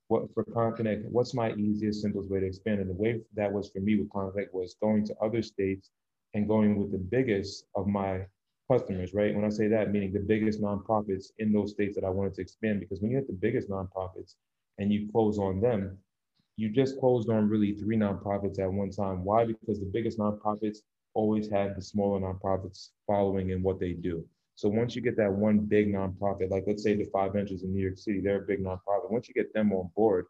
What 0.09 0.33
for 0.35 0.45
ConConnect, 0.45 1.07
what's 1.07 1.33
my 1.33 1.55
easiest, 1.55 2.03
simplest 2.03 2.31
way 2.31 2.41
to 2.41 2.47
expand? 2.47 2.81
And 2.81 2.91
the 2.91 2.95
way 2.95 3.21
that 3.35 3.51
was 3.51 3.71
for 3.71 3.81
me 3.81 3.97
with 3.97 4.11
ConConnect 4.11 4.53
was 4.53 4.77
going 4.83 5.07
to 5.07 5.17
other 5.23 5.43
states 5.43 5.91
and 6.35 6.47
going 6.47 6.77
with 6.79 6.93
the 6.93 6.99
biggest 6.99 7.65
of 7.75 7.87
my 7.87 8.27
customers, 8.71 9.15
right? 9.15 9.35
When 9.35 9.45
I 9.45 9.49
say 9.51 9.69
that, 9.69 9.91
meaning 9.91 10.13
the 10.13 10.21
biggest 10.21 10.61
nonprofits 10.61 11.33
in 11.39 11.53
those 11.53 11.73
states 11.73 11.95
that 11.97 12.05
I 12.05 12.11
wanted 12.11 12.35
to 12.35 12.43
expand, 12.43 12.81
because 12.81 13.01
when 13.01 13.11
you 13.11 13.17
hit 13.19 13.27
the 13.27 13.33
biggest 13.33 13.69
nonprofits 13.69 14.35
and 14.79 14.93
you 14.93 15.09
close 15.11 15.39
on 15.39 15.61
them, 15.61 15.99
you 16.57 16.69
just 16.69 16.99
closed 17.01 17.31
on 17.31 17.49
really 17.49 17.75
three 17.75 17.97
nonprofits 17.97 18.59
at 18.59 18.73
one 18.73 18.91
time. 18.91 19.25
Why? 19.25 19.45
Because 19.45 19.81
the 19.81 19.91
biggest 19.93 20.19
nonprofits 20.19 20.79
always 21.15 21.51
have 21.51 21.77
the 21.77 21.83
smaller 21.83 22.21
nonprofits 22.21 22.91
following 23.07 23.51
in 23.51 23.63
what 23.63 23.81
they 23.81 23.93
do. 23.93 24.25
So 24.55 24.69
once 24.69 24.95
you 24.95 25.03
get 25.03 25.17
that 25.17 25.33
one 25.33 25.59
big 25.59 25.93
nonprofit, 25.93 26.51
like 26.51 26.65
let's 26.67 26.83
say 26.83 26.95
the 26.95 27.09
Five 27.13 27.33
Ventures 27.33 27.63
in 27.63 27.73
New 27.73 27.83
York 27.83 27.99
City, 27.99 28.21
they're 28.21 28.43
a 28.43 28.47
big 28.47 28.63
nonprofit. 28.63 29.11
Once 29.11 29.29
you 29.29 29.35
get 29.35 29.53
them 29.55 29.73
on 29.73 29.91
board, 29.97 30.27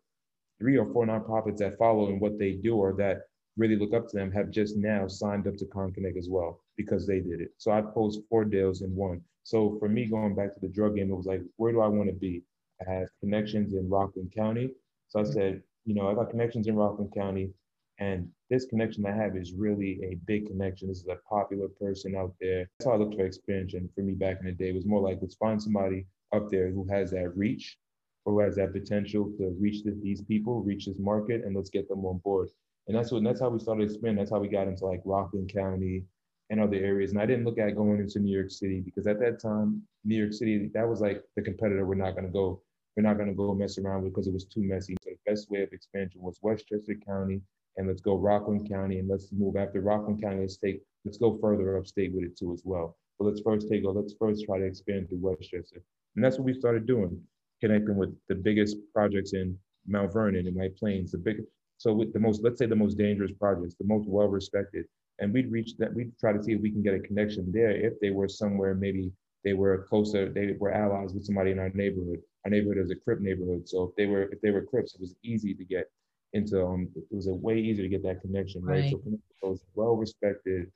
three 0.58 0.78
or 0.78 0.90
four 0.92 1.04
nonprofits 1.04 1.58
that 1.58 1.76
follow 1.76 2.08
in 2.08 2.20
what 2.20 2.38
they 2.38 2.52
do 2.52 2.76
or 2.76 2.92
that 2.94 3.22
really 3.56 3.76
look 3.76 3.92
up 3.92 4.08
to 4.08 4.16
them 4.16 4.30
have 4.30 4.50
just 4.50 4.76
now 4.76 5.06
signed 5.06 5.46
up 5.46 5.56
to 5.56 5.64
ConConnect 5.66 6.16
as 6.16 6.28
well 6.28 6.61
because 6.76 7.06
they 7.06 7.20
did 7.20 7.40
it. 7.40 7.52
So 7.58 7.70
I 7.70 7.80
posed 7.82 8.20
four 8.28 8.44
deals 8.44 8.82
in 8.82 8.94
one. 8.94 9.20
So 9.44 9.76
for 9.78 9.88
me, 9.88 10.06
going 10.06 10.34
back 10.34 10.54
to 10.54 10.60
the 10.60 10.68
drug 10.68 10.96
game, 10.96 11.10
it 11.10 11.16
was 11.16 11.26
like, 11.26 11.42
where 11.56 11.72
do 11.72 11.80
I 11.80 11.88
want 11.88 12.08
to 12.08 12.14
be? 12.14 12.42
I 12.80 12.90
have 12.90 13.08
connections 13.20 13.74
in 13.74 13.88
Rockland 13.88 14.32
County. 14.36 14.70
So 15.08 15.20
I 15.20 15.22
mm-hmm. 15.22 15.32
said, 15.32 15.62
you 15.84 15.94
know, 15.94 16.08
I 16.08 16.14
got 16.14 16.30
connections 16.30 16.68
in 16.68 16.76
Rockland 16.76 17.12
County, 17.12 17.50
and 17.98 18.28
this 18.50 18.66
connection 18.66 19.04
I 19.06 19.12
have 19.12 19.36
is 19.36 19.52
really 19.52 20.00
a 20.02 20.16
big 20.26 20.46
connection. 20.46 20.88
This 20.88 20.98
is 20.98 21.08
a 21.08 21.18
popular 21.28 21.68
person 21.68 22.16
out 22.16 22.34
there. 22.40 22.68
That's 22.78 22.86
how 22.86 22.94
I 22.94 22.96
looked 22.96 23.16
for 23.16 23.26
expansion 23.26 23.88
for 23.94 24.02
me 24.02 24.14
back 24.14 24.38
in 24.40 24.46
the 24.46 24.52
day. 24.52 24.70
It 24.70 24.74
was 24.74 24.86
more 24.86 25.00
like 25.00 25.18
let's 25.20 25.34
find 25.34 25.60
somebody 25.60 26.06
up 26.34 26.50
there 26.50 26.70
who 26.70 26.86
has 26.90 27.10
that 27.10 27.36
reach 27.36 27.76
or 28.24 28.34
who 28.34 28.40
has 28.40 28.56
that 28.56 28.72
potential 28.72 29.32
to 29.38 29.54
reach 29.60 29.82
the, 29.82 29.98
these 30.02 30.22
people, 30.22 30.62
reach 30.62 30.86
this 30.86 30.98
market, 30.98 31.44
and 31.44 31.54
let's 31.54 31.70
get 31.70 31.88
them 31.88 32.04
on 32.04 32.18
board. 32.18 32.48
And 32.86 32.96
that's 32.96 33.12
what 33.12 33.22
that's 33.22 33.40
how 33.40 33.50
we 33.50 33.58
started 33.58 33.84
expanding. 33.84 34.16
That's 34.16 34.30
how 34.30 34.40
we 34.40 34.48
got 34.48 34.68
into 34.68 34.86
like 34.86 35.02
Rockland 35.04 35.52
County 35.52 36.04
and 36.52 36.60
other 36.60 36.76
areas. 36.76 37.12
And 37.12 37.20
I 37.20 37.24
didn't 37.24 37.46
look 37.46 37.58
at 37.58 37.74
going 37.74 37.98
into 37.98 38.20
New 38.20 38.32
York 38.32 38.50
City 38.50 38.82
because 38.84 39.06
at 39.06 39.18
that 39.20 39.40
time, 39.40 39.82
New 40.04 40.16
York 40.16 40.34
City, 40.34 40.70
that 40.74 40.86
was 40.86 41.00
like 41.00 41.22
the 41.34 41.40
competitor 41.40 41.86
we're 41.86 41.94
not 41.94 42.14
gonna 42.14 42.28
go, 42.28 42.60
we're 42.94 43.02
not 43.02 43.16
gonna 43.16 43.32
go 43.32 43.54
mess 43.54 43.78
around 43.78 44.02
with 44.02 44.12
because 44.12 44.26
it 44.26 44.34
was 44.34 44.44
too 44.44 44.62
messy. 44.62 44.94
So 45.02 45.10
the 45.10 45.30
best 45.30 45.50
way 45.50 45.62
of 45.62 45.72
expansion 45.72 46.20
was 46.20 46.38
Westchester 46.42 46.94
County 47.06 47.40
and 47.78 47.88
let's 47.88 48.02
go 48.02 48.16
Rockland 48.16 48.68
County 48.68 48.98
and 48.98 49.08
let's 49.08 49.32
move 49.32 49.56
after 49.56 49.80
Rockland 49.80 50.20
County, 50.20 50.40
let's 50.40 50.58
take, 50.58 50.82
let's 51.06 51.16
go 51.16 51.38
further 51.40 51.78
upstate 51.78 52.12
with 52.12 52.24
it 52.24 52.36
too 52.38 52.52
as 52.52 52.60
well. 52.66 52.98
But 53.18 53.28
let's 53.28 53.40
first 53.40 53.70
take, 53.70 53.82
let's 53.86 54.14
first 54.20 54.44
try 54.44 54.58
to 54.58 54.66
expand 54.66 55.08
to 55.08 55.16
Westchester. 55.16 55.82
And 56.16 56.22
that's 56.22 56.36
what 56.36 56.44
we 56.44 56.52
started 56.52 56.86
doing, 56.86 57.18
connecting 57.62 57.96
with 57.96 58.14
the 58.28 58.34
biggest 58.34 58.76
projects 58.92 59.32
in 59.32 59.56
Mount 59.86 60.12
Vernon 60.12 60.46
and 60.46 60.54
White 60.54 60.76
Plains, 60.76 61.12
the 61.12 61.18
big, 61.18 61.38
so 61.78 61.94
with 61.94 62.12
the 62.12 62.20
most, 62.20 62.42
let's 62.44 62.58
say 62.58 62.66
the 62.66 62.76
most 62.76 62.98
dangerous 62.98 63.32
projects, 63.40 63.74
the 63.74 63.86
most 63.86 64.06
well-respected, 64.06 64.84
and 65.22 65.32
we'd 65.32 65.52
reach 65.52 65.76
that, 65.78 65.94
we'd 65.94 66.18
try 66.18 66.32
to 66.32 66.42
see 66.42 66.52
if 66.52 66.60
we 66.60 66.72
can 66.72 66.82
get 66.82 66.94
a 66.94 66.98
connection 66.98 67.50
there 67.52 67.70
if 67.70 67.98
they 68.00 68.10
were 68.10 68.28
somewhere, 68.28 68.74
maybe 68.74 69.12
they 69.44 69.52
were 69.52 69.86
closer, 69.88 70.28
they 70.28 70.56
were 70.58 70.72
allies 70.72 71.14
with 71.14 71.24
somebody 71.24 71.52
in 71.52 71.60
our 71.60 71.70
neighborhood. 71.74 72.18
Our 72.44 72.50
neighborhood 72.50 72.78
is 72.78 72.90
a 72.90 72.96
Crip 72.96 73.20
neighborhood. 73.20 73.68
So 73.68 73.84
if 73.84 73.96
they 73.96 74.06
were, 74.06 74.24
if 74.24 74.40
they 74.40 74.50
were 74.50 74.62
Crips, 74.62 74.94
it 74.96 75.00
was 75.00 75.14
easy 75.22 75.54
to 75.54 75.64
get 75.64 75.88
into, 76.32 76.66
um, 76.66 76.88
it 76.96 77.04
was 77.14 77.28
a 77.28 77.34
way 77.34 77.56
easier 77.56 77.84
to 77.84 77.88
get 77.88 78.02
that 78.02 78.20
connection, 78.20 78.64
right? 78.64 78.82
right. 78.82 78.90
So 78.90 79.00
those 79.40 79.60
well-respected 79.74 80.72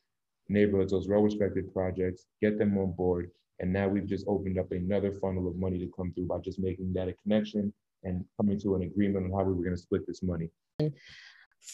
neighborhoods, 0.48 0.92
those 0.92 1.08
well-respected 1.08 1.72
projects, 1.74 2.26
get 2.40 2.56
them 2.56 2.78
on 2.78 2.92
board. 2.92 3.32
And 3.58 3.72
now 3.72 3.88
we've 3.88 4.06
just 4.06 4.26
opened 4.28 4.60
up 4.60 4.70
another 4.70 5.12
funnel 5.12 5.48
of 5.48 5.56
money 5.56 5.80
to 5.80 5.90
come 5.96 6.12
through 6.12 6.26
by 6.26 6.38
just 6.38 6.60
making 6.60 6.92
that 6.92 7.08
a 7.08 7.14
connection 7.24 7.72
and 8.04 8.24
coming 8.36 8.60
to 8.60 8.76
an 8.76 8.82
agreement 8.82 9.24
on 9.24 9.32
how 9.32 9.44
we 9.44 9.54
were 9.54 9.64
going 9.64 9.74
to 9.74 9.82
split 9.82 10.06
this 10.06 10.22
money. 10.22 10.50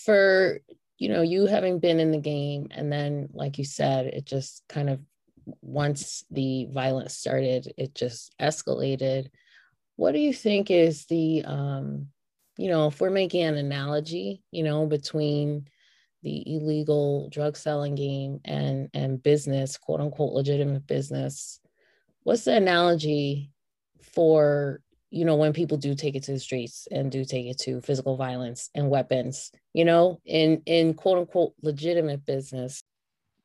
For 0.05 0.59
you 0.99 1.09
know, 1.09 1.23
you 1.23 1.47
having 1.47 1.79
been 1.79 2.01
in 2.01 2.11
the 2.11 2.19
game, 2.19 2.69
and 2.71 2.93
then, 2.93 3.29
like 3.33 3.59
you 3.59 3.65
said, 3.65 4.07
it 4.07 4.25
just 4.25 4.63
kind 4.69 4.89
of 4.89 5.01
once 5.61 6.25
the 6.31 6.67
violence 6.71 7.17
started, 7.17 7.73
it 7.77 7.95
just 7.95 8.33
escalated. 8.41 9.29
What 9.97 10.13
do 10.13 10.19
you 10.19 10.33
think 10.33 10.71
is 10.71 11.07
the, 11.07 11.45
um, 11.45 12.09
you 12.57 12.69
know, 12.69 12.87
if 12.89 13.01
we're 13.01 13.11
making 13.11 13.43
an 13.43 13.57
analogy, 13.57 14.43
you 14.51 14.63
know, 14.63 14.87
between 14.87 15.67
the 16.23 16.55
illegal 16.55 17.29
drug 17.31 17.57
selling 17.57 17.97
game 17.97 18.41
and 18.45 18.89
and 18.95 19.23
business, 19.23 19.77
quote 19.77 20.01
unquote, 20.01 20.33
legitimate 20.33 20.87
business, 20.87 21.61
what's 22.23 22.45
the 22.45 22.55
analogy 22.55 23.51
for 24.15 24.81
you 25.13 25.27
know, 25.27 25.37
when 25.37 25.53
people 25.53 25.77
do 25.77 25.95
take 25.95 26.17
it 26.17 26.23
to 26.25 26.33
the 26.33 26.39
streets 26.39 26.89
and 26.91 27.13
do 27.13 27.23
take 27.23 27.47
it 27.47 27.59
to 27.59 27.83
physical 27.83 28.17
violence 28.17 28.71
and 28.75 28.89
weapons, 28.89 29.53
you 29.75 29.85
know, 29.85 30.19
in 30.25 30.63
in 30.65 30.95
quote 30.95 31.19
unquote 31.19 31.53
legitimate 31.63 32.25
business. 32.25 32.83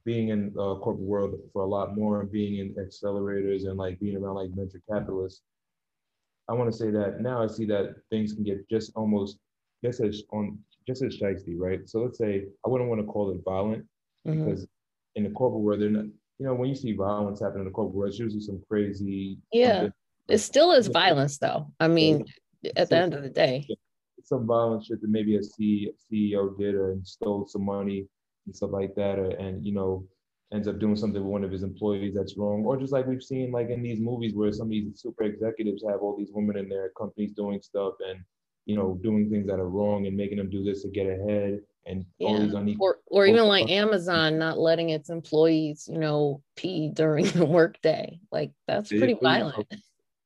Being 0.06 0.30
in 0.30 0.53
uh, 0.58 0.75
corporate 0.75 0.99
world 0.99 1.36
for 1.51 1.63
a 1.63 1.67
lot 1.67 1.97
more, 1.97 2.23
being 2.23 2.60
in 2.60 2.73
accelerators 2.75 3.67
and 3.67 3.77
like 3.77 3.99
being 3.99 4.15
around 4.15 4.36
like 4.36 4.51
venture 4.51 4.82
capitalists, 4.89 5.41
I 6.47 6.53
want 6.53 6.71
to 6.71 6.77
say 6.77 6.89
that 6.91 7.19
now 7.19 7.43
I 7.43 7.47
see 7.47 7.65
that 7.65 7.95
things 8.10 8.32
can 8.32 8.45
get 8.45 8.67
just 8.69 8.93
almost 8.95 9.38
just 9.84 9.99
as 9.99 10.23
on 10.32 10.58
just 10.88 11.01
as 11.01 11.17
shiesty, 11.17 11.56
right? 11.58 11.82
So 11.89 11.99
let's 11.99 12.17
say 12.17 12.45
I 12.65 12.69
wouldn't 12.69 12.89
want 12.89 13.01
to 13.01 13.08
call 13.08 13.32
it 13.32 13.41
violent, 13.43 13.86
mm-hmm. 14.25 14.45
because 14.45 14.65
in 15.15 15.25
the 15.25 15.32
corporate 15.32 15.63
world, 15.63 15.82
they're 15.82 15.89
not. 15.89 16.06
You 16.39 16.45
know, 16.45 16.53
when 16.53 16.69
you 16.69 16.75
see 16.75 16.93
violence 16.93 17.41
happen 17.41 17.60
in 17.60 17.65
the 17.65 17.71
corporate 17.71 17.95
world, 17.95 18.10
it's 18.12 18.19
usually 18.19 18.41
some 18.41 18.62
crazy. 18.69 19.38
Yeah, 19.51 19.89
it 20.28 20.40
still 20.40 20.72
is 20.72 20.88
violence, 20.88 21.38
though. 21.38 21.72
I 21.80 21.88
mean, 21.88 22.26
at 22.76 22.90
the 22.90 22.98
end 22.98 23.13
of 23.13 23.24
the 23.24 23.30
day, 23.30 23.68
some 24.24 24.46
violent 24.46 24.86
shit 24.86 25.02
that 25.02 25.10
maybe 25.10 25.38
a 25.38 25.40
CEO 25.40 26.58
did 26.58 26.76
or 26.76 26.98
stole 27.04 27.48
some 27.48 27.63
money 27.63 28.08
and 28.46 28.56
stuff 28.56 28.72
like 28.72 28.96
that, 28.96 29.20
or 29.20 29.30
and 29.32 29.66
you 29.66 29.74
know 29.74 30.06
ends 30.54 30.68
up 30.68 30.80
doing 30.80 30.96
something 30.96 31.22
with 31.22 31.32
one 31.32 31.44
of 31.44 31.52
his 31.52 31.63
employees 31.63 32.13
that's 32.16 32.38
wrong, 32.38 32.63
or 32.66 32.78
just 32.78 32.94
like 32.94 33.06
we've 33.06 33.24
seen 33.24 33.52
like 33.52 33.70
in 33.70 33.82
these 33.82 34.00
movies 34.00 34.34
where 34.36 34.52
some 34.52 34.68
of 34.68 34.72
these 34.72 34.88
super 34.96 35.24
executives 35.24 35.84
have 35.88 36.02
all 36.02 36.18
these 36.18 36.32
women 36.34 36.58
in 36.58 36.70
their 36.70 36.92
companies 36.98 37.32
doing 37.34 37.62
stuff 37.62 37.94
and 38.08 38.20
you 38.66 38.76
know 38.76 39.00
doing 39.02 39.30
things 39.30 39.48
that 39.48 39.60
are 39.60 39.70
wrong 39.70 40.08
and 40.08 40.16
making 40.16 40.38
them 40.38 40.50
do 40.50 40.63
this 40.63 40.84
to 40.84 40.90
get 40.90 41.08
ahead 41.08 41.60
and 41.86 42.06
yeah. 42.20 42.28
all 42.28 42.40
these 42.40 42.54
unequal 42.54 42.86
or 42.86 42.98
or 43.08 43.26
even 43.26 43.46
like 43.46 43.70
Amazon 43.72 44.38
not 44.38 44.58
letting 44.58 44.90
its 44.90 45.10
employees 45.10 45.88
you 45.92 45.98
know 45.98 46.42
pee 46.56 46.92
during 46.94 47.26
the 47.32 47.46
workday. 47.46 48.20
Like 48.32 48.52
that's 48.68 48.90
pretty 48.90 49.18
violent. 49.22 49.68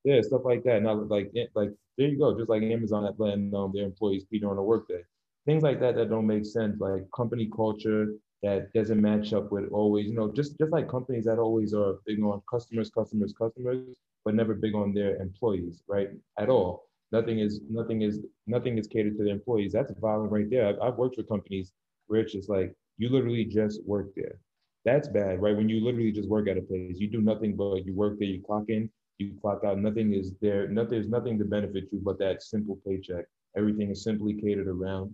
Yeah, 0.03 0.21
stuff 0.21 0.41
like 0.45 0.63
that. 0.63 0.81
Not 0.81 1.07
like 1.09 1.31
like 1.55 1.69
there 1.97 2.07
you 2.07 2.17
go, 2.17 2.35
just 2.37 2.49
like 2.49 2.63
Amazon 2.63 3.03
not 3.03 3.19
letting 3.19 3.53
um, 3.55 3.71
their 3.73 3.85
employees 3.85 4.25
pee 4.25 4.39
during 4.39 4.55
the 4.55 4.63
workday. 4.63 5.01
Things 5.45 5.63
like 5.63 5.79
that 5.79 5.95
that 5.95 6.09
don't 6.09 6.27
make 6.27 6.45
sense, 6.45 6.79
like 6.79 7.03
company 7.15 7.49
culture 7.55 8.13
that 8.43 8.73
doesn't 8.73 8.99
match 9.01 9.33
up 9.33 9.51
with 9.51 9.69
always, 9.71 10.07
you 10.07 10.15
know, 10.15 10.31
just 10.31 10.57
just 10.57 10.71
like 10.71 10.89
companies 10.89 11.25
that 11.25 11.37
always 11.39 11.73
are 11.73 11.99
big 12.05 12.21
on 12.23 12.41
customers, 12.49 12.89
customers, 12.89 13.33
customers, 13.37 13.95
but 14.25 14.33
never 14.35 14.55
big 14.55 14.73
on 14.75 14.93
their 14.93 15.15
employees, 15.21 15.83
right? 15.87 16.09
At 16.39 16.49
all. 16.49 16.87
Nothing 17.11 17.39
is 17.39 17.61
nothing 17.69 18.01
is 18.03 18.19
nothing 18.47 18.77
is 18.77 18.87
catered 18.87 19.17
to 19.17 19.23
the 19.23 19.29
employees. 19.29 19.73
That's 19.73 19.91
violent 19.99 20.31
right 20.31 20.49
there. 20.49 20.67
I've, 20.67 20.79
I've 20.81 20.97
worked 20.97 21.17
for 21.17 21.23
companies 21.23 21.73
where 22.07 22.21
it's 22.21 22.33
just 22.33 22.49
like 22.49 22.73
you 22.97 23.09
literally 23.09 23.45
just 23.45 23.85
work 23.85 24.07
there. 24.15 24.39
That's 24.85 25.07
bad, 25.09 25.41
right? 25.41 25.55
When 25.55 25.69
you 25.69 25.83
literally 25.83 26.11
just 26.11 26.29
work 26.29 26.47
at 26.47 26.57
a 26.57 26.61
place, 26.61 26.97
you 26.97 27.07
do 27.07 27.21
nothing 27.21 27.55
but 27.55 27.85
you 27.85 27.93
work 27.93 28.17
there, 28.17 28.27
you 28.29 28.41
clock 28.41 28.65
in, 28.69 28.89
you 29.17 29.33
clock 29.41 29.61
out. 29.65 29.77
Nothing 29.77 30.13
is 30.13 30.33
there. 30.41 30.67
Nothing 30.67 30.91
there's 30.91 31.09
nothing 31.09 31.37
to 31.39 31.45
benefit 31.45 31.89
you 31.91 32.01
but 32.03 32.19
that 32.19 32.41
simple 32.41 32.79
paycheck. 32.85 33.25
Everything 33.57 33.91
is 33.91 34.03
simply 34.03 34.33
catered 34.33 34.67
around 34.67 35.13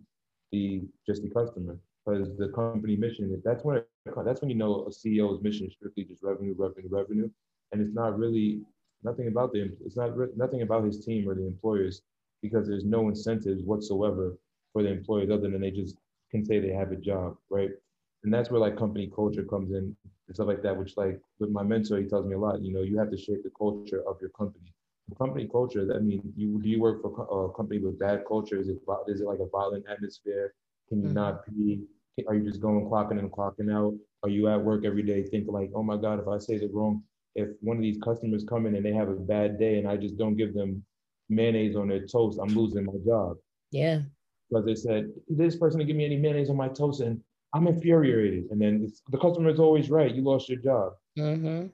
the 0.51 0.83
just 1.05 1.23
the 1.23 1.29
customer 1.29 1.77
because 2.05 2.37
the 2.37 2.49
company 2.49 2.95
mission 2.95 3.41
that's 3.43 3.63
when 3.63 3.83
that's 4.25 4.41
when 4.41 4.49
you 4.49 4.55
know 4.55 4.85
a 4.85 4.89
CEO's 4.89 5.41
mission 5.41 5.67
is 5.67 5.73
strictly 5.73 6.03
just 6.03 6.23
revenue, 6.23 6.55
revenue, 6.57 6.87
revenue, 6.89 7.29
and 7.71 7.81
it's 7.81 7.93
not 7.93 8.17
really 8.17 8.61
nothing 9.03 9.27
about 9.27 9.51
the 9.51 9.71
it's 9.85 9.97
not 9.97 10.11
nothing 10.37 10.61
about 10.61 10.83
his 10.83 11.03
team 11.03 11.27
or 11.27 11.35
the 11.35 11.45
employers 11.45 12.01
because 12.41 12.67
there's 12.67 12.85
no 12.85 13.09
incentives 13.09 13.63
whatsoever 13.63 14.37
for 14.73 14.83
the 14.83 14.89
employers 14.89 15.29
other 15.29 15.49
than 15.49 15.61
they 15.61 15.71
just 15.71 15.97
can 16.31 16.45
say 16.45 16.59
they 16.59 16.73
have 16.73 16.91
a 16.91 16.95
job, 16.95 17.35
right? 17.49 17.71
And 18.23 18.33
that's 18.33 18.49
where 18.49 18.59
like 18.59 18.77
company 18.77 19.11
culture 19.13 19.43
comes 19.43 19.71
in 19.71 19.95
and 20.27 20.35
stuff 20.35 20.47
like 20.47 20.63
that. 20.63 20.77
Which 20.77 20.97
like 20.97 21.19
with 21.39 21.51
my 21.51 21.63
mentor, 21.63 21.97
he 21.99 22.05
tells 22.05 22.25
me 22.25 22.35
a 22.35 22.39
lot. 22.39 22.61
You 22.61 22.73
know, 22.73 22.81
you 22.81 22.97
have 22.97 23.11
to 23.11 23.17
shape 23.17 23.43
the 23.43 23.51
culture 23.57 24.03
of 24.07 24.17
your 24.19 24.31
company. 24.31 24.73
Company 25.17 25.47
culture. 25.49 25.85
That 25.85 26.03
means 26.03 26.23
you 26.35 26.59
do 26.61 26.67
you 26.67 26.81
work 26.81 27.01
for 27.01 27.47
a 27.49 27.55
company 27.55 27.79
with 27.79 27.97
bad 27.97 28.23
culture? 28.27 28.59
Is 28.59 28.67
it 28.67 28.79
is 29.07 29.21
it 29.21 29.27
like 29.27 29.39
a 29.39 29.47
violent 29.47 29.85
atmosphere? 29.89 30.53
Can 30.89 31.01
you 31.01 31.07
mm-hmm. 31.07 31.13
not 31.13 31.45
be 31.45 31.83
are 32.27 32.35
you 32.35 32.43
just 32.43 32.61
going 32.61 32.83
clocking 32.89 33.11
in 33.11 33.19
and 33.19 33.31
clocking 33.31 33.71
out? 33.71 33.93
Are 34.23 34.29
you 34.29 34.47
at 34.47 34.61
work 34.61 34.85
every 34.85 35.03
day 35.03 35.23
thinking 35.23 35.53
like, 35.53 35.69
oh 35.75 35.83
my 35.83 35.97
God, 35.97 36.19
if 36.19 36.27
I 36.27 36.39
say 36.39 36.55
it 36.55 36.73
wrong, 36.73 37.03
if 37.35 37.49
one 37.61 37.77
of 37.77 37.83
these 37.83 37.99
customers 38.03 38.43
come 38.43 38.65
in 38.65 38.75
and 38.75 38.83
they 38.83 38.93
have 38.93 39.09
a 39.09 39.13
bad 39.13 39.59
day 39.59 39.77
and 39.77 39.87
I 39.87 39.97
just 39.97 40.17
don't 40.17 40.35
give 40.35 40.53
them 40.55 40.83
mayonnaise 41.29 41.75
on 41.75 41.87
their 41.87 42.05
toast, 42.07 42.39
I'm 42.41 42.55
losing 42.55 42.85
my 42.85 42.93
job. 43.05 43.37
Yeah. 43.71 44.01
Because 44.49 44.65
they 44.65 44.75
said, 44.75 45.11
this 45.27 45.55
person 45.55 45.77
didn't 45.77 45.89
give 45.89 45.97
me 45.97 46.05
any 46.05 46.17
mayonnaise 46.17 46.49
on 46.49 46.57
my 46.57 46.69
toast 46.69 47.01
and 47.01 47.21
I'm 47.57 47.67
infuriated. 47.67 48.45
And 48.51 48.61
then 48.61 48.91
the 49.09 49.17
customer 49.17 49.49
is 49.49 49.59
always 49.59 49.89
right. 49.89 50.13
You 50.13 50.23
lost 50.23 50.49
your 50.49 50.59
job. 50.59 50.93
Mm-hmm. 51.17 51.67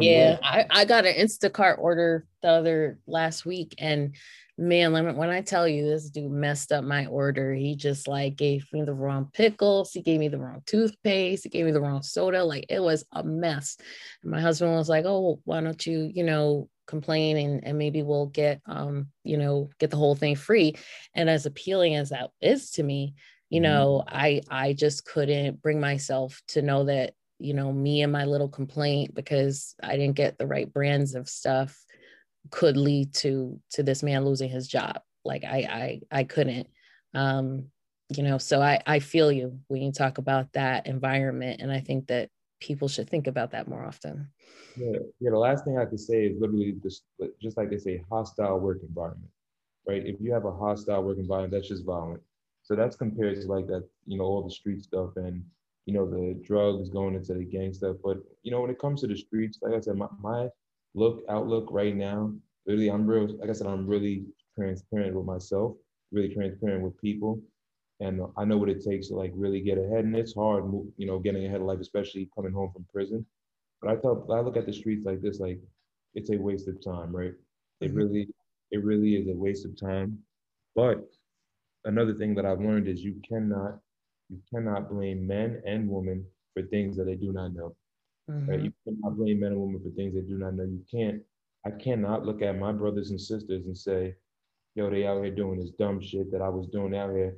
Yeah, 0.00 0.38
I, 0.42 0.66
I 0.70 0.84
got 0.84 1.06
an 1.06 1.14
Instacart 1.14 1.78
order 1.78 2.26
the 2.42 2.48
other 2.48 2.98
last 3.06 3.46
week 3.46 3.74
and 3.78 4.16
man, 4.58 4.92
when 4.92 5.30
I 5.30 5.40
tell 5.40 5.68
you 5.68 5.86
this 5.86 6.10
dude 6.10 6.32
messed 6.32 6.72
up 6.72 6.82
my 6.82 7.06
order, 7.06 7.54
he 7.54 7.76
just 7.76 8.08
like 8.08 8.34
gave 8.34 8.66
me 8.72 8.82
the 8.82 8.92
wrong 8.92 9.30
pickles, 9.32 9.92
he 9.92 10.02
gave 10.02 10.18
me 10.18 10.26
the 10.26 10.38
wrong 10.38 10.62
toothpaste, 10.66 11.44
he 11.44 11.48
gave 11.48 11.64
me 11.64 11.70
the 11.70 11.80
wrong 11.80 12.02
soda. 12.02 12.42
Like 12.42 12.66
it 12.68 12.80
was 12.80 13.04
a 13.12 13.22
mess. 13.22 13.76
And 14.22 14.32
my 14.32 14.40
husband 14.40 14.72
was 14.72 14.88
like, 14.88 15.04
Oh, 15.06 15.40
why 15.44 15.60
don't 15.60 15.86
you, 15.86 16.10
you 16.12 16.24
know, 16.24 16.68
complain 16.88 17.36
and, 17.36 17.64
and 17.64 17.78
maybe 17.78 18.02
we'll 18.02 18.26
get 18.26 18.60
um, 18.66 19.08
you 19.22 19.36
know, 19.36 19.70
get 19.78 19.90
the 19.90 19.96
whole 19.96 20.16
thing 20.16 20.34
free. 20.34 20.74
And 21.14 21.30
as 21.30 21.46
appealing 21.46 21.94
as 21.94 22.08
that 22.10 22.30
is 22.40 22.72
to 22.72 22.82
me, 22.82 23.14
you 23.50 23.60
mm-hmm. 23.60 23.70
know, 23.72 24.04
I 24.06 24.42
I 24.50 24.72
just 24.72 25.04
couldn't 25.04 25.62
bring 25.62 25.80
myself 25.80 26.40
to 26.48 26.62
know 26.62 26.84
that, 26.84 27.14
you 27.38 27.54
know, 27.54 27.72
me 27.72 28.02
and 28.02 28.12
my 28.12 28.24
little 28.24 28.48
complaint 28.48 29.14
because 29.14 29.74
I 29.82 29.96
didn't 29.96 30.16
get 30.16 30.38
the 30.38 30.46
right 30.46 30.72
brands 30.72 31.14
of 31.14 31.28
stuff 31.28 31.78
could 32.50 32.76
lead 32.76 33.14
to 33.14 33.60
to 33.70 33.82
this 33.82 34.02
man 34.02 34.24
losing 34.24 34.50
his 34.50 34.68
job. 34.68 35.00
Like 35.24 35.44
i 35.44 36.00
i 36.10 36.20
i 36.20 36.24
couldn't. 36.24 36.68
Um 37.14 37.66
you 38.10 38.22
know 38.22 38.38
so 38.38 38.62
i 38.62 38.80
i 38.86 39.00
feel 39.00 39.30
you 39.30 39.60
when 39.68 39.82
you 39.82 39.92
talk 39.92 40.16
about 40.16 40.50
that 40.54 40.86
environment 40.86 41.60
and 41.60 41.70
i 41.70 41.78
think 41.78 42.06
that 42.06 42.30
people 42.58 42.88
should 42.88 43.10
think 43.10 43.26
about 43.26 43.50
that 43.50 43.68
more 43.68 43.84
often. 43.84 44.30
Yeah 44.78 44.98
yeah 45.20 45.30
the 45.30 45.38
last 45.38 45.64
thing 45.64 45.76
i 45.78 45.84
could 45.84 46.00
say 46.00 46.26
is 46.26 46.40
literally 46.40 46.76
just 46.82 47.02
just 47.40 47.58
like 47.58 47.68
they 47.68 47.78
say 47.78 48.02
hostile 48.10 48.60
work 48.60 48.78
environment 48.82 49.30
right? 49.88 50.06
If 50.06 50.20
you 50.20 50.32
have 50.32 50.44
a 50.44 50.52
hostile 50.52 51.02
work 51.02 51.18
environment 51.18 51.52
that's 51.52 51.68
just 51.68 51.84
violent 51.84 52.20
so 52.68 52.76
that's 52.76 52.96
compared 52.96 53.40
to 53.40 53.46
like 53.48 53.66
that 53.66 53.88
you 54.06 54.18
know 54.18 54.24
all 54.24 54.42
the 54.42 54.50
street 54.50 54.82
stuff 54.82 55.10
and 55.16 55.42
you 55.86 55.94
know 55.94 56.06
the 56.08 56.38
drugs 56.44 56.90
going 56.90 57.14
into 57.14 57.32
the 57.32 57.44
gang 57.44 57.72
stuff 57.72 57.96
but 58.04 58.18
you 58.42 58.50
know 58.50 58.60
when 58.60 58.70
it 58.70 58.78
comes 58.78 59.00
to 59.00 59.06
the 59.06 59.16
streets 59.16 59.58
like 59.62 59.72
i 59.72 59.80
said 59.80 59.96
my, 59.96 60.06
my 60.20 60.48
look 60.94 61.22
outlook 61.28 61.68
right 61.70 61.96
now, 61.96 62.32
really, 62.66 62.88
I'm 62.88 63.06
real. 63.06 63.38
Like 63.38 63.50
I 63.50 63.52
said, 63.52 63.66
I'm 63.66 63.86
really 63.86 64.24
transparent 64.54 65.14
with 65.14 65.24
myself, 65.24 65.76
really 66.12 66.34
transparent 66.34 66.82
with 66.82 67.00
people, 67.00 67.40
and 68.00 68.20
I 68.36 68.44
know 68.44 68.58
what 68.58 68.68
it 68.68 68.84
takes 68.84 69.08
to 69.08 69.14
like 69.14 69.32
really 69.34 69.60
get 69.60 69.78
ahead. 69.78 70.04
And 70.04 70.16
it's 70.16 70.34
hard, 70.34 70.64
you 70.96 71.06
know, 71.06 71.18
getting 71.18 71.46
ahead 71.46 71.60
of 71.60 71.66
life, 71.66 71.80
especially 71.80 72.28
coming 72.34 72.52
home 72.52 72.72
from 72.72 72.86
prison. 72.92 73.24
But 73.80 73.90
I 73.90 73.96
tell, 73.96 74.26
I 74.32 74.40
look 74.40 74.56
at 74.56 74.66
the 74.66 74.72
streets 74.72 75.06
like 75.06 75.22
this, 75.22 75.38
like 75.38 75.60
it's 76.14 76.30
a 76.30 76.36
waste 76.36 76.68
of 76.68 76.82
time, 76.84 77.14
right? 77.14 77.32
It 77.80 77.88
mm-hmm. 77.88 77.96
really, 77.96 78.28
it 78.70 78.84
really 78.84 79.14
is 79.14 79.28
a 79.28 79.34
waste 79.34 79.64
of 79.64 79.78
time. 79.78 80.18
But 80.74 81.08
another 81.84 82.14
thing 82.14 82.34
that 82.34 82.46
I've 82.46 82.60
learned 82.60 82.88
is 82.88 83.02
you 83.02 83.20
cannot, 83.28 83.78
you 84.28 84.38
cannot 84.52 84.90
blame 84.90 85.26
men 85.26 85.62
and 85.66 85.88
women 85.88 86.24
for 86.54 86.62
things 86.62 86.96
that 86.96 87.04
they 87.04 87.14
do 87.14 87.32
not 87.32 87.54
know. 87.54 87.76
Mm-hmm. 88.30 88.50
Right? 88.50 88.60
You 88.62 88.72
cannot 88.84 89.16
blame 89.16 89.40
men 89.40 89.52
and 89.52 89.60
women 89.60 89.80
for 89.82 89.90
things 89.90 90.14
they 90.14 90.20
do 90.20 90.38
not 90.38 90.54
know. 90.54 90.64
You 90.64 90.82
can't. 90.90 91.22
I 91.66 91.70
cannot 91.70 92.24
look 92.24 92.42
at 92.42 92.58
my 92.58 92.72
brothers 92.72 93.10
and 93.10 93.20
sisters 93.20 93.66
and 93.66 93.76
say, 93.76 94.14
"Yo, 94.74 94.90
they 94.90 95.06
out 95.06 95.22
here 95.22 95.34
doing 95.34 95.58
this 95.58 95.70
dumb 95.78 96.00
shit 96.00 96.30
that 96.32 96.42
I 96.42 96.48
was 96.48 96.66
doing 96.68 96.94
out 96.94 97.10
here, 97.10 97.36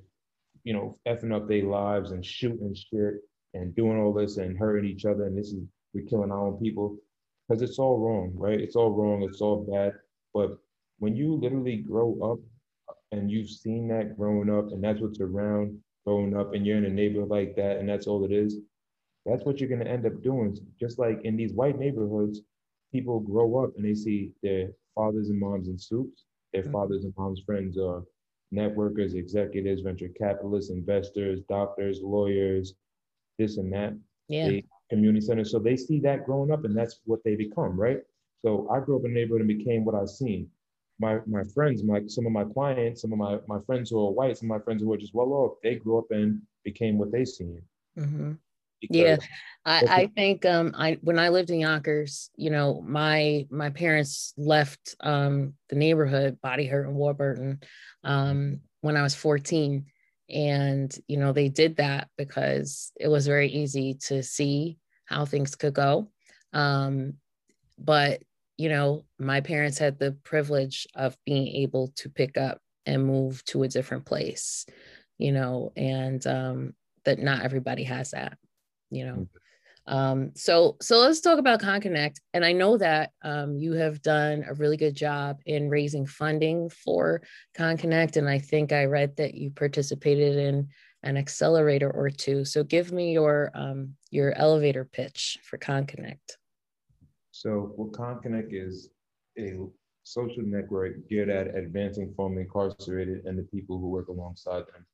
you 0.64 0.72
know, 0.72 0.98
effing 1.06 1.34
up 1.34 1.48
their 1.48 1.64
lives 1.64 2.10
and 2.10 2.24
shooting 2.24 2.74
shit 2.74 3.14
and 3.54 3.74
doing 3.74 3.98
all 3.98 4.12
this 4.12 4.36
and 4.36 4.58
hurting 4.58 4.88
each 4.88 5.04
other. 5.04 5.26
And 5.26 5.36
this 5.36 5.48
is 5.48 5.64
we're 5.94 6.06
killing 6.06 6.30
our 6.30 6.46
own 6.46 6.58
people 6.58 6.98
because 7.48 7.62
it's 7.62 7.78
all 7.78 7.98
wrong, 7.98 8.32
right? 8.34 8.60
It's 8.60 8.76
all 8.76 8.90
wrong. 8.90 9.22
It's 9.22 9.40
all 9.40 9.66
bad. 9.70 9.94
But 10.32 10.58
when 10.98 11.16
you 11.16 11.34
literally 11.34 11.78
grow 11.78 12.16
up 12.22 12.38
and 13.12 13.30
you've 13.30 13.50
seen 13.50 13.88
that 13.88 14.16
growing 14.16 14.50
up, 14.50 14.72
and 14.72 14.82
that's 14.82 15.00
what's 15.00 15.20
around 15.20 15.78
growing 16.06 16.36
up, 16.36 16.54
and 16.54 16.66
you're 16.66 16.78
in 16.78 16.84
a 16.84 16.90
neighborhood 16.90 17.30
like 17.30 17.56
that, 17.56 17.78
and 17.78 17.88
that's 17.88 18.06
all 18.06 18.24
it 18.24 18.32
is 18.32 18.60
that's 19.26 19.44
what 19.44 19.60
you're 19.60 19.68
going 19.68 19.84
to 19.84 19.90
end 19.90 20.06
up 20.06 20.22
doing. 20.22 20.56
Just 20.78 20.98
like 20.98 21.20
in 21.24 21.36
these 21.36 21.52
white 21.52 21.78
neighborhoods, 21.78 22.40
people 22.92 23.20
grow 23.20 23.62
up 23.62 23.70
and 23.76 23.84
they 23.84 23.94
see 23.94 24.32
their 24.42 24.70
fathers 24.94 25.28
and 25.28 25.38
moms 25.38 25.68
in 25.68 25.78
suits. 25.78 26.24
Their 26.52 26.62
mm-hmm. 26.62 26.72
fathers 26.72 27.04
and 27.04 27.14
moms' 27.16 27.42
friends 27.44 27.78
are 27.78 28.02
networkers, 28.52 29.14
executives, 29.14 29.82
venture 29.82 30.08
capitalists, 30.18 30.70
investors, 30.70 31.40
doctors, 31.48 32.00
lawyers, 32.02 32.74
this 33.38 33.58
and 33.58 33.72
that. 33.72 33.96
Yeah. 34.28 34.48
They, 34.48 34.64
community 34.90 35.24
centers. 35.24 35.52
So 35.52 35.60
they 35.60 35.76
see 35.76 36.00
that 36.00 36.24
growing 36.24 36.50
up 36.50 36.64
and 36.64 36.76
that's 36.76 36.98
what 37.04 37.20
they 37.24 37.36
become, 37.36 37.78
right? 37.78 37.98
So 38.42 38.68
I 38.70 38.80
grew 38.80 38.98
up 38.98 39.04
in 39.04 39.12
a 39.12 39.14
neighborhood 39.14 39.42
and 39.42 39.58
became 39.58 39.84
what 39.84 39.94
I've 39.94 40.08
seen. 40.08 40.48
My 41.00 41.18
my 41.26 41.42
friends, 41.54 41.82
my 41.82 42.02
some 42.06 42.26
of 42.26 42.32
my 42.32 42.44
clients, 42.44 43.02
some 43.02 43.12
of 43.12 43.18
my, 43.18 43.38
my 43.48 43.58
friends 43.64 43.90
who 43.90 43.98
are 43.98 44.12
white, 44.12 44.36
some 44.36 44.50
of 44.50 44.58
my 44.58 44.64
friends 44.64 44.82
who 44.82 44.92
are 44.92 44.98
just 44.98 45.14
well 45.14 45.32
off, 45.32 45.52
they 45.62 45.76
grew 45.76 45.98
up 45.98 46.10
and 46.10 46.42
became 46.64 46.98
what 46.98 47.10
they 47.10 47.24
seen. 47.24 47.62
Mm-hmm. 47.98 48.32
Yeah 48.88 49.16
i 49.66 49.84
i 49.90 50.06
think 50.16 50.46
um 50.46 50.74
i 50.74 50.96
when 51.02 51.18
i 51.18 51.28
lived 51.28 51.50
in 51.50 51.60
yonkers 51.60 52.30
you 52.34 52.48
know 52.48 52.80
my 52.80 53.46
my 53.50 53.68
parents 53.68 54.32
left 54.38 54.96
um 55.00 55.52
the 55.68 55.76
neighborhood 55.76 56.40
body 56.40 56.64
hurt 56.64 56.86
and 56.86 56.96
warburton 56.96 57.60
um 58.04 58.60
when 58.80 58.96
i 58.96 59.02
was 59.02 59.14
14 59.14 59.84
and 60.30 60.96
you 61.08 61.16
know 61.16 61.32
they 61.32 61.48
did 61.48 61.76
that 61.76 62.08
because 62.16 62.92
it 62.98 63.08
was 63.08 63.26
very 63.26 63.48
easy 63.48 63.94
to 63.94 64.22
see 64.22 64.78
how 65.04 65.24
things 65.24 65.56
could 65.56 65.74
go. 65.74 66.10
Um 66.52 67.14
but 67.78 68.22
you 68.60 68.68
know 68.68 69.04
my 69.18 69.40
parents 69.40 69.78
had 69.78 69.98
the 69.98 70.12
privilege 70.24 70.86
of 70.94 71.16
being 71.24 71.48
able 71.62 71.88
to 71.96 72.08
pick 72.08 72.36
up 72.36 72.58
and 72.86 73.04
move 73.04 73.44
to 73.44 73.62
a 73.62 73.68
different 73.68 74.04
place 74.04 74.66
you 75.18 75.32
know 75.32 75.72
and 75.76 76.26
um 76.26 76.74
that 77.04 77.18
not 77.18 77.42
everybody 77.42 77.84
has 77.84 78.10
that 78.10 78.36
you 78.90 79.06
know. 79.06 79.12
Mm-hmm. 79.12 79.24
Um, 79.86 80.30
so 80.34 80.76
so 80.80 80.98
let's 80.98 81.20
talk 81.20 81.38
about 81.38 81.60
ConConnect. 81.60 82.20
And 82.34 82.44
I 82.44 82.52
know 82.52 82.76
that 82.76 83.10
um, 83.22 83.56
you 83.56 83.72
have 83.72 84.02
done 84.02 84.44
a 84.46 84.54
really 84.54 84.76
good 84.76 84.94
job 84.94 85.40
in 85.46 85.70
raising 85.70 86.06
funding 86.06 86.68
for 86.68 87.22
ConConnect. 87.58 88.16
And 88.16 88.28
I 88.28 88.38
think 88.38 88.72
I 88.72 88.84
read 88.84 89.16
that 89.16 89.34
you 89.34 89.50
participated 89.50 90.36
in 90.36 90.68
an 91.02 91.16
accelerator 91.16 91.90
or 91.90 92.10
two. 92.10 92.44
So 92.44 92.62
give 92.62 92.92
me 92.92 93.12
your 93.12 93.50
um, 93.54 93.94
your 94.10 94.36
elevator 94.36 94.84
pitch 94.84 95.38
for 95.42 95.58
ConConnect. 95.58 96.36
So 97.40 97.72
what 97.76 97.92
ConConnect 97.92 98.48
is 98.52 98.90
a 99.38 99.56
social 100.02 100.42
network 100.42 101.08
geared 101.08 101.30
at 101.30 101.56
advancing 101.56 102.12
formerly 102.14 102.42
incarcerated 102.42 103.24
and 103.24 103.38
the 103.38 103.44
people 103.44 103.78
who 103.78 103.88
work 103.88 104.08
alongside 104.08 104.64
them. 104.66 104.84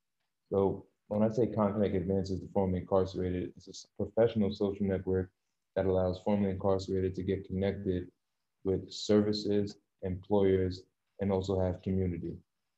So 0.49 0.85
when 1.09 1.23
I 1.23 1.29
say 1.29 1.47
ConConnect 1.47 1.97
advances 1.97 2.39
the 2.39 2.47
formerly 2.53 2.79
incarcerated, 2.79 3.51
it's 3.57 3.85
a 3.85 4.01
professional 4.01 4.53
social 4.53 4.85
network 4.85 5.29
that 5.75 5.87
allows 5.87 6.21
formerly 6.23 6.51
incarcerated 6.51 7.15
to 7.15 7.23
get 7.23 7.45
connected 7.45 8.07
with 8.63 8.89
services, 8.89 9.75
employers, 10.03 10.83
and 11.19 11.33
also 11.33 11.59
have 11.59 11.81
community, 11.81 12.37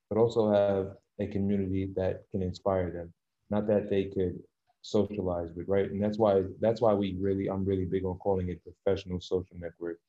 but 0.10 0.18
also 0.18 0.52
have 0.52 0.96
a 1.20 1.32
community 1.32 1.94
that 1.96 2.24
can 2.32 2.42
inspire 2.42 2.90
them, 2.90 3.14
not 3.52 3.68
that 3.68 3.88
they 3.88 4.06
could 4.06 4.40
socialize 4.82 5.50
with, 5.56 5.68
right? 5.68 5.90
And 5.92 6.02
that's 6.02 6.18
why 6.18 6.44
that's 6.60 6.82
why 6.82 6.94
we 6.94 7.18
really 7.20 7.50
I'm 7.50 7.66
really 7.66 7.86
big 7.86 8.06
on 8.06 8.18
calling 8.18 8.50
it 8.50 8.62
professional 8.64 9.20
social 9.20 9.58
network. 9.58 10.00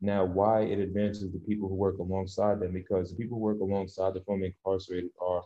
Now, 0.00 0.24
why 0.24 0.62
it 0.62 0.78
advances 0.78 1.32
the 1.32 1.40
people 1.40 1.68
who 1.68 1.74
work 1.74 1.98
alongside 1.98 2.60
them, 2.60 2.72
because 2.72 3.10
the 3.10 3.16
people 3.16 3.38
who 3.38 3.44
work 3.44 3.60
alongside 3.60 4.14
the 4.14 4.20
formerly 4.20 4.54
incarcerated 4.56 5.10
are 5.20 5.42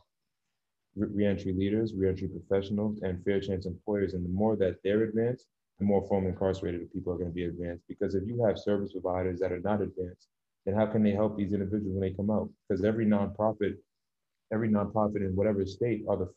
reentry 0.94 1.54
leaders, 1.54 1.94
reentry 1.94 2.28
professionals, 2.28 2.98
and 3.02 3.24
fair 3.24 3.40
chance 3.40 3.64
employers. 3.64 4.12
And 4.12 4.24
the 4.24 4.28
more 4.28 4.56
that 4.56 4.76
they're 4.84 5.04
advanced, 5.04 5.46
the 5.78 5.86
more 5.86 6.06
formerly 6.06 6.32
incarcerated 6.32 6.92
people 6.92 7.14
are 7.14 7.16
going 7.16 7.30
to 7.30 7.34
be 7.34 7.44
advanced. 7.44 7.84
Because 7.88 8.14
if 8.14 8.26
you 8.26 8.44
have 8.44 8.58
service 8.58 8.92
providers 8.92 9.40
that 9.40 9.52
are 9.52 9.60
not 9.60 9.80
advanced, 9.80 10.28
then 10.66 10.74
how 10.74 10.86
can 10.86 11.02
they 11.02 11.12
help 11.12 11.36
these 11.36 11.54
individuals 11.54 11.94
when 11.94 12.00
they 12.00 12.14
come 12.14 12.30
out? 12.30 12.50
Because 12.68 12.84
every 12.84 13.06
nonprofit, 13.06 13.76
every 14.52 14.68
nonprofit 14.68 15.16
in 15.16 15.34
whatever 15.34 15.64
state 15.64 16.04
are 16.08 16.16
the 16.16 16.28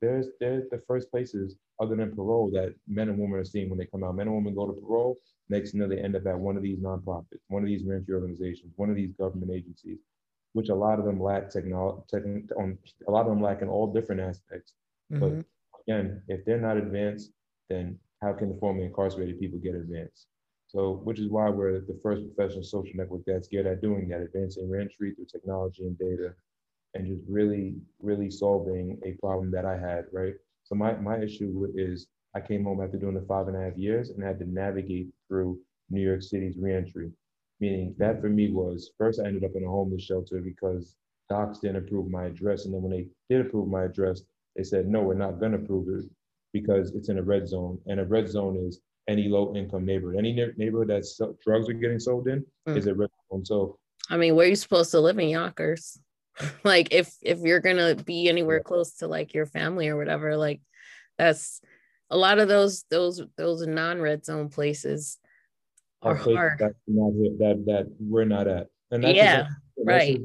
there's 0.00 0.28
they're 0.38 0.62
the 0.70 0.82
first 0.86 1.10
places 1.10 1.56
other 1.80 1.96
than 1.96 2.14
parole 2.14 2.50
that 2.50 2.74
men 2.86 3.08
and 3.08 3.18
women 3.18 3.38
are 3.38 3.44
seeing 3.44 3.70
when 3.70 3.78
they 3.78 3.86
come 3.86 4.04
out. 4.04 4.14
Men 4.14 4.26
and 4.26 4.36
women 4.36 4.54
go 4.54 4.66
to 4.66 4.72
parole, 4.80 5.16
next 5.48 5.70
thing 5.72 5.88
they 5.88 5.98
end 5.98 6.14
up 6.14 6.26
at 6.26 6.38
one 6.38 6.56
of 6.56 6.62
these 6.62 6.78
nonprofits, 6.78 7.40
one 7.48 7.62
of 7.62 7.68
these 7.68 7.84
reentry 7.84 8.14
organizations, 8.14 8.72
one 8.76 8.90
of 8.90 8.96
these 8.96 9.12
government 9.12 9.50
agencies 9.50 9.98
which 10.52 10.68
a 10.68 10.74
lot 10.74 10.98
of 10.98 11.04
them 11.04 11.20
lack 11.20 11.50
technology, 11.50 12.02
on 12.56 12.78
a 13.08 13.10
lot 13.10 13.22
of 13.22 13.28
them 13.28 13.42
lack 13.42 13.62
in 13.62 13.68
all 13.68 13.92
different 13.92 14.20
aspects. 14.20 14.72
Mm-hmm. 15.12 15.20
But 15.20 15.46
again, 15.86 16.22
if 16.28 16.44
they're 16.44 16.60
not 16.60 16.76
advanced, 16.76 17.30
then 17.68 17.98
how 18.20 18.32
can 18.32 18.50
the 18.50 18.58
formerly 18.58 18.86
incarcerated 18.86 19.40
people 19.40 19.58
get 19.58 19.74
advanced? 19.74 20.26
So, 20.66 21.00
which 21.04 21.18
is 21.18 21.28
why 21.28 21.50
we're 21.50 21.80
the 21.80 21.98
first 22.02 22.22
professional 22.34 22.64
social 22.64 22.92
network 22.94 23.22
that's 23.26 23.48
geared 23.48 23.66
at 23.66 23.82
doing 23.82 24.08
that, 24.08 24.20
advancing 24.20 24.70
reentry 24.70 25.14
through 25.14 25.26
technology 25.26 25.82
and 25.82 25.98
data, 25.98 26.34
and 26.94 27.06
just 27.06 27.22
really, 27.28 27.76
really 28.00 28.30
solving 28.30 28.98
a 29.04 29.12
problem 29.12 29.50
that 29.50 29.64
I 29.64 29.76
had, 29.76 30.04
right? 30.12 30.34
So 30.64 30.74
my, 30.74 30.94
my 30.94 31.18
issue 31.18 31.66
is 31.74 32.06
I 32.34 32.40
came 32.40 32.64
home 32.64 32.82
after 32.82 32.98
doing 32.98 33.14
the 33.14 33.22
five 33.22 33.48
and 33.48 33.56
a 33.56 33.60
half 33.60 33.76
years 33.76 34.10
and 34.10 34.22
had 34.22 34.38
to 34.38 34.50
navigate 34.50 35.08
through 35.28 35.58
New 35.90 36.00
York 36.00 36.22
City's 36.22 36.56
reentry. 36.58 37.10
Meaning 37.60 37.94
that 37.98 38.20
for 38.20 38.28
me 38.28 38.50
was 38.50 38.90
first 38.98 39.20
I 39.20 39.26
ended 39.26 39.44
up 39.44 39.52
in 39.54 39.64
a 39.64 39.68
homeless 39.68 40.02
shelter 40.02 40.40
because 40.40 40.96
DOCCS 41.30 41.60
didn't 41.60 41.76
approve 41.76 42.10
my 42.10 42.24
address. 42.24 42.64
And 42.64 42.74
then 42.74 42.82
when 42.82 42.92
they 42.92 43.06
did 43.28 43.46
approve 43.46 43.68
my 43.68 43.84
address, 43.84 44.22
they 44.56 44.64
said, 44.64 44.88
no, 44.88 45.00
we're 45.02 45.14
not 45.14 45.40
gonna 45.40 45.58
approve 45.58 45.88
it 45.88 46.10
because 46.52 46.94
it's 46.94 47.08
in 47.08 47.18
a 47.18 47.22
red 47.22 47.48
zone. 47.48 47.78
And 47.86 48.00
a 48.00 48.04
red 48.04 48.28
zone 48.28 48.56
is 48.56 48.80
any 49.08 49.28
low 49.28 49.54
income 49.54 49.84
neighborhood. 49.84 50.18
Any 50.18 50.32
neighborhood 50.56 50.88
that 50.88 51.36
drugs 51.42 51.68
are 51.68 51.74
getting 51.74 52.00
sold 52.00 52.28
in 52.28 52.44
mm. 52.68 52.76
is 52.76 52.86
a 52.86 52.94
red 52.94 53.10
zone. 53.30 53.44
So 53.44 53.78
I 54.10 54.16
mean, 54.16 54.34
where 54.34 54.46
are 54.46 54.50
you 54.50 54.56
supposed 54.56 54.90
to 54.90 55.00
live 55.00 55.18
in 55.18 55.28
Yonkers? 55.28 55.98
like 56.64 56.92
if 56.92 57.14
if 57.22 57.40
you're 57.40 57.60
gonna 57.60 57.94
be 57.94 58.28
anywhere 58.28 58.60
close 58.60 58.94
to 58.96 59.06
like 59.06 59.34
your 59.34 59.46
family 59.46 59.88
or 59.88 59.96
whatever, 59.96 60.36
like 60.36 60.60
that's 61.18 61.60
a 62.10 62.16
lot 62.16 62.38
of 62.38 62.48
those 62.48 62.84
those 62.90 63.22
those 63.36 63.66
non-red 63.66 64.24
zone 64.24 64.48
places 64.48 65.18
are 66.02 66.14
hard. 66.14 66.58
That, 66.58 66.74
that 66.86 67.62
that 67.66 67.92
we're 67.98 68.24
not 68.24 68.48
at. 68.48 68.68
And 68.90 69.04
that's 69.04 69.16
yeah, 69.16 69.42
just, 69.42 69.50
right. 69.84 70.20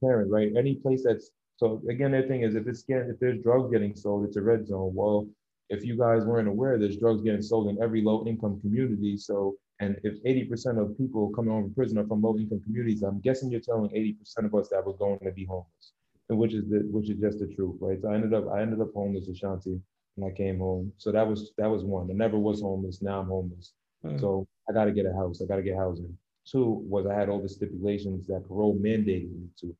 Parent, 0.00 0.30
right? 0.30 0.50
Any 0.56 0.74
place 0.74 1.02
that's 1.04 1.30
so 1.56 1.80
again, 1.88 2.12
the 2.12 2.22
thing 2.22 2.42
is, 2.42 2.54
if 2.54 2.66
it's 2.66 2.82
getting, 2.82 3.10
if 3.10 3.18
there's 3.18 3.42
drugs 3.42 3.70
getting 3.70 3.94
sold, 3.94 4.26
it's 4.26 4.36
a 4.36 4.42
red 4.42 4.66
zone. 4.66 4.92
Well, 4.94 5.26
if 5.70 5.84
you 5.84 5.96
guys 5.96 6.24
weren't 6.24 6.48
aware, 6.48 6.78
there's 6.78 6.98
drugs 6.98 7.22
getting 7.22 7.42
sold 7.42 7.68
in 7.68 7.82
every 7.82 8.02
low 8.02 8.24
income 8.26 8.60
community. 8.60 9.16
So, 9.16 9.54
and 9.80 9.96
if 10.04 10.22
80% 10.24 10.80
of 10.80 10.96
people 10.96 11.30
coming 11.30 11.50
home 11.50 11.64
from 11.64 11.74
prison 11.74 11.98
are 11.98 12.06
from 12.06 12.22
low 12.22 12.36
income 12.38 12.60
communities, 12.64 13.02
I'm 13.02 13.20
guessing 13.20 13.50
you're 13.50 13.60
telling 13.60 13.90
80% 13.90 14.46
of 14.46 14.54
us 14.54 14.68
that 14.70 14.86
we're 14.86 14.94
going 14.94 15.18
to 15.22 15.32
be 15.32 15.44
homeless, 15.44 15.92
and 16.28 16.38
which 16.38 16.54
is 16.54 16.64
the 16.68 16.86
which 16.90 17.10
is 17.10 17.18
just 17.18 17.38
the 17.38 17.46
truth, 17.54 17.76
right? 17.80 18.00
So 18.00 18.08
I 18.08 18.14
ended 18.14 18.32
up 18.32 18.48
I 18.52 18.62
ended 18.62 18.80
up 18.80 18.92
homeless, 18.94 19.28
Ashanti, 19.28 19.80
when 20.14 20.30
I 20.30 20.34
came 20.34 20.58
home. 20.58 20.92
So 20.96 21.12
that 21.12 21.26
was 21.26 21.52
that 21.58 21.66
was 21.66 21.84
one. 21.84 22.10
I 22.10 22.14
never 22.14 22.38
was 22.38 22.62
homeless. 22.62 23.02
Now 23.02 23.20
I'm 23.20 23.26
homeless. 23.26 23.72
Mm. 24.04 24.20
So 24.20 24.46
I 24.68 24.72
got 24.72 24.86
to 24.86 24.92
get 24.92 25.06
a 25.06 25.12
house. 25.12 25.42
I 25.42 25.46
got 25.46 25.56
to 25.56 25.62
get 25.62 25.76
housing. 25.76 26.16
Two 26.50 26.82
was 26.88 27.06
I 27.06 27.14
had 27.14 27.28
all 27.28 27.42
the 27.42 27.48
stipulations 27.48 28.26
that 28.28 28.46
parole 28.48 28.76
mandated 28.76 29.30
me 29.32 29.48
to. 29.60 29.76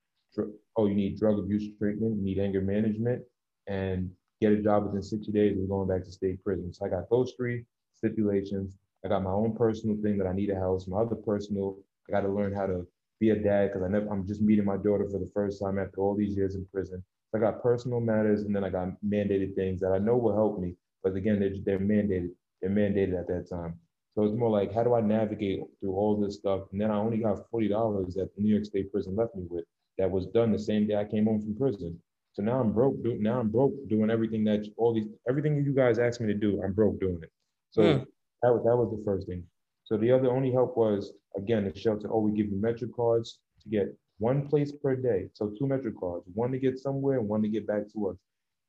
Oh, 0.76 0.86
you 0.86 0.94
need 0.94 1.18
drug 1.18 1.38
abuse 1.38 1.64
treatment, 1.78 2.16
you 2.18 2.22
need 2.22 2.38
anger 2.38 2.60
management, 2.60 3.22
and 3.66 4.10
get 4.42 4.52
a 4.52 4.58
job 4.58 4.84
within 4.84 5.02
60 5.02 5.32
days 5.32 5.58
of 5.58 5.66
going 5.68 5.88
back 5.88 6.04
to 6.04 6.12
state 6.12 6.44
prison. 6.44 6.74
So 6.74 6.84
I 6.84 6.90
got 6.90 7.08
those 7.08 7.32
three 7.38 7.64
stipulations. 7.94 8.76
I 9.06 9.08
got 9.08 9.22
my 9.22 9.30
own 9.30 9.54
personal 9.54 9.96
thing 10.02 10.18
that 10.18 10.26
I 10.26 10.32
need 10.32 10.50
a 10.50 10.56
house. 10.56 10.88
My 10.88 10.98
other 10.98 11.14
personal, 11.14 11.78
I 12.08 12.12
got 12.12 12.22
to 12.22 12.28
learn 12.28 12.52
how 12.52 12.66
to 12.66 12.84
be 13.20 13.30
a 13.30 13.36
dad 13.36 13.68
because 13.68 13.84
I 13.84 13.88
never, 13.88 14.08
I'm 14.08 14.26
just 14.26 14.42
meeting 14.42 14.64
my 14.64 14.76
daughter 14.76 15.08
for 15.08 15.20
the 15.20 15.30
first 15.32 15.62
time 15.62 15.78
after 15.78 16.00
all 16.00 16.16
these 16.16 16.36
years 16.36 16.56
in 16.56 16.66
prison. 16.72 17.02
So 17.30 17.38
I 17.38 17.40
got 17.40 17.62
personal 17.62 18.00
matters, 18.00 18.42
and 18.42 18.54
then 18.54 18.64
I 18.64 18.68
got 18.68 18.88
mandated 19.06 19.54
things 19.54 19.80
that 19.80 19.92
I 19.92 19.98
know 19.98 20.16
will 20.16 20.34
help 20.34 20.58
me. 20.58 20.74
But 21.04 21.14
again, 21.14 21.38
they're, 21.38 21.54
they're 21.64 21.78
mandated. 21.78 22.30
They're 22.60 22.70
mandated 22.70 23.18
at 23.18 23.28
that 23.28 23.48
time. 23.48 23.78
So 24.16 24.24
it's 24.24 24.36
more 24.36 24.50
like, 24.50 24.74
how 24.74 24.82
do 24.82 24.94
I 24.94 25.00
navigate 25.02 25.60
through 25.78 25.94
all 25.94 26.20
this 26.20 26.36
stuff? 26.36 26.62
And 26.72 26.80
then 26.80 26.90
I 26.90 26.96
only 26.96 27.18
got 27.18 27.48
$40 27.52 28.14
that 28.14 28.34
the 28.34 28.42
New 28.42 28.52
York 28.52 28.64
State 28.64 28.90
prison 28.90 29.14
left 29.14 29.36
me 29.36 29.44
with 29.48 29.66
that 29.98 30.10
was 30.10 30.26
done 30.26 30.50
the 30.50 30.58
same 30.58 30.88
day 30.88 30.96
I 30.96 31.04
came 31.04 31.26
home 31.26 31.40
from 31.40 31.54
prison. 31.56 32.00
So 32.32 32.42
now 32.42 32.60
I'm 32.60 32.72
broke. 32.72 33.02
Do, 33.04 33.16
now 33.20 33.38
I'm 33.40 33.50
broke 33.50 33.74
doing 33.88 34.10
everything 34.10 34.42
that 34.44 34.66
all 34.76 34.94
these, 34.94 35.06
everything 35.28 35.62
you 35.64 35.74
guys 35.74 35.98
asked 35.98 36.20
me 36.20 36.26
to 36.26 36.38
do, 36.38 36.60
I'm 36.62 36.72
broke 36.72 36.98
doing 36.98 37.20
it. 37.22 37.30
So 37.70 37.82
mm. 37.82 38.06
That, 38.42 38.52
was, 38.52 38.62
that 38.64 38.76
was 38.76 38.90
the 38.90 39.02
first 39.04 39.26
thing. 39.26 39.44
So 39.84 39.96
the 39.96 40.10
other 40.10 40.30
only 40.30 40.52
help 40.52 40.76
was, 40.76 41.12
again, 41.36 41.64
the 41.64 41.78
shelter, 41.78 42.08
oh, 42.10 42.20
we 42.20 42.32
give 42.32 42.50
you 42.50 42.60
Metro 42.60 42.88
cards 42.94 43.38
to 43.62 43.68
get 43.68 43.96
one 44.18 44.48
place 44.48 44.72
per 44.72 44.96
day. 44.96 45.28
So 45.34 45.52
two 45.58 45.66
Metro 45.66 45.92
cards, 45.98 46.24
one 46.34 46.50
to 46.52 46.58
get 46.58 46.78
somewhere 46.78 47.18
and 47.18 47.28
one 47.28 47.42
to 47.42 47.48
get 47.48 47.66
back 47.66 47.82
to 47.92 48.08
us. 48.08 48.16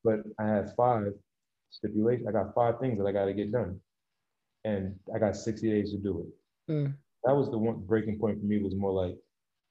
But 0.03 0.19
I 0.39 0.47
had 0.47 0.73
five 0.75 1.13
stipulations. 1.69 2.27
I 2.27 2.32
got 2.32 2.53
five 2.53 2.80
things 2.80 2.97
that 2.99 3.08
I 3.08 3.12
got 3.12 3.25
to 3.25 3.34
get 3.34 3.51
done 3.51 3.80
and 4.67 4.95
I 5.13 5.19
got 5.19 5.36
60 5.36 5.69
days 5.69 5.91
to 5.91 5.97
do 5.97 6.19
it. 6.19 6.71
Mm. 6.71 6.93
That 7.23 7.36
was 7.36 7.49
the 7.49 7.58
one 7.58 7.84
breaking 7.86 8.19
point 8.19 8.39
for 8.39 8.45
me 8.45 8.62
was 8.62 8.75
more 8.75 8.91
like, 8.91 9.15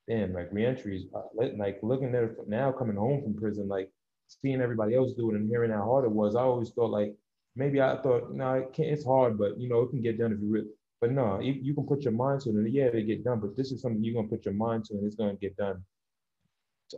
damn, 0.09 0.33
like 0.33 0.49
reentries, 0.53 1.07
uh, 1.15 1.23
like 1.57 1.79
looking 1.83 2.15
at 2.15 2.25
it 2.25 2.37
now 2.49 2.73
coming 2.73 2.97
home 2.97 3.23
from 3.23 3.35
prison, 3.35 3.69
like 3.69 3.91
seeing 4.29 4.61
everybody 4.61 4.95
else 4.95 5.13
do 5.13 5.31
it 5.31 5.37
and 5.37 5.49
hearing 5.49 5.71
how 5.71 5.85
hard 5.85 6.05
it 6.05 6.11
was. 6.11 6.35
I 6.35 6.41
always 6.41 6.71
thought 6.71 6.91
like, 6.91 7.15
maybe 7.57 7.81
I 7.81 8.01
thought, 8.03 8.33
no, 8.33 8.55
it 8.55 8.73
can't, 8.73 8.91
it's 8.91 9.05
hard, 9.05 9.39
but 9.39 9.59
you 9.59 9.69
know, 9.69 9.81
it 9.81 9.91
can 9.91 10.03
get 10.03 10.19
done 10.19 10.33
if 10.33 10.41
you 10.41 10.49
really, 10.49 10.69
but 11.01 11.11
no, 11.11 11.41
you, 11.41 11.53
you 11.53 11.75
can 11.75 11.87
put 11.87 12.03
your 12.03 12.13
mind 12.13 12.43
to 12.43 12.51
it 12.51 12.55
and 12.55 12.73
yeah, 12.73 12.91
they 12.91 13.03
get 13.03 13.25
done, 13.25 13.41
but 13.41 13.57
this 13.57 13.73
is 13.73 13.81
something 13.81 14.05
you're 14.05 14.15
gonna 14.15 14.29
put 14.29 14.45
your 14.45 14.55
mind 14.55 14.85
to 14.85 14.95
and 14.95 15.07
it's 15.07 15.17
gonna 15.17 15.35
get 15.35 15.57
done 15.57 15.83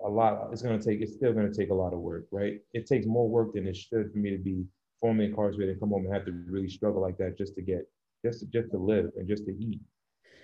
a 0.04 0.08
lot. 0.08 0.48
It's 0.52 0.62
gonna 0.62 0.82
take, 0.82 1.00
it's 1.00 1.14
still 1.14 1.32
gonna 1.32 1.52
take 1.52 1.70
a 1.70 1.74
lot 1.74 1.94
of 1.94 2.00
work, 2.00 2.26
right? 2.30 2.60
It 2.74 2.86
takes 2.86 3.06
more 3.06 3.28
work 3.28 3.54
than 3.54 3.66
it 3.66 3.76
should 3.76 4.12
for 4.12 4.18
me 4.18 4.30
to 4.30 4.38
be 4.38 4.64
formerly 5.00 5.28
incarcerated 5.28 5.70
and 5.70 5.80
come 5.80 5.90
home 5.90 6.04
and 6.04 6.12
have 6.12 6.26
to 6.26 6.32
really 6.32 6.68
struggle 6.68 7.00
like 7.00 7.16
that 7.18 7.38
just 7.38 7.54
to 7.54 7.62
get 7.62 7.88
just 8.24 8.40
to, 8.40 8.46
just 8.46 8.70
to 8.72 8.78
live 8.78 9.10
and 9.16 9.28
just 9.28 9.46
to 9.46 9.52
eat. 9.52 9.80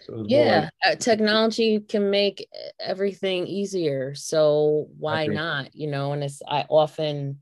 So 0.00 0.24
yeah, 0.28 0.70
like, 0.84 0.94
uh, 0.94 0.96
technology 0.96 1.80
can 1.80 2.10
make 2.10 2.48
everything 2.78 3.46
easier. 3.46 4.14
So 4.14 4.88
why 4.98 5.26
not? 5.26 5.74
You 5.74 5.88
know, 5.88 6.12
and 6.12 6.22
it's 6.22 6.42
I 6.46 6.66
often 6.68 7.40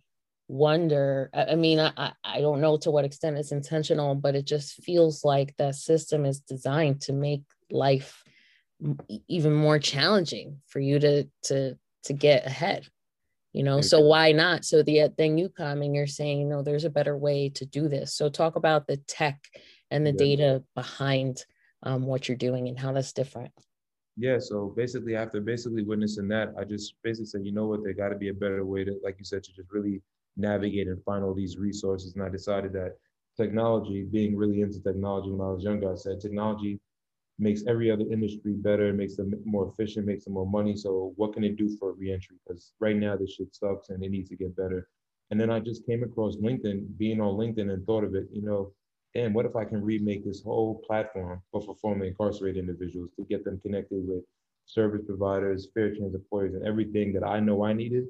wonder. 0.52 1.30
I 1.34 1.54
mean, 1.54 1.80
I 1.80 2.12
I 2.22 2.40
don't 2.40 2.60
know 2.60 2.76
to 2.78 2.90
what 2.90 3.04
extent 3.04 3.38
it's 3.38 3.52
intentional, 3.52 4.14
but 4.14 4.34
it 4.34 4.44
just 4.44 4.82
feels 4.84 5.24
like 5.24 5.56
that 5.56 5.74
system 5.74 6.24
is 6.24 6.40
designed 6.40 7.00
to 7.02 7.12
make 7.12 7.42
life 7.70 8.22
even 9.28 9.54
more 9.54 9.78
challenging 9.78 10.60
for 10.66 10.80
you 10.80 10.98
to 10.98 11.28
to 11.44 11.78
to 12.04 12.12
get 12.12 12.46
ahead 12.46 12.86
you 13.52 13.62
know? 13.62 13.80
So 13.80 14.00
why 14.00 14.32
not? 14.32 14.64
So 14.64 14.82
the 14.82 15.12
then 15.18 15.36
you 15.38 15.48
come 15.48 15.82
and 15.82 15.94
you're 15.94 16.06
saying 16.06 16.48
no 16.48 16.62
there's 16.62 16.84
a 16.84 16.90
better 16.90 17.16
way 17.16 17.50
to 17.50 17.66
do 17.66 17.88
this. 17.88 18.14
So 18.14 18.28
talk 18.28 18.56
about 18.56 18.86
the 18.86 18.96
tech 18.96 19.44
and 19.90 20.06
the 20.06 20.12
yeah. 20.12 20.36
data 20.36 20.64
behind 20.74 21.44
um, 21.82 22.06
what 22.06 22.28
you're 22.28 22.36
doing 22.36 22.68
and 22.68 22.78
how 22.78 22.92
that's 22.92 23.12
different. 23.12 23.52
Yeah 24.16 24.38
so 24.40 24.72
basically 24.76 25.16
after 25.16 25.40
basically 25.40 25.84
witnessing 25.84 26.28
that 26.28 26.52
i 26.58 26.64
just 26.64 26.96
basically 27.02 27.26
said 27.26 27.46
you 27.46 27.52
know 27.52 27.66
what? 27.66 27.82
There 27.82 27.94
got 27.94 28.10
to 28.10 28.16
be 28.16 28.28
a 28.28 28.34
better 28.34 28.64
way 28.64 28.84
to 28.84 28.98
like 29.02 29.16
you 29.18 29.24
said 29.24 29.42
to 29.44 29.52
just 29.52 29.70
really 29.70 30.02
navigate 30.36 30.88
and 30.88 31.02
find 31.04 31.22
all 31.24 31.34
these 31.34 31.58
resources 31.58 32.14
and 32.14 32.22
i 32.22 32.28
decided 32.28 32.72
that 32.72 32.96
technology, 33.36 34.04
being 34.04 34.36
really 34.36 34.60
into 34.60 34.80
technology 34.80 35.30
when 35.30 35.46
I 35.46 35.50
was 35.50 35.64
younger, 35.64 35.92
I 35.92 35.96
said 35.96 36.20
technology 36.20 36.80
makes 37.38 37.64
every 37.66 37.90
other 37.90 38.04
industry 38.10 38.52
better, 38.52 38.92
makes 38.92 39.16
them 39.16 39.34
more 39.44 39.68
efficient, 39.68 40.06
makes 40.06 40.24
them 40.24 40.34
more 40.34 40.46
money. 40.46 40.76
So 40.76 41.12
what 41.16 41.32
can 41.32 41.44
it 41.44 41.56
do 41.56 41.76
for 41.78 41.92
reentry? 41.92 42.36
Because 42.46 42.72
right 42.78 42.96
now 42.96 43.16
this 43.16 43.32
shit 43.32 43.54
sucks 43.54 43.88
and 43.88 44.02
it 44.04 44.10
needs 44.10 44.28
to 44.30 44.36
get 44.36 44.56
better. 44.56 44.88
And 45.30 45.40
then 45.40 45.50
I 45.50 45.60
just 45.60 45.86
came 45.86 46.02
across 46.02 46.36
LinkedIn, 46.36 46.98
being 46.98 47.20
on 47.20 47.36
LinkedIn 47.36 47.72
and 47.72 47.86
thought 47.86 48.04
of 48.04 48.14
it, 48.14 48.28
you 48.32 48.42
know, 48.42 48.72
and 49.14 49.34
what 49.34 49.46
if 49.46 49.56
I 49.56 49.64
can 49.64 49.82
remake 49.82 50.24
this 50.24 50.42
whole 50.42 50.82
platform 50.86 51.42
for 51.50 51.76
formerly 51.80 52.08
incarcerated 52.08 52.60
individuals 52.60 53.10
to 53.16 53.24
get 53.24 53.44
them 53.44 53.60
connected 53.60 54.06
with 54.06 54.24
service 54.66 55.02
providers, 55.06 55.68
fair 55.74 55.94
chance 55.94 56.14
employers, 56.14 56.54
and 56.54 56.66
everything 56.66 57.12
that 57.14 57.24
I 57.24 57.40
know 57.40 57.64
I 57.64 57.72
needed 57.72 58.04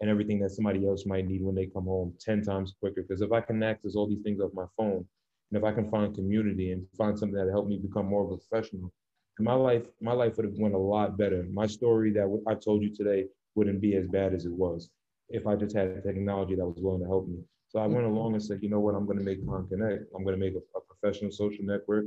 and 0.00 0.10
everything 0.10 0.38
that 0.40 0.50
somebody 0.50 0.86
else 0.86 1.06
might 1.06 1.26
need 1.26 1.42
when 1.42 1.54
they 1.54 1.66
come 1.66 1.84
home 1.84 2.14
10 2.20 2.42
times 2.42 2.74
quicker. 2.80 3.02
Because 3.02 3.22
if 3.22 3.32
I 3.32 3.40
can 3.40 3.62
access 3.62 3.96
all 3.96 4.08
these 4.08 4.22
things 4.22 4.40
off 4.40 4.50
my 4.54 4.66
phone, 4.76 5.06
and 5.50 5.58
if 5.58 5.64
I 5.64 5.72
can 5.72 5.88
find 5.90 6.14
community 6.14 6.72
and 6.72 6.86
find 6.98 7.18
something 7.18 7.38
that 7.38 7.50
helped 7.50 7.68
me 7.68 7.78
become 7.78 8.06
more 8.06 8.24
of 8.24 8.32
a 8.32 8.36
professional, 8.36 8.92
my 9.38 9.54
life, 9.54 9.86
my 10.00 10.12
life 10.12 10.36
would 10.36 10.46
have 10.46 10.58
went 10.58 10.74
a 10.74 10.78
lot 10.78 11.18
better. 11.18 11.46
My 11.52 11.66
story 11.66 12.10
that 12.12 12.42
I 12.46 12.54
told 12.54 12.82
you 12.82 12.94
today 12.94 13.26
wouldn't 13.54 13.80
be 13.80 13.96
as 13.96 14.06
bad 14.08 14.34
as 14.34 14.46
it 14.46 14.52
was 14.52 14.90
if 15.28 15.46
I 15.46 15.56
just 15.56 15.76
had 15.76 16.02
technology 16.02 16.54
that 16.54 16.66
was 16.66 16.78
willing 16.80 17.02
to 17.02 17.06
help 17.06 17.28
me. 17.28 17.38
So 17.68 17.80
I 17.80 17.86
went 17.86 18.06
along 18.06 18.34
and 18.34 18.42
said, 18.42 18.62
you 18.62 18.70
know 18.70 18.80
what, 18.80 18.94
I'm 18.94 19.06
going 19.06 19.18
to 19.18 19.24
make 19.24 19.44
Con 19.44 19.68
Connect. 19.68 20.04
I'm 20.14 20.24
going 20.24 20.38
to 20.38 20.44
make 20.44 20.54
a, 20.54 20.78
a, 20.78 20.80
professional 20.80 21.30
social 21.30 21.64
network. 21.64 22.06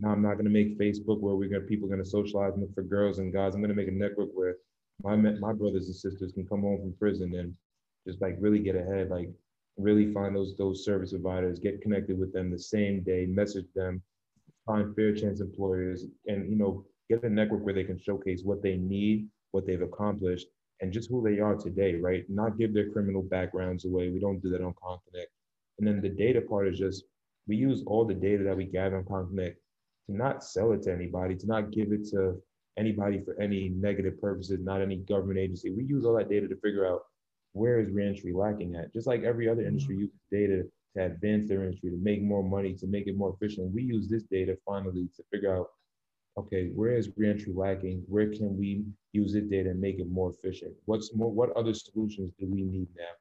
Now 0.00 0.10
I'm 0.10 0.22
not 0.22 0.34
going 0.34 0.44
to 0.44 0.50
make 0.50 0.78
Facebook 0.78 1.20
where 1.20 1.34
we're 1.34 1.48
going 1.48 1.62
people 1.62 1.86
are 1.86 1.94
going 1.94 2.04
to 2.04 2.08
socialize 2.08 2.52
and 2.52 2.62
look 2.62 2.74
for 2.74 2.82
girls 2.82 3.18
and 3.18 3.32
guys. 3.32 3.54
I'm 3.54 3.60
going 3.60 3.74
to 3.74 3.76
make 3.76 3.88
a 3.88 3.92
network 3.92 4.28
where 4.32 4.56
my 5.02 5.16
my 5.16 5.52
brothers 5.52 5.86
and 5.86 5.96
sisters 5.96 6.32
can 6.32 6.46
come 6.46 6.62
home 6.62 6.80
from 6.80 6.94
prison 6.98 7.34
and 7.34 7.54
just 8.06 8.20
like 8.20 8.36
really 8.40 8.58
get 8.60 8.76
ahead, 8.76 9.10
like 9.10 9.30
really 9.76 10.12
find 10.12 10.34
those 10.34 10.56
those 10.56 10.84
service 10.84 11.10
providers, 11.10 11.58
get 11.58 11.82
connected 11.82 12.18
with 12.18 12.32
them 12.32 12.50
the 12.50 12.58
same 12.58 13.02
day, 13.02 13.26
message 13.26 13.66
them, 13.74 14.02
find 14.64 14.94
fair 14.94 15.14
chance 15.14 15.40
employers, 15.40 16.04
and 16.26 16.50
you 16.50 16.56
know 16.56 16.84
get 17.08 17.22
a 17.22 17.30
network 17.30 17.64
where 17.64 17.74
they 17.74 17.84
can 17.84 17.98
showcase 17.98 18.42
what 18.42 18.62
they 18.62 18.76
need, 18.76 19.28
what 19.52 19.66
they've 19.66 19.82
accomplished, 19.82 20.46
and 20.80 20.92
just 20.92 21.08
who 21.08 21.22
they 21.22 21.40
are 21.40 21.54
today, 21.54 21.94
right? 21.96 22.24
Not 22.28 22.58
give 22.58 22.74
their 22.74 22.90
criminal 22.90 23.22
backgrounds 23.22 23.84
away. 23.84 24.10
We 24.10 24.18
don't 24.18 24.42
do 24.42 24.50
that 24.50 24.62
on 24.62 24.74
ConConnect. 24.74 25.26
And 25.78 25.86
then 25.86 26.00
the 26.00 26.08
data 26.08 26.40
part 26.40 26.68
is 26.68 26.78
just 26.78 27.04
we 27.46 27.56
use 27.56 27.82
all 27.86 28.04
the 28.04 28.14
data 28.14 28.42
that 28.44 28.56
we 28.56 28.64
gather 28.64 28.96
on 28.96 29.04
ConConnect 29.04 29.54
to 30.06 30.16
not 30.16 30.42
sell 30.42 30.72
it 30.72 30.82
to 30.82 30.92
anybody, 30.92 31.36
to 31.36 31.46
not 31.46 31.70
give 31.70 31.92
it 31.92 32.08
to 32.10 32.40
anybody 32.78 33.22
for 33.24 33.40
any 33.40 33.70
negative 33.70 34.20
purposes, 34.20 34.60
not 34.60 34.82
any 34.82 34.96
government 34.96 35.38
agency. 35.38 35.70
We 35.70 35.84
use 35.84 36.04
all 36.04 36.16
that 36.16 36.28
data 36.28 36.48
to 36.48 36.56
figure 36.56 36.86
out 36.86 37.02
where 37.52 37.80
is 37.80 37.90
reentry 37.90 38.32
lacking 38.32 38.76
at. 38.76 38.92
Just 38.92 39.06
like 39.06 39.22
every 39.22 39.48
other 39.48 39.62
industry 39.66 39.94
mm-hmm. 39.94 40.02
uses 40.02 40.20
data 40.30 40.62
to 40.94 41.04
advance 41.04 41.48
their 41.48 41.64
industry, 41.64 41.90
to 41.90 41.96
make 41.96 42.22
more 42.22 42.42
money, 42.42 42.74
to 42.74 42.86
make 42.86 43.06
it 43.06 43.16
more 43.16 43.34
efficient. 43.34 43.74
We 43.74 43.82
use 43.82 44.08
this 44.08 44.24
data 44.24 44.56
finally 44.66 45.08
to 45.16 45.22
figure 45.32 45.56
out, 45.56 45.68
okay, 46.38 46.70
where 46.74 46.96
is 46.96 47.10
reentry 47.16 47.52
lacking? 47.54 48.04
Where 48.08 48.30
can 48.30 48.58
we 48.58 48.84
use 49.12 49.32
this 49.32 49.44
data 49.44 49.70
and 49.70 49.80
make 49.80 49.98
it 49.98 50.10
more 50.10 50.30
efficient? 50.30 50.74
What's 50.84 51.14
more, 51.14 51.32
what 51.32 51.56
other 51.56 51.72
solutions 51.72 52.32
do 52.38 52.46
we 52.46 52.62
need 52.62 52.88
now? 52.96 53.14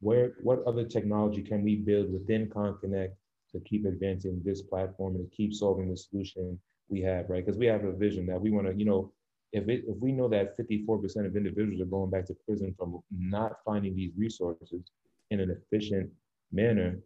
Where, 0.00 0.32
what 0.42 0.64
other 0.66 0.84
technology 0.84 1.42
can 1.42 1.62
we 1.62 1.76
build 1.76 2.12
within 2.12 2.48
ConConnect 2.48 3.12
to 3.52 3.60
keep 3.60 3.86
advancing 3.86 4.42
this 4.44 4.62
platform 4.62 5.14
and 5.14 5.30
to 5.30 5.36
keep 5.36 5.54
solving 5.54 5.90
the 5.90 5.96
solution 5.96 6.58
we 6.88 7.00
have, 7.02 7.28
right? 7.28 7.44
Because 7.44 7.58
we 7.58 7.66
have 7.66 7.84
a 7.84 7.92
vision 7.92 8.26
that 8.26 8.40
we 8.40 8.50
want 8.50 8.66
to, 8.66 8.74
you 8.74 8.84
know, 8.84 9.12
if 9.52 9.68
it, 9.68 9.84
if 9.86 9.96
we 9.98 10.12
know 10.12 10.28
that 10.28 10.58
54% 10.58 11.26
of 11.26 11.36
individuals 11.36 11.80
are 11.80 11.86
going 11.86 12.10
back 12.10 12.26
to 12.26 12.36
prison 12.46 12.74
from 12.78 13.00
not 13.10 13.52
finding 13.64 13.94
these 13.94 14.12
resources 14.16 14.90
in 15.30 15.40
an 15.40 15.50
efficient 15.50 16.10
manner, 16.52 16.98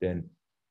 then 0.00 0.24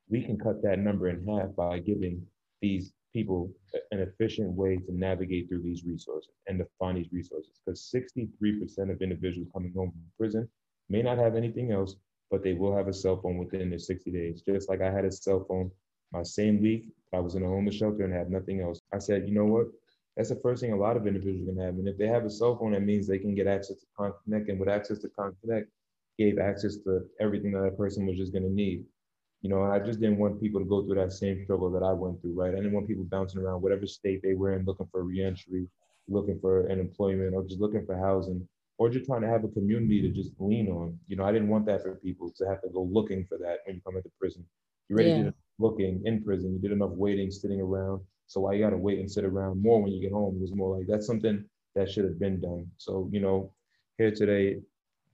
we 0.08 0.22
can 0.22 0.38
cut 0.38 0.62
that 0.62 0.78
number 0.78 1.08
in 1.08 1.26
half 1.26 1.54
by 1.56 1.78
giving 1.78 2.22
these 2.60 2.92
people 3.12 3.50
an 3.90 4.00
efficient 4.00 4.50
way 4.52 4.76
to 4.76 4.94
navigate 4.94 5.48
through 5.48 5.62
these 5.62 5.84
resources 5.84 6.30
and 6.46 6.58
to 6.58 6.66
find 6.78 6.98
these 6.98 7.12
resources. 7.12 7.60
Because 7.64 7.92
63% 7.94 8.90
of 8.90 9.02
individuals 9.02 9.48
coming 9.52 9.72
home 9.74 9.90
from 9.90 10.02
prison 10.18 10.48
may 10.88 11.02
not 11.02 11.18
have 11.18 11.36
anything 11.36 11.72
else, 11.72 11.96
but 12.30 12.42
they 12.42 12.54
will 12.54 12.74
have 12.74 12.88
a 12.88 12.92
cell 12.92 13.20
phone 13.20 13.38
within 13.38 13.70
their 13.70 13.78
60 13.78 14.10
days. 14.10 14.42
Just 14.42 14.68
like 14.68 14.80
I 14.80 14.90
had 14.90 15.04
a 15.04 15.12
cell 15.12 15.44
phone 15.48 15.70
my 16.12 16.22
same 16.22 16.60
week, 16.60 16.88
I 17.12 17.20
was 17.20 17.34
in 17.34 17.42
a 17.42 17.48
homeless 17.48 17.76
shelter 17.76 18.04
and 18.04 18.12
had 18.12 18.30
nothing 18.30 18.60
else. 18.60 18.80
I 18.92 18.98
said, 18.98 19.28
you 19.28 19.34
know 19.34 19.44
what? 19.44 19.66
That's 20.16 20.28
the 20.28 20.36
first 20.36 20.60
thing 20.60 20.72
a 20.72 20.76
lot 20.76 20.96
of 20.96 21.06
individuals 21.06 21.46
can 21.46 21.58
have. 21.58 21.74
And 21.74 21.88
if 21.88 21.96
they 21.96 22.06
have 22.06 22.24
a 22.24 22.30
cell 22.30 22.56
phone, 22.56 22.72
that 22.72 22.82
means 22.82 23.06
they 23.06 23.18
can 23.18 23.34
get 23.34 23.46
access 23.46 23.76
to 23.80 23.86
ConConnect. 23.98 24.48
And 24.48 24.60
with 24.60 24.68
access 24.68 24.98
to 24.98 25.08
ConConnect, 25.08 25.66
gave 26.18 26.38
access 26.38 26.76
to 26.84 27.06
everything 27.20 27.52
that 27.52 27.64
a 27.64 27.70
person 27.70 28.06
was 28.06 28.16
just 28.16 28.32
going 28.32 28.44
to 28.44 28.52
need. 28.52 28.84
You 29.40 29.50
know, 29.50 29.64
and 29.64 29.72
I 29.72 29.78
just 29.80 30.00
didn't 30.00 30.18
want 30.18 30.40
people 30.40 30.60
to 30.60 30.66
go 30.66 30.84
through 30.84 30.96
that 30.96 31.12
same 31.12 31.42
struggle 31.44 31.70
that 31.72 31.82
I 31.82 31.92
went 31.92 32.20
through, 32.20 32.34
right? 32.34 32.52
I 32.52 32.56
didn't 32.56 32.72
want 32.72 32.86
people 32.86 33.04
bouncing 33.04 33.40
around 33.40 33.62
whatever 33.62 33.86
state 33.86 34.20
they 34.22 34.34
were 34.34 34.52
in, 34.52 34.64
looking 34.64 34.86
for 34.92 35.02
reentry, 35.02 35.66
looking 36.08 36.38
for 36.38 36.66
an 36.66 36.78
employment, 36.78 37.34
or 37.34 37.42
just 37.42 37.60
looking 37.60 37.84
for 37.84 37.96
housing, 37.96 38.46
or 38.78 38.88
just 38.88 39.06
trying 39.06 39.22
to 39.22 39.28
have 39.28 39.44
a 39.44 39.48
community 39.48 40.00
to 40.02 40.10
just 40.10 40.30
lean 40.38 40.68
on. 40.68 40.96
You 41.08 41.16
know, 41.16 41.24
I 41.24 41.32
didn't 41.32 41.48
want 41.48 41.66
that 41.66 41.82
for 41.82 41.96
people 41.96 42.30
to 42.36 42.46
have 42.46 42.62
to 42.62 42.68
go 42.68 42.82
looking 42.82 43.24
for 43.24 43.36
that 43.38 43.58
when 43.66 43.76
you 43.76 43.82
come 43.84 43.96
into 43.96 44.10
prison. 44.20 44.44
You 44.88 44.94
already 44.94 45.10
yeah. 45.10 45.22
did 45.24 45.34
looking 45.62 46.02
in 46.04 46.22
prison. 46.22 46.52
You 46.52 46.58
did 46.58 46.72
enough 46.72 46.90
waiting, 46.90 47.30
sitting 47.30 47.60
around. 47.60 48.02
So 48.26 48.40
why 48.40 48.54
you 48.54 48.62
got 48.62 48.70
to 48.70 48.76
wait 48.76 48.98
and 48.98 49.10
sit 49.10 49.24
around 49.24 49.62
more 49.62 49.82
when 49.82 49.92
you 49.92 50.00
get 50.00 50.12
home? 50.12 50.36
It 50.36 50.42
was 50.42 50.54
more 50.54 50.76
like 50.76 50.86
that's 50.88 51.06
something 51.06 51.44
that 51.74 51.90
should 51.90 52.04
have 52.04 52.18
been 52.18 52.40
done. 52.40 52.66
So 52.78 53.08
you 53.12 53.20
know, 53.20 53.52
here 53.98 54.10
today, 54.10 54.60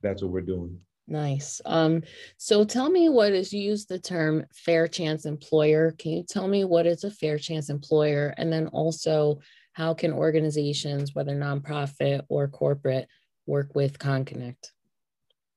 that's 0.03 0.23
what 0.23 0.33
we're 0.33 0.41
doing. 0.41 0.79
Nice. 1.09 1.61
Um, 1.65 2.03
so 2.37 2.65
tell 2.65 2.91
me 2.91 3.09
what 3.09 3.33
is 3.33 3.53
you 3.53 3.63
use 3.63 3.87
the 3.87 3.99
term 3.99 4.45
fair 4.53 4.87
chance 4.87 5.25
employer. 5.25 5.93
Can 5.99 6.13
you 6.13 6.23
tell 6.23 6.47
me 6.47 6.65
what 6.65 6.87
is 6.87 7.03
a 7.03 7.11
fair 7.11 7.39
chance 7.39 7.71
employer? 7.71 8.35
And 8.37 8.53
then 8.53 8.67
also 8.69 9.41
how 9.73 9.95
can 9.95 10.13
organizations, 10.13 11.15
whether 11.15 11.35
nonprofit 11.35 12.23
or 12.29 12.47
corporate, 12.49 13.09
work 13.47 13.75
with 13.75 13.99
ConConnect? 13.99 14.73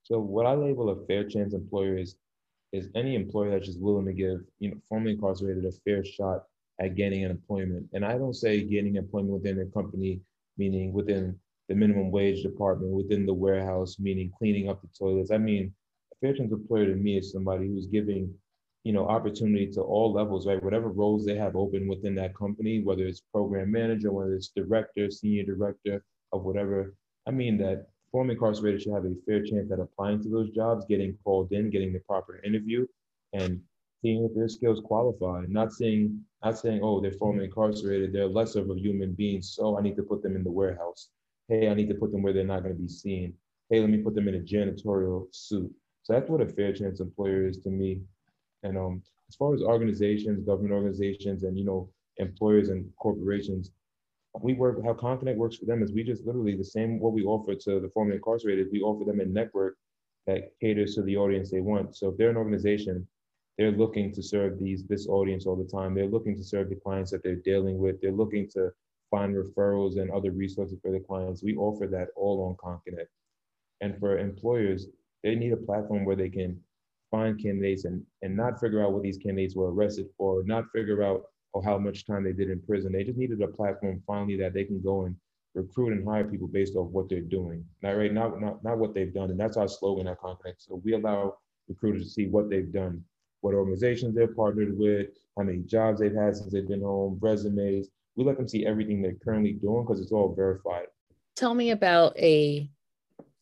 So 0.04 0.20
what 0.20 0.46
I 0.46 0.54
label 0.54 0.90
a 0.90 1.06
fair 1.06 1.26
chance 1.26 1.54
employer 1.54 1.98
is 1.98 2.16
is 2.72 2.90
any 2.96 3.16
employer 3.16 3.52
that's 3.52 3.68
just 3.68 3.80
willing 3.80 4.06
to 4.06 4.14
give, 4.14 4.42
you 4.60 4.72
know, 4.72 4.78
formerly 4.88 5.14
incarcerated 5.14 5.66
a 5.66 5.72
fair 5.84 6.04
shot 6.04 6.44
at 6.80 6.96
gaining 6.96 7.26
an 7.26 7.32
employment. 7.32 7.88
And 7.94 8.06
I 8.06 8.18
don't 8.18 8.34
say 8.34 8.62
getting 8.62 8.96
employment 8.96 9.34
within 9.34 9.60
a 9.60 9.66
company, 9.66 10.22
meaning 10.58 10.94
within 10.94 11.38
the 11.70 11.76
minimum 11.76 12.12
wage 12.12 12.44
department, 12.44 12.92
within 12.92 13.26
the 13.26 13.34
warehouse, 13.34 13.98
meaning 14.00 14.32
cleaning 14.38 14.70
up 14.70 14.82
the 14.82 14.88
toilets. 14.98 15.32
I 15.32 15.38
mean, 15.38 15.74
a 16.14 16.16
fair 16.20 16.34
chance 16.34 16.52
employer 16.52 16.88
to 16.88 16.96
me 16.96 17.18
is 17.18 17.32
somebody 17.32 17.68
who's 17.68 17.88
giving, 17.88 18.34
you 18.84 18.94
know, 18.94 19.08
opportunity 19.08 19.68
to 19.74 19.82
all 19.82 20.12
levels, 20.14 20.48
right? 20.48 20.64
Whatever 20.64 20.90
roles 20.90 21.26
they 21.26 21.36
have 21.36 21.56
open 21.56 21.88
within 21.88 22.16
that 22.16 22.36
company, 22.36 22.82
whether 22.82 23.06
it's 23.06 23.22
program 23.34 23.72
manager, 23.72 24.12
whether 24.12 24.34
it's 24.34 24.50
director, 24.50 25.12
senior 25.12 25.44
director 25.44 26.04
of 26.32 26.44
whatever. 26.44 26.96
I 27.28 27.32
mean 27.32 27.58
that 27.60 27.88
formerly 28.12 28.36
incarcerated 28.36 28.82
should 28.82 28.94
have 28.94 29.06
a 29.06 29.16
fair 29.26 29.44
chance 29.44 29.72
at 29.72 29.80
applying 29.80 30.22
to 30.24 30.30
those 30.30 30.50
jobs, 30.52 30.86
getting 30.88 31.18
called 31.24 31.52
in, 31.52 31.70
getting 31.70 31.94
the 31.94 32.00
proper 32.00 32.42
interview, 32.44 32.86
and 33.34 33.62
seeing 34.02 34.26
if 34.26 34.36
their 34.36 34.50
skills 34.50 34.82
qualify. 34.84 35.46
Not 35.48 35.72
saying, 35.72 36.20
not 36.44 36.58
saying, 36.58 36.82
oh, 36.84 37.00
they're 37.00 37.12
formerly 37.14 37.46
incarcerated, 37.46 38.14
they're 38.14 38.28
less 38.28 38.56
of 38.56 38.70
a 38.70 38.76
human 38.76 39.14
being, 39.14 39.42
so 39.42 39.78
I 39.78 39.82
need 39.82 39.96
to 39.98 40.04
put 40.04 40.24
them 40.24 40.36
in 40.36 40.44
the 40.44 40.52
warehouse. 40.52 41.10
Hey, 41.48 41.70
I 41.70 41.74
need 41.74 41.90
to 41.90 41.96
put 41.96 42.12
them 42.12 42.22
where 42.22 42.34
they're 42.34 42.44
not 42.44 42.64
going 42.64 42.76
to 42.76 42.82
be 42.82 42.88
seen. 42.88 43.34
Hey, 43.70 43.80
let 43.80 43.90
me 43.90 44.00
put 44.00 44.16
them 44.16 44.28
in 44.28 44.36
a 44.36 44.40
janitorial 44.40 45.28
suit. 45.32 45.72
So 46.04 46.14
that's 46.14 46.30
what 46.30 46.42
a 46.42 46.46
fair 46.46 46.74
chance 46.74 47.00
employer 47.00 47.48
is 47.48 47.58
to 47.60 47.70
me. 47.70 48.02
And 48.64 48.78
um, 48.78 49.02
as 49.30 49.36
far 49.36 49.54
as 49.54 49.62
organizations, 49.62 50.46
government 50.46 50.74
organizations, 50.74 51.44
and 51.44 51.58
you 51.58 51.64
know, 51.64 51.90
employers 52.18 52.70
and 52.70 52.90
corporations, 52.98 53.72
we 54.40 54.54
work 54.54 54.84
how 54.84 54.94
ConConnect 54.94 55.36
works 55.36 55.58
for 55.58 55.66
them 55.66 55.84
is 55.84 55.92
we 55.92 56.04
just 56.04 56.26
literally 56.26 56.56
the 56.56 56.64
same 56.64 57.00
what 57.00 57.14
we 57.14 57.24
offer 57.24 57.54
to 57.54 57.80
the 57.80 57.90
formerly 57.94 58.18
incarcerated, 58.18 58.68
we 58.72 58.82
offer 58.82 59.04
them 59.04 59.20
a 59.20 59.26
network 59.26 59.76
that 60.28 60.52
caters 60.62 60.96
to 60.96 61.02
the 61.02 61.18
audience 61.18 61.52
they 61.52 61.60
want. 61.60 61.96
So 61.96 62.10
if 62.10 62.18
they're 62.18 62.30
an 62.30 62.38
organization, 62.38 63.08
they're 63.58 63.72
looking 63.72 64.14
to 64.14 64.24
serve 64.24 64.60
these 64.60 64.86
this 64.86 65.08
audience 65.08 65.46
all 65.46 65.56
the 65.56 65.70
time. 65.70 65.94
They're 65.94 66.08
looking 66.08 66.38
to 66.38 66.44
serve 66.44 66.70
the 66.70 66.76
clients 66.76 67.12
that 67.12 67.24
they're 67.24 67.36
dealing 67.36 67.78
with. 67.78 68.02
They're 68.02 68.12
looking 68.12 68.48
to 68.54 68.72
find 69.10 69.36
referrals 69.36 70.00
and 70.00 70.10
other 70.10 70.32
resources 70.32 70.80
for 70.82 70.92
the 70.92 71.00
clients. 71.00 71.44
We 71.44 71.56
offer 71.56 71.88
that 71.88 72.08
all 72.16 72.42
on 72.48 72.56
ConConnect. 72.56 73.08
And 73.82 74.00
for 74.00 74.18
employers, 74.18 74.88
they 75.24 75.36
need 75.36 75.52
a 75.52 75.58
platform 75.58 76.06
where 76.06 76.16
they 76.16 76.30
can 76.30 76.60
find 77.10 77.42
candidates 77.42 77.84
and, 77.84 78.04
and 78.22 78.36
not 78.36 78.60
figure 78.60 78.82
out 78.82 78.94
what 78.94 79.04
these 79.04 79.18
candidates 79.18 79.56
were 79.56 79.72
arrested 79.74 80.08
for, 80.18 80.44
not 80.46 80.66
figure 80.74 81.04
out 81.04 81.24
or 81.54 81.64
how 81.64 81.78
much 81.78 82.06
time 82.06 82.24
they 82.24 82.34
did 82.34 82.50
in 82.50 82.62
prison. 82.62 82.92
They 82.92 83.04
just 83.04 83.18
needed 83.18 83.42
a 83.42 83.48
platform 83.48 84.02
finally 84.08 84.38
that 84.38 84.54
they 84.54 84.64
can 84.64 84.82
go 84.82 85.06
and 85.06 85.16
recruit 85.54 85.94
and 85.94 86.08
hire 86.08 86.24
people 86.24 86.48
based 86.48 86.76
off 86.76 86.90
what 86.92 87.10
they're 87.10 87.22
doing. 87.22 87.66
Not 87.82 87.98
right, 87.98 88.14
not, 88.14 88.40
not, 88.40 88.64
not 88.64 88.78
what 88.78 88.94
they've 88.94 89.14
done. 89.14 89.32
And 89.32 89.40
that's 89.40 89.58
our 89.58 89.68
slogan 89.68 90.08
at 90.08 90.20
ConConnect. 90.20 90.56
So 90.60 90.82
we 90.84 90.94
allow 90.94 91.36
recruiters 91.68 92.04
to 92.04 92.10
see 92.10 92.28
what 92.28 92.50
they've 92.50 92.72
done, 92.72 93.04
what 93.42 93.54
organizations 93.54 94.16
they're 94.16 94.34
partnered 94.34 94.78
with, 94.78 95.08
how 95.38 95.44
many 95.44 95.60
jobs 95.60 96.00
they've 96.00 96.16
had 96.16 96.36
since 96.36 96.52
they've 96.52 96.68
been 96.68 96.82
home, 96.82 97.18
resumes. 97.22 97.90
We 98.16 98.24
let 98.24 98.38
them 98.38 98.48
see 98.48 98.66
everything 98.66 99.02
they're 99.02 99.16
currently 99.24 99.54
doing 99.54 99.84
because 99.86 100.02
it's 100.02 100.12
all 100.12 100.34
verified. 100.34 100.88
Tell 101.36 101.54
me 101.54 101.72
about 101.72 102.18
a 102.18 102.70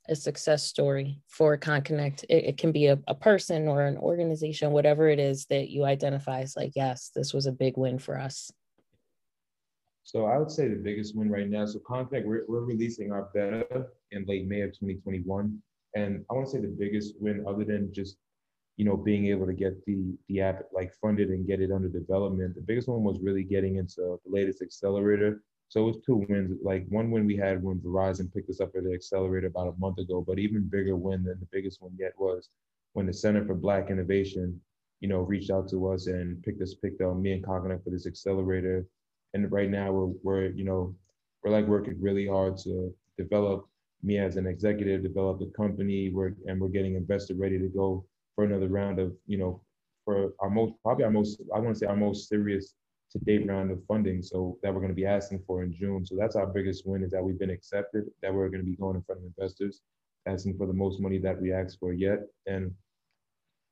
a 0.09 0.15
success 0.15 0.63
story 0.63 1.21
for 1.27 1.57
ConConnect? 1.57 2.25
It, 2.29 2.45
it 2.45 2.57
can 2.57 2.71
be 2.71 2.87
a, 2.87 2.99
a 3.07 3.15
person 3.15 3.67
or 3.67 3.83
an 3.83 3.97
organization, 3.97 4.71
whatever 4.71 5.07
it 5.07 5.19
is 5.19 5.45
that 5.45 5.69
you 5.69 5.85
identify 5.85 6.41
as 6.41 6.55
like, 6.55 6.73
yes, 6.75 7.11
this 7.15 7.33
was 7.33 7.45
a 7.45 7.51
big 7.51 7.77
win 7.77 7.99
for 7.99 8.19
us. 8.19 8.51
So 10.03 10.25
I 10.25 10.37
would 10.37 10.49
say 10.49 10.67
the 10.67 10.75
biggest 10.75 11.15
win 11.15 11.29
right 11.29 11.49
now. 11.49 11.65
So 11.65 11.79
ConConnect, 11.79 12.25
we're, 12.25 12.45
we're 12.47 12.61
releasing 12.65 13.11
our 13.11 13.29
beta 13.33 13.85
in 14.11 14.25
late 14.25 14.47
May 14.47 14.61
of 14.61 14.71
2021. 14.71 15.61
And 15.95 16.25
I 16.29 16.33
want 16.33 16.47
to 16.47 16.51
say 16.51 16.59
the 16.59 16.67
biggest 16.67 17.15
win, 17.19 17.45
other 17.47 17.63
than 17.63 17.93
just 17.93 18.17
you 18.77 18.85
know 18.85 18.95
being 18.95 19.27
able 19.27 19.45
to 19.45 19.53
get 19.53 19.73
the 19.85 20.17
the 20.29 20.39
app 20.39 20.61
like 20.71 20.93
funded 21.01 21.29
and 21.29 21.45
get 21.45 21.61
it 21.61 21.71
under 21.71 21.89
development, 21.89 22.55
the 22.55 22.61
biggest 22.61 22.87
one 22.87 23.03
was 23.03 23.19
really 23.21 23.43
getting 23.43 23.75
into 23.77 24.19
the 24.23 24.31
latest 24.31 24.61
accelerator. 24.61 25.43
So 25.69 25.81
it 25.81 25.85
was 25.85 26.03
two 26.05 26.25
wins. 26.27 26.57
Like 26.63 26.85
one 26.89 27.11
win 27.11 27.25
we 27.25 27.37
had 27.37 27.63
when 27.63 27.79
Verizon 27.79 28.33
picked 28.33 28.49
us 28.49 28.59
up 28.59 28.71
for 28.71 28.81
the 28.81 28.93
accelerator 28.93 29.47
about 29.47 29.67
a 29.67 29.79
month 29.79 29.99
ago, 29.99 30.23
but 30.27 30.39
even 30.39 30.67
bigger 30.67 30.95
win 30.95 31.23
than 31.23 31.39
the 31.39 31.47
biggest 31.51 31.81
one 31.81 31.95
yet 31.97 32.13
was 32.17 32.49
when 32.93 33.05
the 33.05 33.13
Center 33.13 33.45
for 33.45 33.53
Black 33.55 33.89
Innovation, 33.89 34.59
you 34.99 35.07
know, 35.07 35.19
reached 35.19 35.51
out 35.51 35.69
to 35.69 35.89
us 35.91 36.07
and 36.07 36.41
picked 36.43 36.61
us, 36.61 36.73
picked 36.73 37.01
up 37.01 37.15
me 37.15 37.33
and 37.33 37.45
ConConnect 37.45 37.83
for 37.83 37.91
this 37.91 38.07
accelerator 38.07 38.85
and 39.33 39.51
right 39.51 39.69
now 39.69 39.91
we're, 39.91 40.13
we're 40.23 40.45
you 40.51 40.63
know 40.63 40.95
we're 41.43 41.51
like 41.51 41.65
working 41.65 41.95
really 41.99 42.27
hard 42.27 42.57
to 42.57 42.93
develop 43.17 43.67
me 44.03 44.17
as 44.17 44.37
an 44.37 44.47
executive 44.47 45.03
develop 45.03 45.39
the 45.39 45.51
company 45.55 46.09
we're, 46.09 46.33
and 46.47 46.59
we're 46.59 46.67
getting 46.67 46.95
invested 46.95 47.37
ready 47.39 47.59
to 47.59 47.67
go 47.67 48.05
for 48.35 48.43
another 48.43 48.67
round 48.67 48.99
of 48.99 49.13
you 49.27 49.37
know 49.37 49.61
for 50.05 50.33
our 50.39 50.49
most 50.49 50.73
probably 50.83 51.03
our 51.03 51.11
most 51.11 51.41
i 51.53 51.59
want 51.59 51.75
to 51.75 51.79
say 51.79 51.85
our 51.85 51.95
most 51.95 52.29
serious 52.29 52.73
to 53.11 53.19
date 53.19 53.47
round 53.47 53.71
of 53.71 53.83
funding 53.87 54.21
so 54.21 54.57
that 54.61 54.73
we're 54.73 54.81
going 54.81 54.91
to 54.91 54.95
be 54.95 55.05
asking 55.05 55.41
for 55.45 55.63
in 55.63 55.73
june 55.73 56.05
so 56.05 56.15
that's 56.17 56.35
our 56.35 56.47
biggest 56.47 56.85
win 56.85 57.03
is 57.03 57.11
that 57.11 57.23
we've 57.23 57.39
been 57.39 57.49
accepted 57.49 58.05
that 58.21 58.33
we're 58.33 58.49
going 58.49 58.63
to 58.63 58.69
be 58.69 58.75
going 58.75 58.95
in 58.95 59.01
front 59.03 59.19
of 59.21 59.25
investors 59.25 59.81
asking 60.25 60.55
for 60.57 60.67
the 60.67 60.73
most 60.73 60.99
money 60.99 61.17
that 61.17 61.39
we 61.41 61.51
asked 61.51 61.77
for 61.79 61.93
yet 61.93 62.19
and 62.45 62.71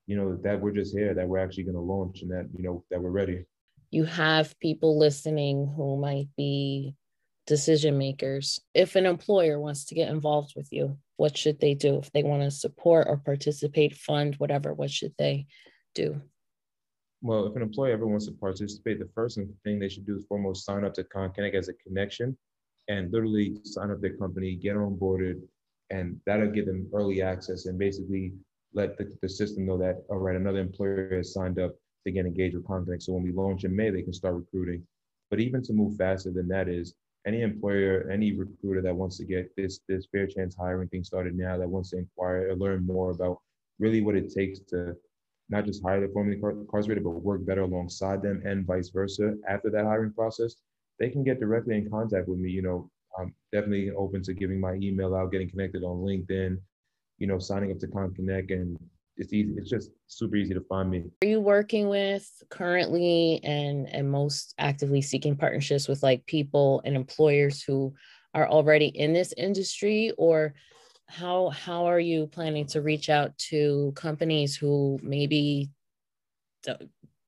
you 0.06 0.16
know 0.16 0.38
that 0.44 0.60
we're 0.60 0.72
just 0.72 0.96
here 0.96 1.14
that 1.14 1.28
we're 1.28 1.38
actually 1.38 1.64
going 1.64 1.76
to 1.76 1.82
launch 1.82 2.22
and 2.22 2.32
that 2.32 2.48
you 2.56 2.64
know 2.64 2.84
that 2.90 3.02
we're 3.02 3.10
ready 3.10 3.46
you 3.92 4.04
have 4.04 4.58
people 4.60 4.98
listening 4.98 5.72
who 5.76 5.98
might 5.98 6.28
be 6.36 6.96
decision 7.48 7.98
makers. 7.98 8.60
If 8.76 8.96
an 8.96 9.08
employer 9.08 9.60
wants 9.60 9.86
to 9.86 9.96
get 9.96 10.10
involved 10.10 10.54
with 10.56 10.68
you, 10.72 10.98
what 11.16 11.36
should 11.36 11.60
they 11.60 11.74
do? 11.74 11.98
If 11.98 12.12
they 12.12 12.22
want 12.22 12.44
to 12.44 12.52
support 12.52 13.08
or 13.10 13.18
participate, 13.18 13.96
fund, 13.96 14.36
whatever, 14.36 14.74
what 14.74 14.92
should 14.92 15.14
they 15.18 15.48
do? 15.96 16.22
Well, 17.22 17.48
if 17.48 17.56
an 17.56 17.64
employer 17.64 17.94
ever 17.94 18.06
wants 18.06 18.28
to 18.28 18.32
participate, 18.32 19.00
the 19.00 19.10
first 19.16 19.40
thing 19.64 19.80
they 19.80 19.90
should 19.90 20.06
do 20.06 20.18
is 20.18 20.26
foremost 20.26 20.66
sign 20.66 20.84
up 20.84 20.94
to 20.96 21.04
ConConnect 21.04 21.56
as 21.56 21.68
a 21.68 21.74
connection 21.74 22.38
and 22.88 23.12
literally 23.12 23.60
sign 23.64 23.92
up 23.92 24.02
their 24.02 24.16
company, 24.16 24.56
get 24.56 24.76
onboarded, 24.76 25.42
and 25.90 26.20
that'll 26.26 26.52
give 26.52 26.68
them 26.68 26.88
early 26.94 27.22
access 27.22 27.66
and 27.66 27.80
basically 27.80 28.34
let 28.74 28.98
the, 28.98 29.12
the 29.22 29.30
system 29.30 29.66
know 29.66 29.78
that, 29.78 30.04
all 30.10 30.18
right, 30.18 30.36
another 30.36 30.60
employer 30.60 31.10
has 31.16 31.34
signed 31.34 31.60
up 31.60 31.76
to 32.06 32.12
get 32.12 32.26
engaged 32.26 32.56
with 32.56 32.66
ConConnect. 32.66 33.02
So 33.02 33.14
when 33.14 33.24
we 33.24 33.32
launch 33.32 33.64
in 33.64 33.76
May, 33.76 33.90
they 33.90 34.04
can 34.04 34.14
start 34.14 34.36
recruiting. 34.36 34.86
But 35.30 35.40
even 35.40 35.64
to 35.64 35.74
move 35.74 35.98
faster 35.98 36.32
than 36.32 36.48
that 36.50 36.70
is 36.70 36.94
any 37.26 37.42
employer, 37.42 38.10
any 38.12 38.32
recruiter 38.34 38.82
that 38.82 38.96
wants 38.96 39.18
to 39.18 39.26
get 39.26 39.54
this 39.58 39.82
this 39.90 40.08
fair 40.12 40.28
chance 40.28 40.56
hiring 40.56 40.88
thing 40.88 41.04
started 41.04 41.36
now, 41.36 41.58
that 41.58 41.68
wants 41.68 41.90
to 41.90 41.98
inquire 41.98 42.50
or 42.50 42.56
learn 42.56 42.86
more 42.86 43.12
about 43.12 43.40
really 43.80 44.02
what 44.02 44.16
it 44.16 44.34
takes 44.34 44.60
to 44.70 44.96
not 45.50 45.66
just 45.66 45.84
hire 45.84 46.02
the 46.02 46.12
formerly 46.14 46.38
incarcerated, 46.38 47.04
but 47.04 47.12
work 47.12 47.46
better 47.46 47.62
alongside 47.62 48.22
them 48.22 48.42
and 48.46 48.66
vice 48.66 48.90
versa 48.90 49.36
after 49.48 49.70
that 49.70 49.86
hiring 49.86 50.12
process, 50.12 50.56
they 51.00 51.10
can 51.10 51.24
get 51.24 51.40
directly 51.40 51.78
in 51.78 51.90
contact 51.90 52.28
with 52.28 52.40
me. 52.40 52.52
You 52.52 52.62
know, 52.62 52.90
I'm 53.18 53.34
definitely 53.52 53.92
open 53.92 54.22
to 54.24 54.34
giving 54.34 54.60
my 54.60 54.74
email 54.76 55.16
out, 55.16 55.32
getting 55.32 55.50
connected 55.50 55.84
on 55.84 55.98
LinkedIn, 55.98 56.58
you 57.18 57.28
know, 57.28 57.40
signing 57.40 57.72
up 57.72 57.80
to 57.80 57.88
ConConnect 57.88 58.52
and 58.52 58.78
it's 59.18 59.34
easy. 59.34 59.54
It's 59.58 59.70
just 59.70 59.92
super 60.08 60.36
easy 60.36 60.54
to 60.54 60.62
find 60.62 60.92
me. 60.92 61.06
Are 61.24 61.28
you 61.28 61.42
working 61.42 61.90
with 61.90 62.30
currently 62.50 63.40
and 63.44 63.88
and 63.90 64.10
most 64.10 64.54
actively 64.60 65.02
seeking 65.02 65.36
partnerships 65.36 65.88
with 65.88 66.04
like 66.04 66.26
people 66.28 66.82
and 66.86 66.96
employers 66.96 67.64
who 67.64 67.94
are 68.34 68.48
already 68.48 68.88
in 68.88 69.14
this 69.14 69.34
industry 69.36 70.12
or 70.18 70.54
how 71.08 71.50
how 71.50 71.86
are 71.86 72.00
you 72.00 72.28
planning 72.28 72.66
to 72.68 72.82
reach 72.82 73.10
out 73.10 73.38
to 73.38 73.94
companies 73.96 74.56
who 74.56 75.00
maybe 75.02 75.70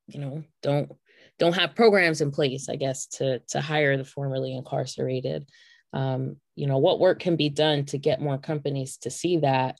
you 0.07 0.19
know 0.19 0.43
don't 0.61 0.91
don't 1.37 1.55
have 1.55 1.75
programs 1.75 2.19
in 2.19 2.29
place 2.29 2.67
i 2.67 2.75
guess 2.75 3.05
to 3.05 3.39
to 3.47 3.61
hire 3.61 3.97
the 3.97 4.05
formerly 4.05 4.55
incarcerated? 4.55 5.49
Um, 5.91 6.35
you 6.55 6.67
know 6.67 6.77
what 6.77 6.99
work 6.99 7.19
can 7.19 7.35
be 7.35 7.49
done 7.49 7.85
to 7.85 7.97
get 7.97 8.21
more 8.21 8.37
companies 8.37 8.97
to 8.97 9.09
see 9.09 9.37
that 9.37 9.79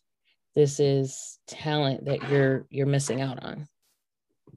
this 0.55 0.79
is 0.79 1.37
talent 1.47 2.05
that 2.05 2.29
you're 2.29 2.65
you're 2.69 2.87
missing 2.87 3.21
out 3.21 3.43
on? 3.43 3.67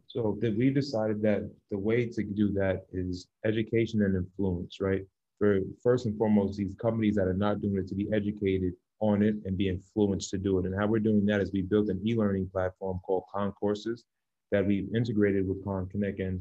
So 0.06 0.38
that 0.40 0.56
we 0.56 0.70
decided 0.70 1.20
that 1.22 1.50
the 1.70 1.78
way 1.78 2.06
to 2.06 2.22
do 2.22 2.52
that 2.52 2.86
is 2.92 3.26
education 3.44 4.02
and 4.02 4.16
influence 4.16 4.78
right? 4.80 5.02
For 5.38 5.58
first 5.82 6.06
and 6.06 6.16
foremost 6.16 6.56
these 6.56 6.74
companies 6.80 7.16
that 7.16 7.26
are 7.26 7.34
not 7.34 7.60
doing 7.60 7.76
it 7.76 7.88
to 7.88 7.94
be 7.96 8.08
educated 8.14 8.74
on 9.02 9.22
it 9.22 9.34
and 9.44 9.58
be 9.58 9.68
influenced 9.68 10.30
to 10.30 10.38
do 10.38 10.58
it 10.58 10.64
and 10.64 10.74
how 10.78 10.86
we're 10.86 10.98
doing 10.98 11.26
that 11.26 11.40
is 11.40 11.52
we 11.52 11.60
built 11.60 11.88
an 11.88 12.00
e-learning 12.06 12.48
platform 12.52 13.00
called 13.04 13.24
concourses 13.34 14.04
that 14.50 14.64
we've 14.64 14.88
integrated 14.94 15.46
with 15.46 15.64
ConConnect 15.64 16.20
and 16.20 16.40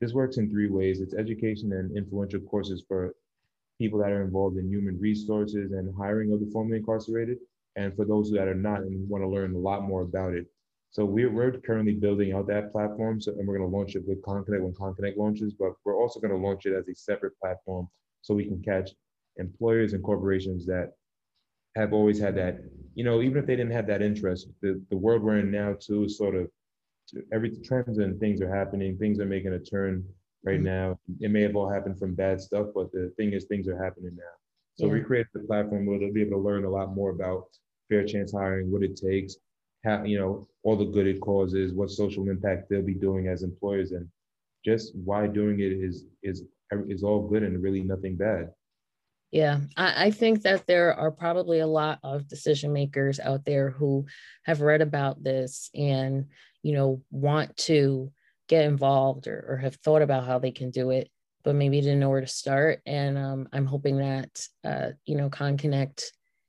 this 0.00 0.12
works 0.12 0.38
in 0.38 0.50
three 0.50 0.68
ways 0.68 1.00
it's 1.00 1.14
education 1.14 1.72
and 1.72 1.96
influential 1.96 2.40
courses 2.40 2.82
for 2.88 3.14
people 3.78 4.00
that 4.00 4.10
are 4.10 4.22
involved 4.22 4.56
in 4.56 4.68
human 4.68 4.98
resources 4.98 5.72
and 5.72 5.94
hiring 5.96 6.32
of 6.32 6.40
the 6.40 6.50
formerly 6.50 6.78
incarcerated 6.78 7.38
and 7.76 7.94
for 7.94 8.04
those 8.04 8.30
that 8.30 8.48
are 8.48 8.54
not 8.54 8.80
and 8.80 9.08
want 9.08 9.22
to 9.22 9.28
learn 9.28 9.54
a 9.54 9.58
lot 9.58 9.84
more 9.84 10.02
about 10.02 10.34
it. 10.34 10.46
So 10.90 11.04
we're, 11.04 11.30
we're 11.30 11.52
currently 11.52 11.94
building 11.94 12.32
out 12.32 12.48
that 12.48 12.72
platform. 12.72 13.20
So, 13.20 13.32
and 13.32 13.46
we're 13.46 13.58
going 13.58 13.70
to 13.70 13.76
launch 13.76 13.94
it 13.94 14.02
with 14.06 14.22
ConConnect 14.22 14.62
when 14.62 14.72
ConConnect 14.72 15.16
launches, 15.16 15.52
but 15.52 15.72
we're 15.84 15.96
also 15.96 16.18
going 16.18 16.32
to 16.32 16.36
launch 16.36 16.66
it 16.66 16.74
as 16.74 16.88
a 16.88 16.94
separate 16.94 17.38
platform 17.38 17.88
so 18.22 18.34
we 18.34 18.46
can 18.46 18.60
catch 18.62 18.90
employers 19.36 19.92
and 19.92 20.02
corporations 20.02 20.66
that 20.66 20.94
have 21.78 21.92
always 21.92 22.18
had 22.18 22.34
that, 22.36 22.60
you 22.94 23.04
know, 23.04 23.22
even 23.22 23.38
if 23.38 23.46
they 23.46 23.56
didn't 23.56 23.72
have 23.72 23.86
that 23.86 24.02
interest, 24.02 24.48
the, 24.60 24.82
the 24.90 24.96
world 24.96 25.22
we're 25.22 25.38
in 25.38 25.50
now 25.50 25.76
too 25.78 26.04
is 26.04 26.18
sort 26.18 26.34
of 26.34 26.48
every 27.32 27.50
trends 27.64 27.98
and 27.98 28.18
things 28.20 28.40
are 28.40 28.54
happening. 28.54 28.98
Things 28.98 29.18
are 29.20 29.26
making 29.26 29.52
a 29.54 29.58
turn 29.58 30.04
right 30.44 30.56
mm-hmm. 30.56 30.64
now. 30.64 30.98
It 31.20 31.30
may 31.30 31.42
have 31.42 31.56
all 31.56 31.70
happened 31.70 31.98
from 31.98 32.14
bad 32.14 32.40
stuff, 32.40 32.68
but 32.74 32.92
the 32.92 33.12
thing 33.16 33.32
is 33.32 33.44
things 33.44 33.68
are 33.68 33.82
happening 33.82 34.12
now. 34.16 34.34
So 34.78 34.86
yeah. 34.86 34.92
we 34.92 35.00
created 35.00 35.28
the 35.34 35.40
platform 35.40 35.86
where 35.86 35.98
they'll 35.98 36.12
be 36.12 36.22
able 36.22 36.38
to 36.38 36.44
learn 36.44 36.64
a 36.64 36.70
lot 36.70 36.94
more 36.94 37.10
about 37.10 37.46
fair 37.88 38.04
chance 38.04 38.32
hiring, 38.32 38.70
what 38.70 38.82
it 38.82 38.96
takes, 38.96 39.36
how, 39.84 40.04
you 40.04 40.18
know, 40.18 40.46
all 40.62 40.76
the 40.76 40.84
good 40.84 41.06
it 41.06 41.20
causes, 41.20 41.72
what 41.72 41.90
social 41.90 42.28
impact 42.28 42.68
they'll 42.68 42.82
be 42.82 42.94
doing 42.94 43.28
as 43.28 43.42
employers, 43.42 43.92
and 43.92 44.06
just 44.64 44.94
why 44.96 45.26
doing 45.26 45.60
it 45.60 45.72
is 45.72 46.04
is 46.22 46.44
is 46.88 47.02
all 47.02 47.26
good 47.26 47.42
and 47.42 47.62
really 47.62 47.82
nothing 47.82 48.16
bad. 48.16 48.50
Yeah, 49.30 49.60
I, 49.76 50.06
I 50.06 50.10
think 50.10 50.42
that 50.42 50.66
there 50.66 50.94
are 50.94 51.10
probably 51.10 51.60
a 51.60 51.66
lot 51.66 51.98
of 52.02 52.28
decision 52.28 52.72
makers 52.72 53.20
out 53.20 53.44
there 53.44 53.70
who 53.70 54.06
have 54.44 54.60
read 54.62 54.80
about 54.80 55.22
this 55.22 55.70
and 55.74 56.26
you 56.62 56.72
know 56.72 57.02
want 57.10 57.56
to 57.56 58.10
get 58.48 58.64
involved 58.64 59.26
or, 59.26 59.44
or 59.48 59.56
have 59.58 59.76
thought 59.76 60.00
about 60.02 60.24
how 60.24 60.38
they 60.38 60.50
can 60.50 60.70
do 60.70 60.90
it, 60.90 61.10
but 61.44 61.54
maybe 61.54 61.80
didn't 61.80 62.00
know 62.00 62.08
where 62.08 62.22
to 62.22 62.26
start. 62.26 62.80
And 62.86 63.18
um, 63.18 63.48
I'm 63.52 63.66
hoping 63.66 63.98
that 63.98 64.46
uh, 64.64 64.90
you 65.04 65.16
know 65.16 65.28
ConConnect 65.28 66.04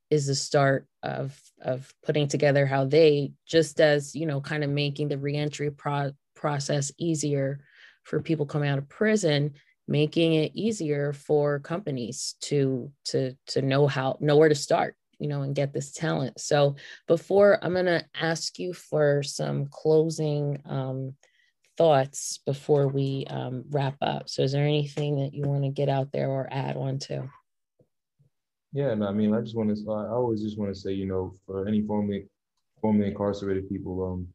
is 0.10 0.26
the 0.28 0.36
start 0.36 0.88
of 1.04 1.38
of 1.62 1.94
putting 2.06 2.28
together 2.28 2.66
how 2.66 2.86
they 2.86 3.34
just 3.46 3.82
as 3.82 4.16
you 4.16 4.26
know 4.26 4.40
kind 4.40 4.64
of 4.64 4.70
making 4.70 5.10
the 5.10 5.18
reentry 5.18 5.70
pro- 5.70 6.14
process 6.36 6.92
easier 6.98 7.60
for 8.04 8.22
people 8.22 8.46
coming 8.46 8.70
out 8.70 8.78
of 8.78 8.90
prison 8.90 9.54
making 9.90 10.34
it 10.34 10.52
easier 10.54 11.12
for 11.12 11.60
companies 11.60 12.36
to 12.42 12.92
to 13.06 13.36
to 13.48 13.62
know 13.62 13.88
how 13.88 14.18
know 14.20 14.38
where 14.38 14.50
to 14.50 14.56
start 14.56 14.96
you 15.18 15.28
know 15.28 15.42
and 15.42 15.56
get 15.56 15.74
this 15.74 15.92
talent. 15.92 16.40
So 16.40 16.76
before 17.08 17.60
i'm 17.64 17.74
going 17.74 17.86
to 17.86 18.06
ask 18.14 18.60
you 18.60 18.74
for 18.74 19.24
some 19.24 19.66
closing 19.66 20.62
um, 20.66 21.16
thoughts 21.76 22.40
before 22.46 22.90
we 22.90 23.26
um, 23.30 23.64
wrap 23.72 23.96
up. 24.02 24.30
So 24.30 24.44
is 24.44 24.52
there 24.52 24.66
anything 24.66 25.18
that 25.20 25.34
you 25.34 25.44
want 25.44 25.64
to 25.64 25.70
get 25.70 25.88
out 25.88 26.12
there 26.12 26.30
or 26.30 26.48
add 26.52 26.76
on 26.76 27.00
to? 27.08 27.30
Yeah, 28.74 28.94
no, 28.94 29.08
I 29.08 29.14
mean, 29.14 29.34
I 29.34 29.40
just 29.40 29.56
want 29.56 29.76
to, 29.76 29.92
I 29.92 30.10
always 30.10 30.44
just 30.44 30.60
want 30.60 30.74
to 30.74 30.80
say, 30.80 30.92
you 30.92 31.08
know, 31.08 31.34
for 31.48 31.68
any 31.68 31.82
formerly, 31.82 32.28
formerly 32.82 33.08
incarcerated 33.08 33.70
people, 33.70 34.04
um, 34.06 34.28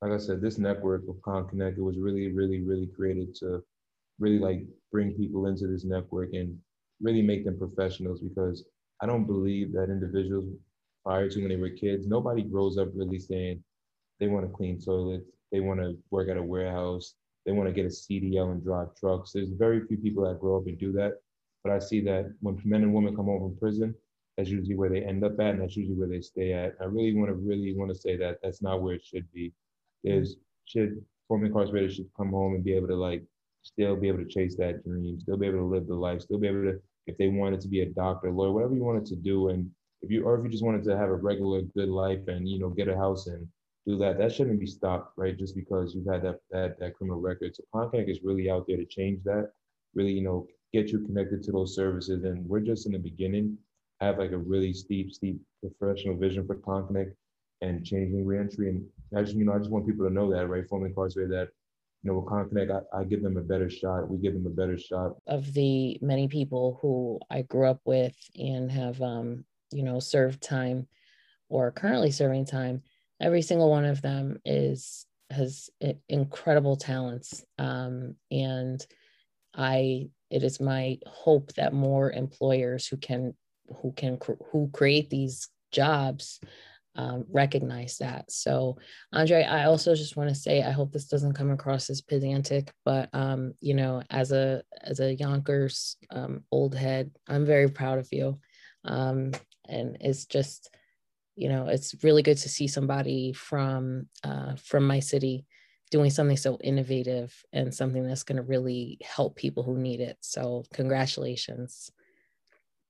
like 0.00 0.12
I 0.12 0.22
said, 0.22 0.40
this 0.40 0.58
network 0.58 1.02
of 1.08 1.20
con 1.22 1.44
ConConnect 1.44 1.76
was 1.78 1.98
really, 1.98 2.32
really, 2.32 2.62
really 2.62 2.86
created 2.86 3.34
to 3.40 3.64
really 4.22 4.38
like 4.38 4.64
bring 4.92 5.12
people 5.12 5.46
into 5.46 5.66
this 5.66 5.84
network 5.84 6.30
and 6.32 6.56
really 7.00 7.22
make 7.22 7.44
them 7.44 7.58
professionals 7.58 8.20
because 8.20 8.64
I 9.02 9.06
don't 9.06 9.26
believe 9.26 9.72
that 9.72 9.90
individuals 9.90 10.46
prior 11.04 11.28
to 11.28 11.40
when 11.40 11.48
they 11.48 11.56
were 11.56 11.70
kids, 11.70 12.06
nobody 12.06 12.42
grows 12.42 12.78
up 12.78 12.88
really 12.94 13.18
saying 13.18 13.62
they 14.20 14.28
want 14.28 14.46
to 14.46 14.52
clean 14.52 14.80
toilets, 14.80 15.26
they 15.50 15.58
want 15.60 15.80
to 15.80 15.98
work 16.10 16.28
at 16.30 16.36
a 16.36 16.42
warehouse, 16.42 17.14
they 17.44 17.52
want 17.52 17.68
to 17.68 17.74
get 17.74 17.86
a 17.86 17.88
CDL 17.88 18.52
and 18.52 18.62
drive 18.62 18.94
trucks. 18.94 19.32
There's 19.32 19.50
very 19.50 19.84
few 19.86 19.96
people 19.96 20.24
that 20.24 20.40
grow 20.40 20.58
up 20.58 20.66
and 20.66 20.78
do 20.78 20.92
that. 20.92 21.14
But 21.64 21.72
I 21.72 21.80
see 21.80 22.00
that 22.02 22.32
when 22.40 22.60
men 22.64 22.82
and 22.82 22.94
women 22.94 23.16
come 23.16 23.26
home 23.26 23.40
from 23.40 23.58
prison, 23.58 23.94
that's 24.36 24.48
usually 24.48 24.76
where 24.76 24.88
they 24.88 25.02
end 25.02 25.24
up 25.24 25.38
at, 25.40 25.54
and 25.54 25.62
that's 25.62 25.76
usually 25.76 25.98
where 25.98 26.08
they 26.08 26.20
stay 26.20 26.52
at. 26.52 26.74
I 26.80 26.84
really 26.84 27.14
want 27.14 27.28
to 27.28 27.34
really 27.34 27.74
want 27.76 27.92
to 27.92 28.00
say 28.00 28.16
that 28.16 28.38
that's 28.42 28.62
not 28.62 28.80
where 28.80 28.94
it 28.94 29.04
should 29.04 29.30
be. 29.32 29.52
There's 30.04 30.36
should 30.64 31.04
former 31.28 31.46
incarcerated 31.46 31.94
should 31.94 32.10
come 32.16 32.30
home 32.30 32.54
and 32.54 32.64
be 32.64 32.74
able 32.74 32.88
to 32.88 32.96
like 32.96 33.24
still 33.62 33.96
be 33.96 34.08
able 34.08 34.18
to 34.18 34.28
chase 34.28 34.56
that 34.56 34.84
dream, 34.84 35.18
still 35.20 35.36
be 35.36 35.46
able 35.46 35.58
to 35.58 35.64
live 35.64 35.86
the 35.86 35.94
life, 35.94 36.22
still 36.22 36.38
be 36.38 36.48
able 36.48 36.62
to 36.62 36.80
if 37.06 37.18
they 37.18 37.28
wanted 37.28 37.60
to 37.60 37.68
be 37.68 37.80
a 37.80 37.86
doctor, 37.86 38.30
lawyer, 38.30 38.52
whatever 38.52 38.74
you 38.74 38.84
wanted 38.84 39.06
to 39.06 39.16
do, 39.16 39.48
and 39.48 39.68
if 40.02 40.10
you 40.10 40.24
or 40.24 40.38
if 40.38 40.44
you 40.44 40.50
just 40.50 40.64
wanted 40.64 40.84
to 40.84 40.96
have 40.96 41.08
a 41.08 41.14
regular 41.14 41.62
good 41.76 41.88
life 41.88 42.26
and 42.28 42.48
you 42.48 42.58
know 42.58 42.68
get 42.68 42.88
a 42.88 42.96
house 42.96 43.26
and 43.26 43.46
do 43.86 43.98
that, 43.98 44.18
that 44.18 44.32
shouldn't 44.32 44.60
be 44.60 44.66
stopped, 44.66 45.12
right? 45.16 45.36
Just 45.36 45.56
because 45.56 45.94
you've 45.94 46.06
had 46.06 46.22
that 46.22 46.40
that, 46.50 46.78
that 46.78 46.94
criminal 46.94 47.20
record. 47.20 47.56
So 47.56 47.64
Conconnect 47.74 48.08
is 48.08 48.20
really 48.22 48.50
out 48.50 48.66
there 48.68 48.76
to 48.76 48.84
change 48.84 49.22
that, 49.24 49.50
really, 49.94 50.12
you 50.12 50.22
know, 50.22 50.46
get 50.72 50.90
you 50.90 51.00
connected 51.00 51.42
to 51.44 51.52
those 51.52 51.74
services. 51.74 52.24
And 52.24 52.48
we're 52.48 52.60
just 52.60 52.86
in 52.86 52.92
the 52.92 52.98
beginning. 52.98 53.58
I 54.00 54.06
have 54.06 54.18
like 54.18 54.32
a 54.32 54.38
really 54.38 54.72
steep, 54.72 55.12
steep 55.12 55.40
professional 55.60 56.16
vision 56.16 56.46
for 56.46 56.56
Conconnect 56.56 57.12
and 57.60 57.84
changing 57.84 58.24
reentry. 58.24 58.68
And 58.68 58.84
just, 59.16 59.36
you 59.36 59.44
know, 59.44 59.52
I 59.52 59.58
just 59.58 59.70
want 59.70 59.86
people 59.86 60.06
to 60.06 60.12
know 60.12 60.30
that, 60.32 60.48
right? 60.48 60.68
Formerly 60.68 60.90
incarcerated 60.90 61.32
that 61.32 61.48
know, 62.10 62.18
with 62.18 62.26
Conconnect, 62.26 62.82
I, 62.92 63.00
I 63.00 63.04
give 63.04 63.22
them 63.22 63.36
a 63.36 63.42
better 63.42 63.70
shot. 63.70 64.08
We 64.08 64.18
give 64.18 64.34
them 64.34 64.46
a 64.46 64.50
better 64.50 64.78
shot. 64.78 65.12
Of 65.26 65.52
the 65.52 65.98
many 66.00 66.28
people 66.28 66.78
who 66.82 67.20
I 67.30 67.42
grew 67.42 67.68
up 67.68 67.80
with 67.84 68.14
and 68.36 68.70
have, 68.70 69.00
um, 69.00 69.44
you 69.70 69.82
know, 69.82 70.00
served 70.00 70.42
time 70.42 70.88
or 71.48 71.70
currently 71.70 72.10
serving 72.10 72.46
time, 72.46 72.82
every 73.20 73.42
single 73.42 73.70
one 73.70 73.84
of 73.84 74.02
them 74.02 74.38
is 74.44 75.06
has 75.30 75.70
incredible 76.08 76.76
talents. 76.76 77.44
Um, 77.56 78.16
and 78.30 78.84
I, 79.54 80.10
it 80.30 80.42
is 80.42 80.60
my 80.60 80.98
hope 81.06 81.54
that 81.54 81.72
more 81.72 82.12
employers 82.12 82.86
who 82.86 82.98
can, 82.98 83.34
who 83.80 83.92
can, 83.92 84.18
who 84.50 84.68
create 84.72 85.08
these 85.08 85.48
jobs 85.70 86.38
um, 86.96 87.24
recognize 87.30 87.98
that. 87.98 88.30
So, 88.30 88.76
Andre, 89.12 89.44
I 89.44 89.64
also 89.64 89.94
just 89.94 90.16
want 90.16 90.28
to 90.28 90.34
say 90.34 90.62
I 90.62 90.70
hope 90.70 90.92
this 90.92 91.08
doesn't 91.08 91.34
come 91.34 91.50
across 91.50 91.88
as 91.90 92.00
pedantic, 92.00 92.72
but 92.84 93.08
um, 93.12 93.54
you 93.60 93.74
know, 93.74 94.02
as 94.10 94.32
a 94.32 94.62
as 94.82 95.00
a 95.00 95.14
Yonkers 95.14 95.96
um, 96.10 96.44
old 96.50 96.74
head, 96.74 97.10
I'm 97.28 97.46
very 97.46 97.68
proud 97.68 97.98
of 97.98 98.08
you, 98.12 98.38
um, 98.84 99.32
and 99.68 99.96
it's 100.00 100.26
just, 100.26 100.70
you 101.34 101.48
know, 101.48 101.68
it's 101.68 101.94
really 102.02 102.22
good 102.22 102.38
to 102.38 102.48
see 102.48 102.68
somebody 102.68 103.32
from 103.32 104.06
uh, 104.24 104.56
from 104.56 104.86
my 104.86 105.00
city 105.00 105.46
doing 105.90 106.10
something 106.10 106.38
so 106.38 106.58
innovative 106.62 107.34
and 107.52 107.74
something 107.74 108.06
that's 108.06 108.22
going 108.22 108.36
to 108.36 108.42
really 108.42 108.98
help 109.02 109.36
people 109.36 109.62
who 109.62 109.76
need 109.78 110.00
it. 110.00 110.16
So, 110.20 110.64
congratulations. 110.74 111.90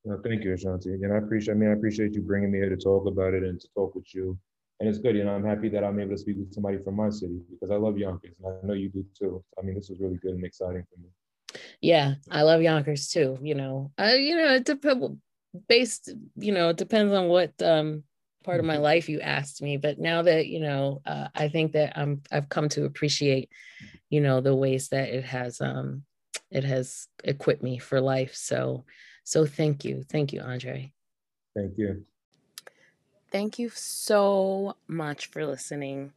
No, 0.05 0.19
thank 0.25 0.43
you, 0.43 0.53
Ashanti. 0.53 0.91
And 0.91 1.13
I 1.13 1.19
appreciate, 1.19 1.55
I 1.55 1.57
mean, 1.57 1.71
I 1.71 1.75
appreciate 1.75 2.15
you 2.15 2.23
bringing 2.23 2.51
me 2.51 2.59
here 2.59 2.69
to 2.69 2.77
talk 2.77 3.07
about 3.07 3.35
it 3.35 3.45
and 3.45 3.61
to 3.61 3.69
talk 3.75 3.95
with 3.95 4.13
you. 4.15 4.37
And 4.81 4.89
it's 4.89 4.99
good, 4.99 5.15
you 5.15 5.23
know, 5.23 5.33
I'm 5.33 5.45
happy 5.45 5.69
that 5.69 5.85
I'm 5.85 6.01
able 6.01 6.11
to 6.11 6.19
speak 6.19 6.39
with 6.39 6.53
somebody 6.53 6.79
from 6.79 6.97
my 6.97 7.09
city 7.09 7.39
because 7.49 7.71
I 7.71 7.77
love 7.77 7.97
Yonkers 7.97 8.35
and 8.43 8.53
I 8.53 8.67
know 8.67 8.75
you 8.75 8.89
do 8.89 9.05
too. 9.17 9.45
I 9.57 9.63
mean, 9.63 9.77
this 9.77 9.89
was 9.91 10.01
really 10.01 10.17
good 10.17 10.33
and 10.33 10.45
exciting 10.45 10.85
for 10.91 11.01
me. 11.01 11.61
Yeah, 11.81 12.15
I 12.31 12.43
love 12.43 12.63
Yonkers 12.63 13.09
too. 13.09 13.39
You 13.41 13.55
know, 13.55 13.93
I, 13.97 14.15
you 14.15 14.37
know, 14.37 14.55
it 14.55 14.65
depends 14.65 15.19
based, 15.69 16.11
you 16.37 16.51
know, 16.51 16.71
it 16.71 16.79
depends 16.79 17.13
on 17.13 17.29
what 17.29 17.53
um 17.63 18.03
part 18.43 18.59
of 18.59 18.67
my 18.67 18.75
mm-hmm. 18.75 18.83
life 18.83 19.09
you 19.09 19.21
asked 19.21 19.63
me. 19.63 19.77
But 19.77 20.01
now 20.01 20.23
that, 20.23 20.49
you 20.49 20.59
know, 20.59 21.01
uh, 21.07 21.29
I 21.35 21.49
think 21.49 21.73
that 21.73 21.97
I'm 21.97 22.23
I've 22.33 22.49
come 22.49 22.69
to 22.71 22.85
appreciate, 22.85 23.51
you 24.11 24.21
know, 24.21 24.41
the 24.41 24.55
ways 24.55 24.89
that 24.89 25.11
it 25.11 25.25
has 25.25 25.61
um 25.61 26.03
it 26.51 26.65
has 26.65 27.07
equipped 27.23 27.63
me 27.63 27.79
for 27.79 28.01
life. 28.01 28.35
So 28.35 28.85
so 29.25 29.47
thank 29.47 29.85
you. 29.85 30.03
Thank 30.09 30.33
you, 30.33 30.41
Andre. 30.41 30.93
Thank 31.55 31.79
you. 31.79 32.05
Thank 33.31 33.59
you 33.59 33.71
so 33.71 34.77
much 34.87 35.27
for 35.27 35.47
listening. 35.47 36.13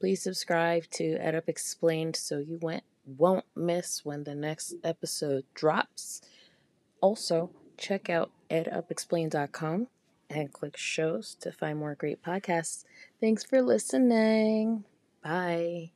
Please 0.00 0.22
subscribe 0.22 0.84
to 0.90 1.14
Ed 1.14 1.34
Up 1.34 1.48
Explained 1.48 2.16
so 2.16 2.38
you 2.38 2.58
won't, 2.60 2.84
won't 3.06 3.44
miss 3.54 4.04
when 4.04 4.24
the 4.24 4.34
next 4.34 4.74
episode 4.82 5.44
drops. 5.54 6.20
Also, 7.00 7.50
check 7.78 8.10
out 8.10 8.30
edupexplained.com 8.50 9.86
and 10.28 10.52
click 10.52 10.76
shows 10.76 11.36
to 11.40 11.52
find 11.52 11.78
more 11.78 11.94
great 11.94 12.22
podcasts. 12.22 12.84
Thanks 13.20 13.44
for 13.44 13.62
listening. 13.62 14.84
Bye. 15.22 15.95